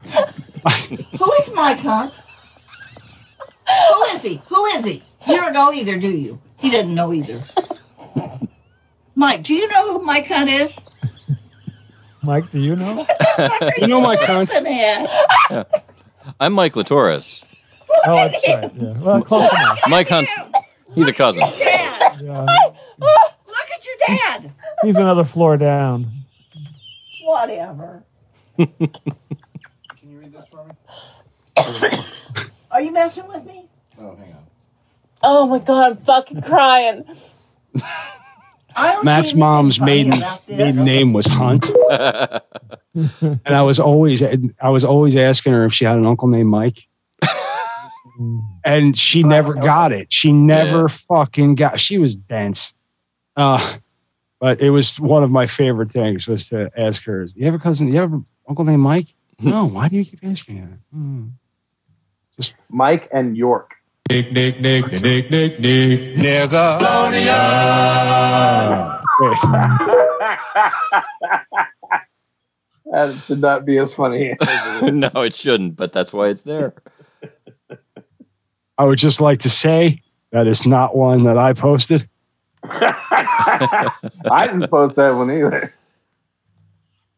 Who 0.05 1.33
is 1.41 1.51
Mike 1.55 1.79
Hunt? 1.81 2.15
Who 3.95 4.03
is 4.17 4.23
he? 4.23 4.43
Who 4.49 4.65
is 4.67 4.85
he? 4.85 5.03
You 5.27 5.37
don't 5.37 5.53
know 5.53 5.73
either, 5.73 5.99
do 5.99 6.09
you? 6.11 6.41
He 6.59 6.71
doesn't 6.71 6.95
know 6.95 7.13
either. 7.13 7.45
Mike, 9.15 9.43
do 9.43 9.55
you 9.55 9.69
know 9.69 9.93
who 9.99 10.05
Mike 10.05 10.27
Hunt 10.27 10.49
is? 10.51 10.79
Mike, 12.23 12.51
do 12.51 12.59
you 12.61 12.77
know? 12.77 13.07
You 13.79 13.87
know 13.89 14.01
Mike 14.01 14.21
Hunt? 14.21 14.51
Laughing 14.51 14.67
at? 14.79 15.11
Yeah. 15.51 15.65
I'm 16.41 16.53
Mike 16.53 16.75
Latoris. 16.75 17.43
Oh, 18.07 18.15
that's 18.15 18.49
right. 18.49 18.73
Yeah. 18.75 18.99
Well, 18.99 19.23
close 19.23 19.53
enough. 19.53 19.81
Mike 19.89 20.09
Hunt's 20.09 20.31
he's 20.95 21.09
a 21.09 21.13
cousin. 21.13 21.43
Dad. 22.33 22.47
Yeah. 22.49 23.07
Uh, 23.07 23.29
look 23.47 23.71
at 23.75 23.85
your 23.87 23.95
dad. 24.07 24.53
He's 24.83 24.97
another 24.97 25.25
floor 25.25 25.57
down. 25.57 26.11
Whatever. 27.23 28.05
Can 28.59 28.69
you 30.05 30.19
read 30.19 30.33
this 30.33 30.47
for 30.51 30.67
me? 30.67 30.75
Are 32.71 32.81
you 32.83 32.91
messing 32.93 33.27
with 33.29 33.45
me? 33.45 33.69
Oh, 33.99 34.17
hang 34.17 34.33
on. 34.33 34.47
Oh 35.23 35.47
my 35.47 35.59
god, 35.59 35.93
I'm 35.93 35.97
fucking 35.99 36.43
crying. 36.43 37.05
Matt's 39.03 39.35
mom's 39.35 39.79
maiden, 39.79 40.13
funny 40.13 40.23
about 40.25 40.47
this. 40.47 40.59
maiden 40.59 40.85
name 40.85 41.13
was 41.13 41.27
Hunt, 41.27 41.67
and 41.91 43.41
I 43.47 43.63
was 43.63 43.79
always 43.79 44.23
I 44.23 44.69
was 44.71 44.85
always 44.85 45.15
asking 45.15 45.53
her 45.53 45.65
if 45.67 45.75
she 45.75 45.85
had 45.85 45.99
an 45.99 46.07
uncle 46.07 46.27
named 46.29 46.49
Mike, 46.49 46.89
and 48.65 48.97
she 48.97 49.23
never 49.23 49.55
got 49.55 49.93
it. 49.93 50.13
She 50.13 50.33
never 50.33 50.89
fucking 50.89 51.55
got. 51.55 51.81
She 51.81 51.99
was 51.99 52.17
dense, 52.17 52.75
uh, 53.37 53.77
but 54.41 54.61
it 54.61 54.71
was 54.71 55.01
one 55.01 55.23
of 55.23 55.31
my 55.31 55.47
favorite 55.47 55.91
things 55.91 56.27
was 56.27 56.49
to 56.49 56.71
ask 56.77 57.05
her, 57.05 57.27
"You 57.35 57.47
have 57.47 57.55
a 57.55 57.59
cousin? 57.59 57.89
You 57.89 58.01
have 58.01 58.13
an 58.13 58.27
uncle 58.49 58.65
named 58.65 58.83
Mike?" 58.83 59.15
no. 59.41 59.65
Why 59.65 59.89
do 59.89 59.97
you 59.97 60.05
keep 60.05 60.25
asking 60.25 60.61
that? 60.61 60.79
Hmm. 60.93 61.29
Just 62.37 62.55
Mike 62.71 63.09
and 63.13 63.37
York. 63.37 63.75
Nick, 64.11 64.33
Nick, 64.33 64.61
Nick, 64.61 64.93
Nick, 64.93 65.31
Nick, 65.31 65.61
Nick, 65.61 66.17
nigga. 66.17 66.81
that 72.93 73.19
should 73.25 73.41
not 73.41 73.65
be 73.65 73.79
as 73.79 73.95
funny. 73.95 74.37
no, 74.83 75.11
it 75.15 75.35
shouldn't, 75.35 75.77
but 75.77 75.93
that's 75.93 76.13
why 76.13 76.29
it's 76.29 76.43
there. 76.43 76.75
I 78.79 78.85
would 78.85 78.99
just 78.99 79.21
like 79.21 79.39
to 79.41 79.49
say 79.51 80.03
that 80.31 80.47
is 80.47 80.67
not 80.67 80.97
one 80.97 81.25
that 81.25 81.39
I 81.39 81.53
posted. 81.53 82.09
I 82.65 84.47
didn't 84.47 84.69
post 84.71 84.97
that 84.97 85.11
one 85.11 85.31
either. 85.31 85.75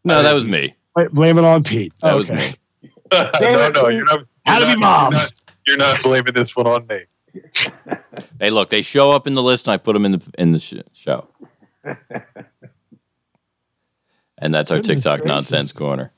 No, 0.05 0.23
that 0.23 0.33
was 0.33 0.47
me. 0.47 0.75
Wait, 0.97 1.11
blame 1.11 1.39
it 1.39 1.45
on 1.45 1.63
Pete. 1.65 1.93
That 2.03 2.15
was 2.15 2.31
me. 2.31 2.55
no, 3.13 3.71
no, 3.71 3.89
you're 3.89 4.05
not 4.05 4.27
Had 4.47 4.61
to 4.61 4.65
be 4.67 4.71
You're 4.73 4.79
not, 4.79 5.33
you're 5.67 5.77
not 5.77 6.03
blaming 6.03 6.35
this 6.35 6.55
one 6.57 6.67
on 6.67 6.87
me. 6.87 7.01
Hey, 8.39 8.51
look, 8.51 8.69
they 8.71 8.83
show 8.83 9.11
up 9.11 9.27
in 9.27 9.35
the 9.35 9.43
list, 9.43 9.67
and 9.67 9.75
I 9.75 9.77
put 9.77 9.93
them 9.95 10.05
in 10.05 10.13
the 10.13 10.23
in 10.39 10.53
the 10.53 10.59
sh- 10.59 10.75
show. 10.93 11.29
And 14.39 14.55
that's 14.55 14.71
our 14.71 14.79
Goodness 14.79 15.03
TikTok 15.03 15.21
gracious. 15.21 15.51
nonsense 15.51 15.73
corner. 15.73 16.13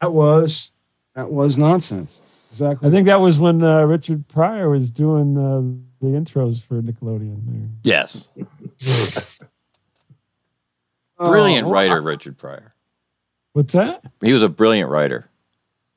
That 0.00 0.12
was 0.12 0.70
that 1.14 1.30
was 1.30 1.58
nonsense. 1.58 2.20
Exactly. 2.54 2.86
I 2.88 2.90
think 2.92 3.06
that 3.06 3.20
was 3.20 3.40
when 3.40 3.64
uh, 3.64 3.82
Richard 3.82 4.28
Pryor 4.28 4.70
was 4.70 4.92
doing 4.92 5.36
uh, 5.36 5.60
the 6.00 6.12
intros 6.16 6.62
for 6.62 6.80
Nickelodeon. 6.80 7.40
There. 7.46 7.68
Yes, 7.82 8.28
Oh, 11.18 11.30
brilliant 11.30 11.66
writer, 11.66 12.00
Richard 12.00 12.38
Pryor. 12.38 12.72
What's 13.54 13.72
that? 13.72 14.04
He 14.20 14.32
was 14.32 14.42
a 14.44 14.48
brilliant 14.48 14.88
writer. 14.88 15.28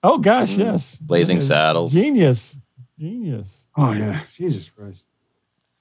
Oh 0.01 0.17
gosh, 0.17 0.57
yes. 0.57 0.95
Blazing 0.95 1.37
Yeah. 1.37 1.43
Saddles. 1.43 1.93
Genius. 1.93 2.55
Genius. 2.99 3.65
Oh 3.75 3.91
yeah, 3.91 4.21
Jesus 4.35 4.67
Christ. 4.69 5.07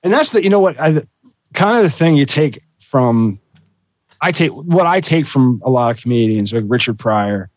And 0.03 0.13
that's 0.13 0.31
the 0.31 0.43
you 0.43 0.51
know 0.51 0.61
what 0.61 0.79
I 0.79 1.03
kind 1.55 1.79
of 1.79 1.85
the 1.85 1.91
thing 1.91 2.17
you 2.17 2.27
take 2.27 2.63
from 2.81 3.41
I 4.21 4.31
take 4.33 4.51
what 4.53 4.87
I 4.87 5.01
take 5.01 5.27
from 5.27 5.63
a 5.65 5.71
lot 5.71 5.91
of 5.97 6.03
comedians 6.03 6.53
like 6.53 6.65
Richard 6.67 6.99
Pryor 6.99 7.51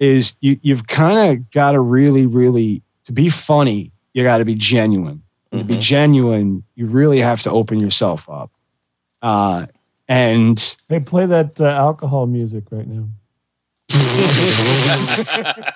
is 0.00 0.34
you 0.40 0.58
you've 0.62 0.86
kind 0.86 1.30
of 1.30 1.50
got 1.50 1.72
to 1.72 1.80
really 1.80 2.26
really 2.26 2.82
to 3.04 3.12
be 3.12 3.28
funny 3.28 3.92
you 4.18 4.24
got 4.24 4.38
to 4.38 4.44
be 4.44 4.56
genuine. 4.56 5.22
And 5.52 5.60
To 5.60 5.64
be 5.64 5.78
genuine, 5.78 6.64
you 6.74 6.86
really 6.86 7.20
have 7.20 7.42
to 7.42 7.50
open 7.50 7.78
yourself 7.78 8.28
up. 8.28 8.50
Uh, 9.22 9.66
and 10.08 10.76
Hey, 10.88 10.98
play 10.98 11.26
that 11.26 11.60
uh, 11.60 11.66
alcohol 11.66 12.26
music 12.26 12.64
right 12.70 12.86
now. 12.86 13.08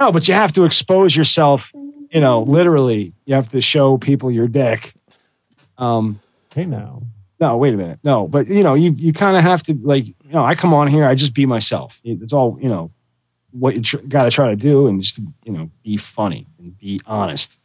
No, 0.00 0.10
but 0.10 0.26
you 0.26 0.32
have 0.32 0.52
to 0.54 0.64
expose 0.64 1.14
yourself, 1.14 1.72
you 2.10 2.22
know, 2.22 2.40
literally. 2.44 3.12
You 3.26 3.34
have 3.34 3.50
to 3.50 3.60
show 3.60 3.98
people 3.98 4.30
your 4.30 4.48
dick. 4.48 4.94
Um, 5.76 6.18
hey 6.54 6.64
now. 6.64 7.02
No, 7.40 7.56
wait 7.56 7.72
a 7.72 7.76
minute. 7.76 7.98
No, 8.04 8.28
but 8.28 8.48
you 8.48 8.62
know, 8.62 8.74
you 8.74 8.92
you 8.92 9.12
kind 9.14 9.36
of 9.36 9.42
have 9.42 9.62
to 9.64 9.74
like, 9.82 10.06
you 10.06 10.14
know, 10.32 10.44
I 10.44 10.54
come 10.54 10.74
on 10.74 10.86
here, 10.86 11.06
I 11.06 11.14
just 11.14 11.32
be 11.32 11.46
myself. 11.46 11.98
It's 12.04 12.34
all, 12.34 12.58
you 12.60 12.68
know, 12.68 12.90
what 13.52 13.74
you 13.74 13.82
tr- 13.82 13.98
got 13.98 14.24
to 14.24 14.30
try 14.30 14.50
to 14.50 14.56
do 14.56 14.86
and 14.86 15.00
just, 15.00 15.18
you 15.44 15.52
know, 15.52 15.70
be 15.82 15.96
funny 15.96 16.46
and 16.58 16.76
be 16.78 17.00
honest. 17.06 17.58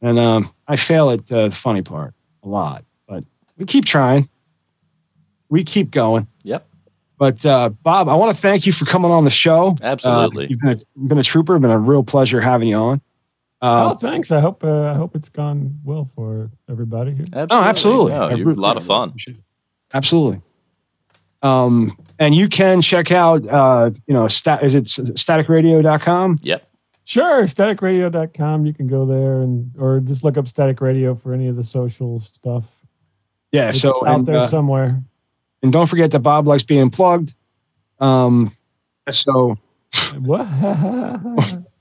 And 0.00 0.18
um, 0.18 0.52
I 0.66 0.76
fail 0.76 1.10
at 1.10 1.30
uh, 1.30 1.48
the 1.48 1.54
funny 1.54 1.82
part 1.82 2.14
a 2.42 2.48
lot, 2.48 2.84
but 3.06 3.24
we 3.58 3.66
keep 3.66 3.84
trying. 3.84 4.28
We 5.50 5.64
keep 5.64 5.90
going. 5.90 6.26
Yep. 6.42 6.66
But 7.18 7.46
uh, 7.46 7.68
Bob, 7.68 8.08
I 8.08 8.14
want 8.14 8.34
to 8.34 8.40
thank 8.40 8.66
you 8.66 8.72
for 8.72 8.86
coming 8.86 9.10
on 9.10 9.24
the 9.24 9.30
show. 9.30 9.76
Absolutely. 9.82 10.46
Uh, 10.46 10.48
you've 10.48 10.60
been 10.60 10.82
a, 10.96 10.98
been 10.98 11.18
a 11.18 11.22
trooper. 11.22 11.58
Been 11.58 11.70
a 11.70 11.78
real 11.78 12.02
pleasure 12.02 12.40
having 12.40 12.68
you 12.68 12.76
on. 12.76 13.00
Uh, 13.64 13.92
oh, 13.92 13.96
thanks. 13.96 14.30
I 14.30 14.40
hope 14.40 14.62
uh, 14.62 14.90
I 14.90 14.92
hope 14.92 15.16
it's 15.16 15.30
gone 15.30 15.80
well 15.84 16.10
for 16.14 16.50
everybody 16.68 17.14
here. 17.14 17.24
Oh, 17.32 17.46
absolutely. 17.50 18.12
No, 18.12 18.28
you're 18.28 18.50
a 18.50 18.54
lot 18.54 18.76
of 18.76 18.84
fun. 18.84 19.14
Absolutely. 19.94 20.42
Um, 21.42 21.96
and 22.18 22.34
you 22.34 22.50
can 22.50 22.82
check 22.82 23.10
out, 23.10 23.48
uh, 23.48 23.90
you 24.06 24.12
know, 24.12 24.28
stat, 24.28 24.62
is 24.62 24.74
it 24.74 24.84
staticradio.com? 24.84 26.40
Yep. 26.42 26.68
Sure, 27.04 27.44
staticradio.com. 27.44 28.66
You 28.66 28.74
can 28.74 28.86
go 28.86 29.06
there 29.06 29.40
and 29.40 29.74
or 29.78 30.00
just 30.00 30.24
look 30.24 30.36
up 30.36 30.46
Static 30.46 30.82
Radio 30.82 31.14
for 31.14 31.32
any 31.32 31.48
of 31.48 31.56
the 31.56 31.64
social 31.64 32.20
stuff. 32.20 32.64
Yeah. 33.50 33.70
It's 33.70 33.80
so 33.80 34.06
out 34.06 34.16
and, 34.16 34.28
there 34.28 34.36
uh, 34.36 34.46
somewhere. 34.46 35.02
And 35.62 35.72
don't 35.72 35.86
forget 35.86 36.10
that 36.10 36.18
Bob 36.20 36.46
likes 36.46 36.64
being 36.64 36.90
plugged. 36.90 37.34
Um, 37.98 38.54
so 39.08 39.56
What? 40.18 40.46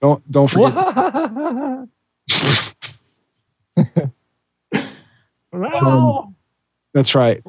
don't 0.00 0.30
don't 0.30 0.48
forget. 0.48 0.74
Um, 5.52 6.36
that's 6.92 7.14
right. 7.14 7.42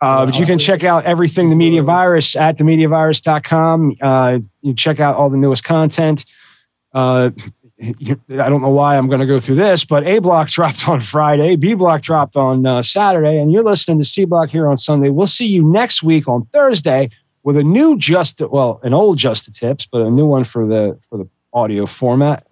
Uh, 0.00 0.26
but 0.26 0.34
you 0.36 0.44
can 0.44 0.58
check 0.58 0.84
out 0.84 1.04
everything 1.04 1.50
the 1.50 1.56
media 1.56 1.82
virus 1.82 2.36
at 2.36 2.58
themediavirus.com. 2.58 3.96
Uh, 4.00 4.38
you 4.60 4.74
check 4.74 5.00
out 5.00 5.16
all 5.16 5.30
the 5.30 5.36
newest 5.36 5.64
content. 5.64 6.26
Uh, 6.92 7.30
I 7.80 8.14
don't 8.28 8.62
know 8.62 8.70
why 8.70 8.96
I'm 8.96 9.08
going 9.08 9.20
to 9.20 9.26
go 9.26 9.40
through 9.40 9.56
this, 9.56 9.84
but 9.84 10.06
A 10.06 10.18
Block 10.18 10.48
dropped 10.48 10.88
on 10.88 11.00
Friday, 11.00 11.56
B 11.56 11.74
Block 11.74 12.02
dropped 12.02 12.36
on 12.36 12.66
uh, 12.66 12.82
Saturday, 12.82 13.38
and 13.38 13.52
you're 13.52 13.64
listening 13.64 13.98
to 13.98 14.04
C 14.04 14.24
Block 14.24 14.50
here 14.50 14.68
on 14.68 14.76
Sunday. 14.76 15.08
We'll 15.08 15.26
see 15.26 15.46
you 15.46 15.62
next 15.62 16.02
week 16.02 16.28
on 16.28 16.46
Thursday 16.46 17.10
with 17.46 17.56
a 17.56 17.62
new 17.62 17.96
just 17.96 18.40
well, 18.40 18.80
an 18.82 18.92
old 18.92 19.18
just 19.18 19.46
the 19.46 19.52
tips, 19.52 19.86
but 19.86 20.02
a 20.02 20.10
new 20.10 20.26
one 20.26 20.42
for 20.42 20.66
the 20.66 20.98
for 21.08 21.16
the 21.16 21.28
audio 21.52 21.86
format. 21.86 22.44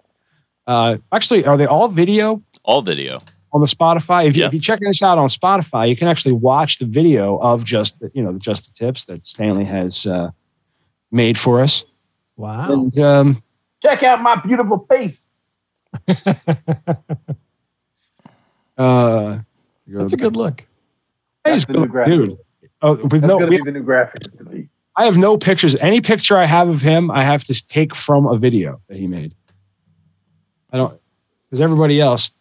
Uh, 0.67 0.97
actually, 1.11 1.45
are 1.45 1.57
they 1.57 1.65
all 1.65 1.89
video? 1.89 2.41
All 2.63 2.81
video. 2.81 3.21
on 3.51 3.59
the 3.59 3.67
Spotify. 3.67 4.25
If, 4.25 4.37
you, 4.37 4.45
if 4.45 4.53
you're 4.53 4.61
checking 4.61 4.87
this 4.87 5.03
out 5.03 5.17
on 5.17 5.27
Spotify, 5.27 5.89
you 5.89 5.97
can 5.97 6.07
actually 6.07 6.31
watch 6.31 6.79
the 6.79 6.85
video 6.85 7.37
of 7.39 7.65
just 7.65 7.99
the, 7.99 8.09
you 8.15 8.23
know 8.23 8.31
the 8.31 8.39
just 8.39 8.65
the 8.67 8.71
tips 8.71 9.03
that 9.05 9.25
Stanley 9.27 9.65
has 9.65 10.07
uh, 10.07 10.31
made 11.11 11.37
for 11.37 11.61
us. 11.61 11.83
Wow! 12.37 12.71
And 12.71 12.97
um, 12.97 13.43
Check 13.81 14.01
out 14.03 14.21
my 14.21 14.37
beautiful 14.37 14.85
face. 14.89 15.25
uh, 18.77 19.39
That's 19.87 20.13
a 20.13 20.17
good 20.17 20.37
look. 20.37 20.61
He's 21.45 21.65
That's 21.65 21.65
the 21.65 21.73
new 21.73 21.87
good, 21.87 22.05
dude. 22.05 22.37
Oh, 22.81 22.93
with 22.95 23.11
That's 23.11 23.25
no, 23.25 23.39
gonna 23.39 23.51
we- 23.51 23.57
be 23.57 23.63
the 23.63 23.71
new 23.71 23.83
graphics 23.83 24.35
to 24.37 24.43
me. 24.45 24.69
I 24.97 25.05
have 25.05 25.17
no 25.17 25.37
pictures. 25.37 25.75
Any 25.75 25.99
picture 26.01 26.37
I 26.37 26.45
have 26.45 26.69
of 26.69 26.81
him, 26.81 27.11
I 27.11 27.23
have 27.23 27.43
to 27.45 27.65
take 27.67 27.95
from 27.95 28.25
a 28.27 28.37
video 28.37 28.81
that 28.87 28.97
he 28.97 29.07
made. 29.07 29.35
I 30.71 30.77
don't 30.77 30.99
because 31.49 31.61
everybody 31.61 31.99
else 32.01 32.31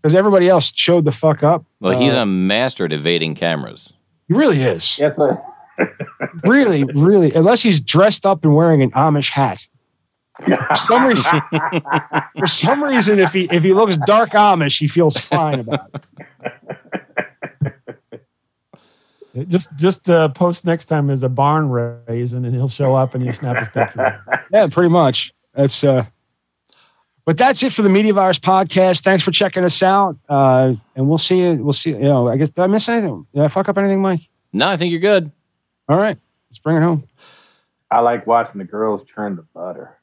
because 0.00 0.14
everybody 0.14 0.48
else 0.48 0.72
showed 0.74 1.04
the 1.04 1.12
fuck 1.12 1.42
up. 1.42 1.64
Well, 1.80 1.98
he's 1.98 2.14
Uh, 2.14 2.18
a 2.18 2.26
master 2.26 2.84
at 2.84 2.92
evading 2.92 3.34
cameras. 3.34 3.92
he 4.28 4.34
really 4.34 4.62
is. 4.62 4.98
Yes, 4.98 5.16
sir. 5.16 5.40
really, 6.44 6.84
really, 6.94 7.32
unless 7.32 7.62
he's 7.62 7.80
dressed 7.80 8.24
up 8.26 8.44
and 8.44 8.54
wearing 8.54 8.82
an 8.82 8.90
Amish 8.92 9.30
hat. 9.30 9.66
For 10.44 10.74
some 10.88 11.04
reason, 11.06 11.40
for 12.38 12.46
some 12.46 12.82
reason, 12.82 13.18
if 13.20 13.32
he 13.32 13.48
if 13.52 13.62
he 13.62 13.72
looks 13.72 13.96
dark 13.98 14.30
Amish, 14.30 14.78
he 14.80 14.88
feels 14.88 15.16
fine 15.16 15.60
about 15.60 15.90
it. 15.94 16.23
Just 19.48 19.74
just 19.76 20.08
uh, 20.08 20.28
post 20.28 20.64
next 20.64 20.84
time 20.84 21.10
as 21.10 21.22
a 21.22 21.28
barn 21.28 21.68
raise, 21.68 22.32
and 22.34 22.44
then 22.44 22.52
he'll 22.52 22.68
show 22.68 22.94
up 22.94 23.14
and 23.14 23.22
he'll 23.24 23.32
snap 23.32 23.58
his 23.58 23.68
picture. 23.68 24.22
Yeah, 24.52 24.68
pretty 24.68 24.90
much. 24.90 25.34
That's 25.54 25.82
uh 25.82 26.04
but 27.24 27.36
that's 27.36 27.62
it 27.62 27.72
for 27.72 27.82
the 27.82 27.88
Media 27.88 28.12
Virus 28.12 28.38
podcast. 28.38 29.02
Thanks 29.02 29.24
for 29.24 29.32
checking 29.32 29.64
us 29.64 29.82
out. 29.82 30.16
Uh 30.28 30.74
and 30.94 31.08
we'll 31.08 31.18
see 31.18 31.40
you. 31.40 31.54
We'll 31.54 31.72
see. 31.72 31.90
You 31.90 31.98
know, 32.00 32.28
I 32.28 32.36
guess 32.36 32.50
did 32.50 32.62
I 32.62 32.66
miss 32.68 32.88
anything? 32.88 33.26
Did 33.34 33.42
I 33.42 33.48
fuck 33.48 33.68
up 33.68 33.78
anything, 33.78 34.00
Mike? 34.00 34.20
No, 34.52 34.68
I 34.68 34.76
think 34.76 34.92
you're 34.92 35.00
good. 35.00 35.32
All 35.88 35.98
right. 35.98 36.16
Let's 36.50 36.58
bring 36.60 36.76
it 36.76 36.82
home. 36.82 37.02
I 37.90 38.00
like 38.00 38.26
watching 38.28 38.58
the 38.58 38.64
girls 38.64 39.02
churn 39.12 39.36
the 39.36 39.42
butter. 39.54 39.96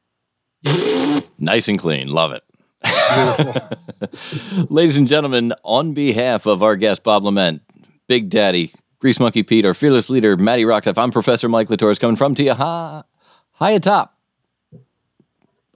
Nice 1.37 1.67
and 1.67 1.79
clean. 1.79 2.07
Love 2.09 2.33
it. 2.33 2.43
Ladies 4.71 4.95
and 4.95 5.07
gentlemen, 5.07 5.53
on 5.63 5.93
behalf 5.93 6.45
of 6.45 6.61
our 6.61 6.75
guest 6.75 7.01
Bob 7.03 7.23
Lament, 7.23 7.63
Big 8.07 8.29
Daddy, 8.29 8.71
Grease 9.01 9.19
Monkey 9.19 9.41
Pete, 9.41 9.65
our 9.65 9.73
fearless 9.73 10.11
leader, 10.11 10.37
Matty 10.37 10.63
Rocktuff, 10.63 10.95
I'm 10.95 11.09
Professor 11.09 11.49
Mike 11.49 11.69
Latoris 11.69 11.99
coming 11.99 12.15
from 12.15 12.35
to 12.35 12.43
you 12.43 12.53
high, 12.53 13.01
high 13.53 13.71
atop 13.71 14.15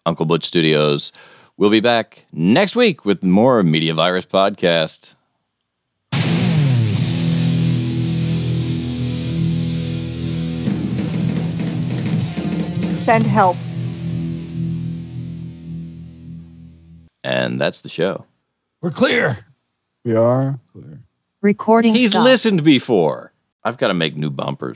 Uncle 0.06 0.28
Butch 0.28 0.46
Studios. 0.46 1.12
We'll 1.58 1.72
be 1.72 1.80
back 1.80 2.26
next 2.32 2.76
week 2.76 3.04
with 3.04 3.24
more 3.24 3.64
Media 3.64 3.96
Virus 3.96 4.28
Podcast. 4.28 5.16
Send 12.96 13.26
help. 13.26 13.58
And 17.24 17.60
that's 17.60 17.80
the 17.80 17.90
show. 17.90 18.26
We're 18.82 18.92
clear. 18.92 19.48
We 20.04 20.16
are 20.16 20.60
clear. 20.72 21.05
Recording 21.50 21.94
He's 21.94 22.10
stopped. 22.10 22.26
listened 22.26 22.64
before. 22.64 23.32
I've 23.64 23.78
got 23.78 23.90
to 23.90 23.94
make 23.94 24.18
new 24.18 24.32
bumpers. 24.32 24.74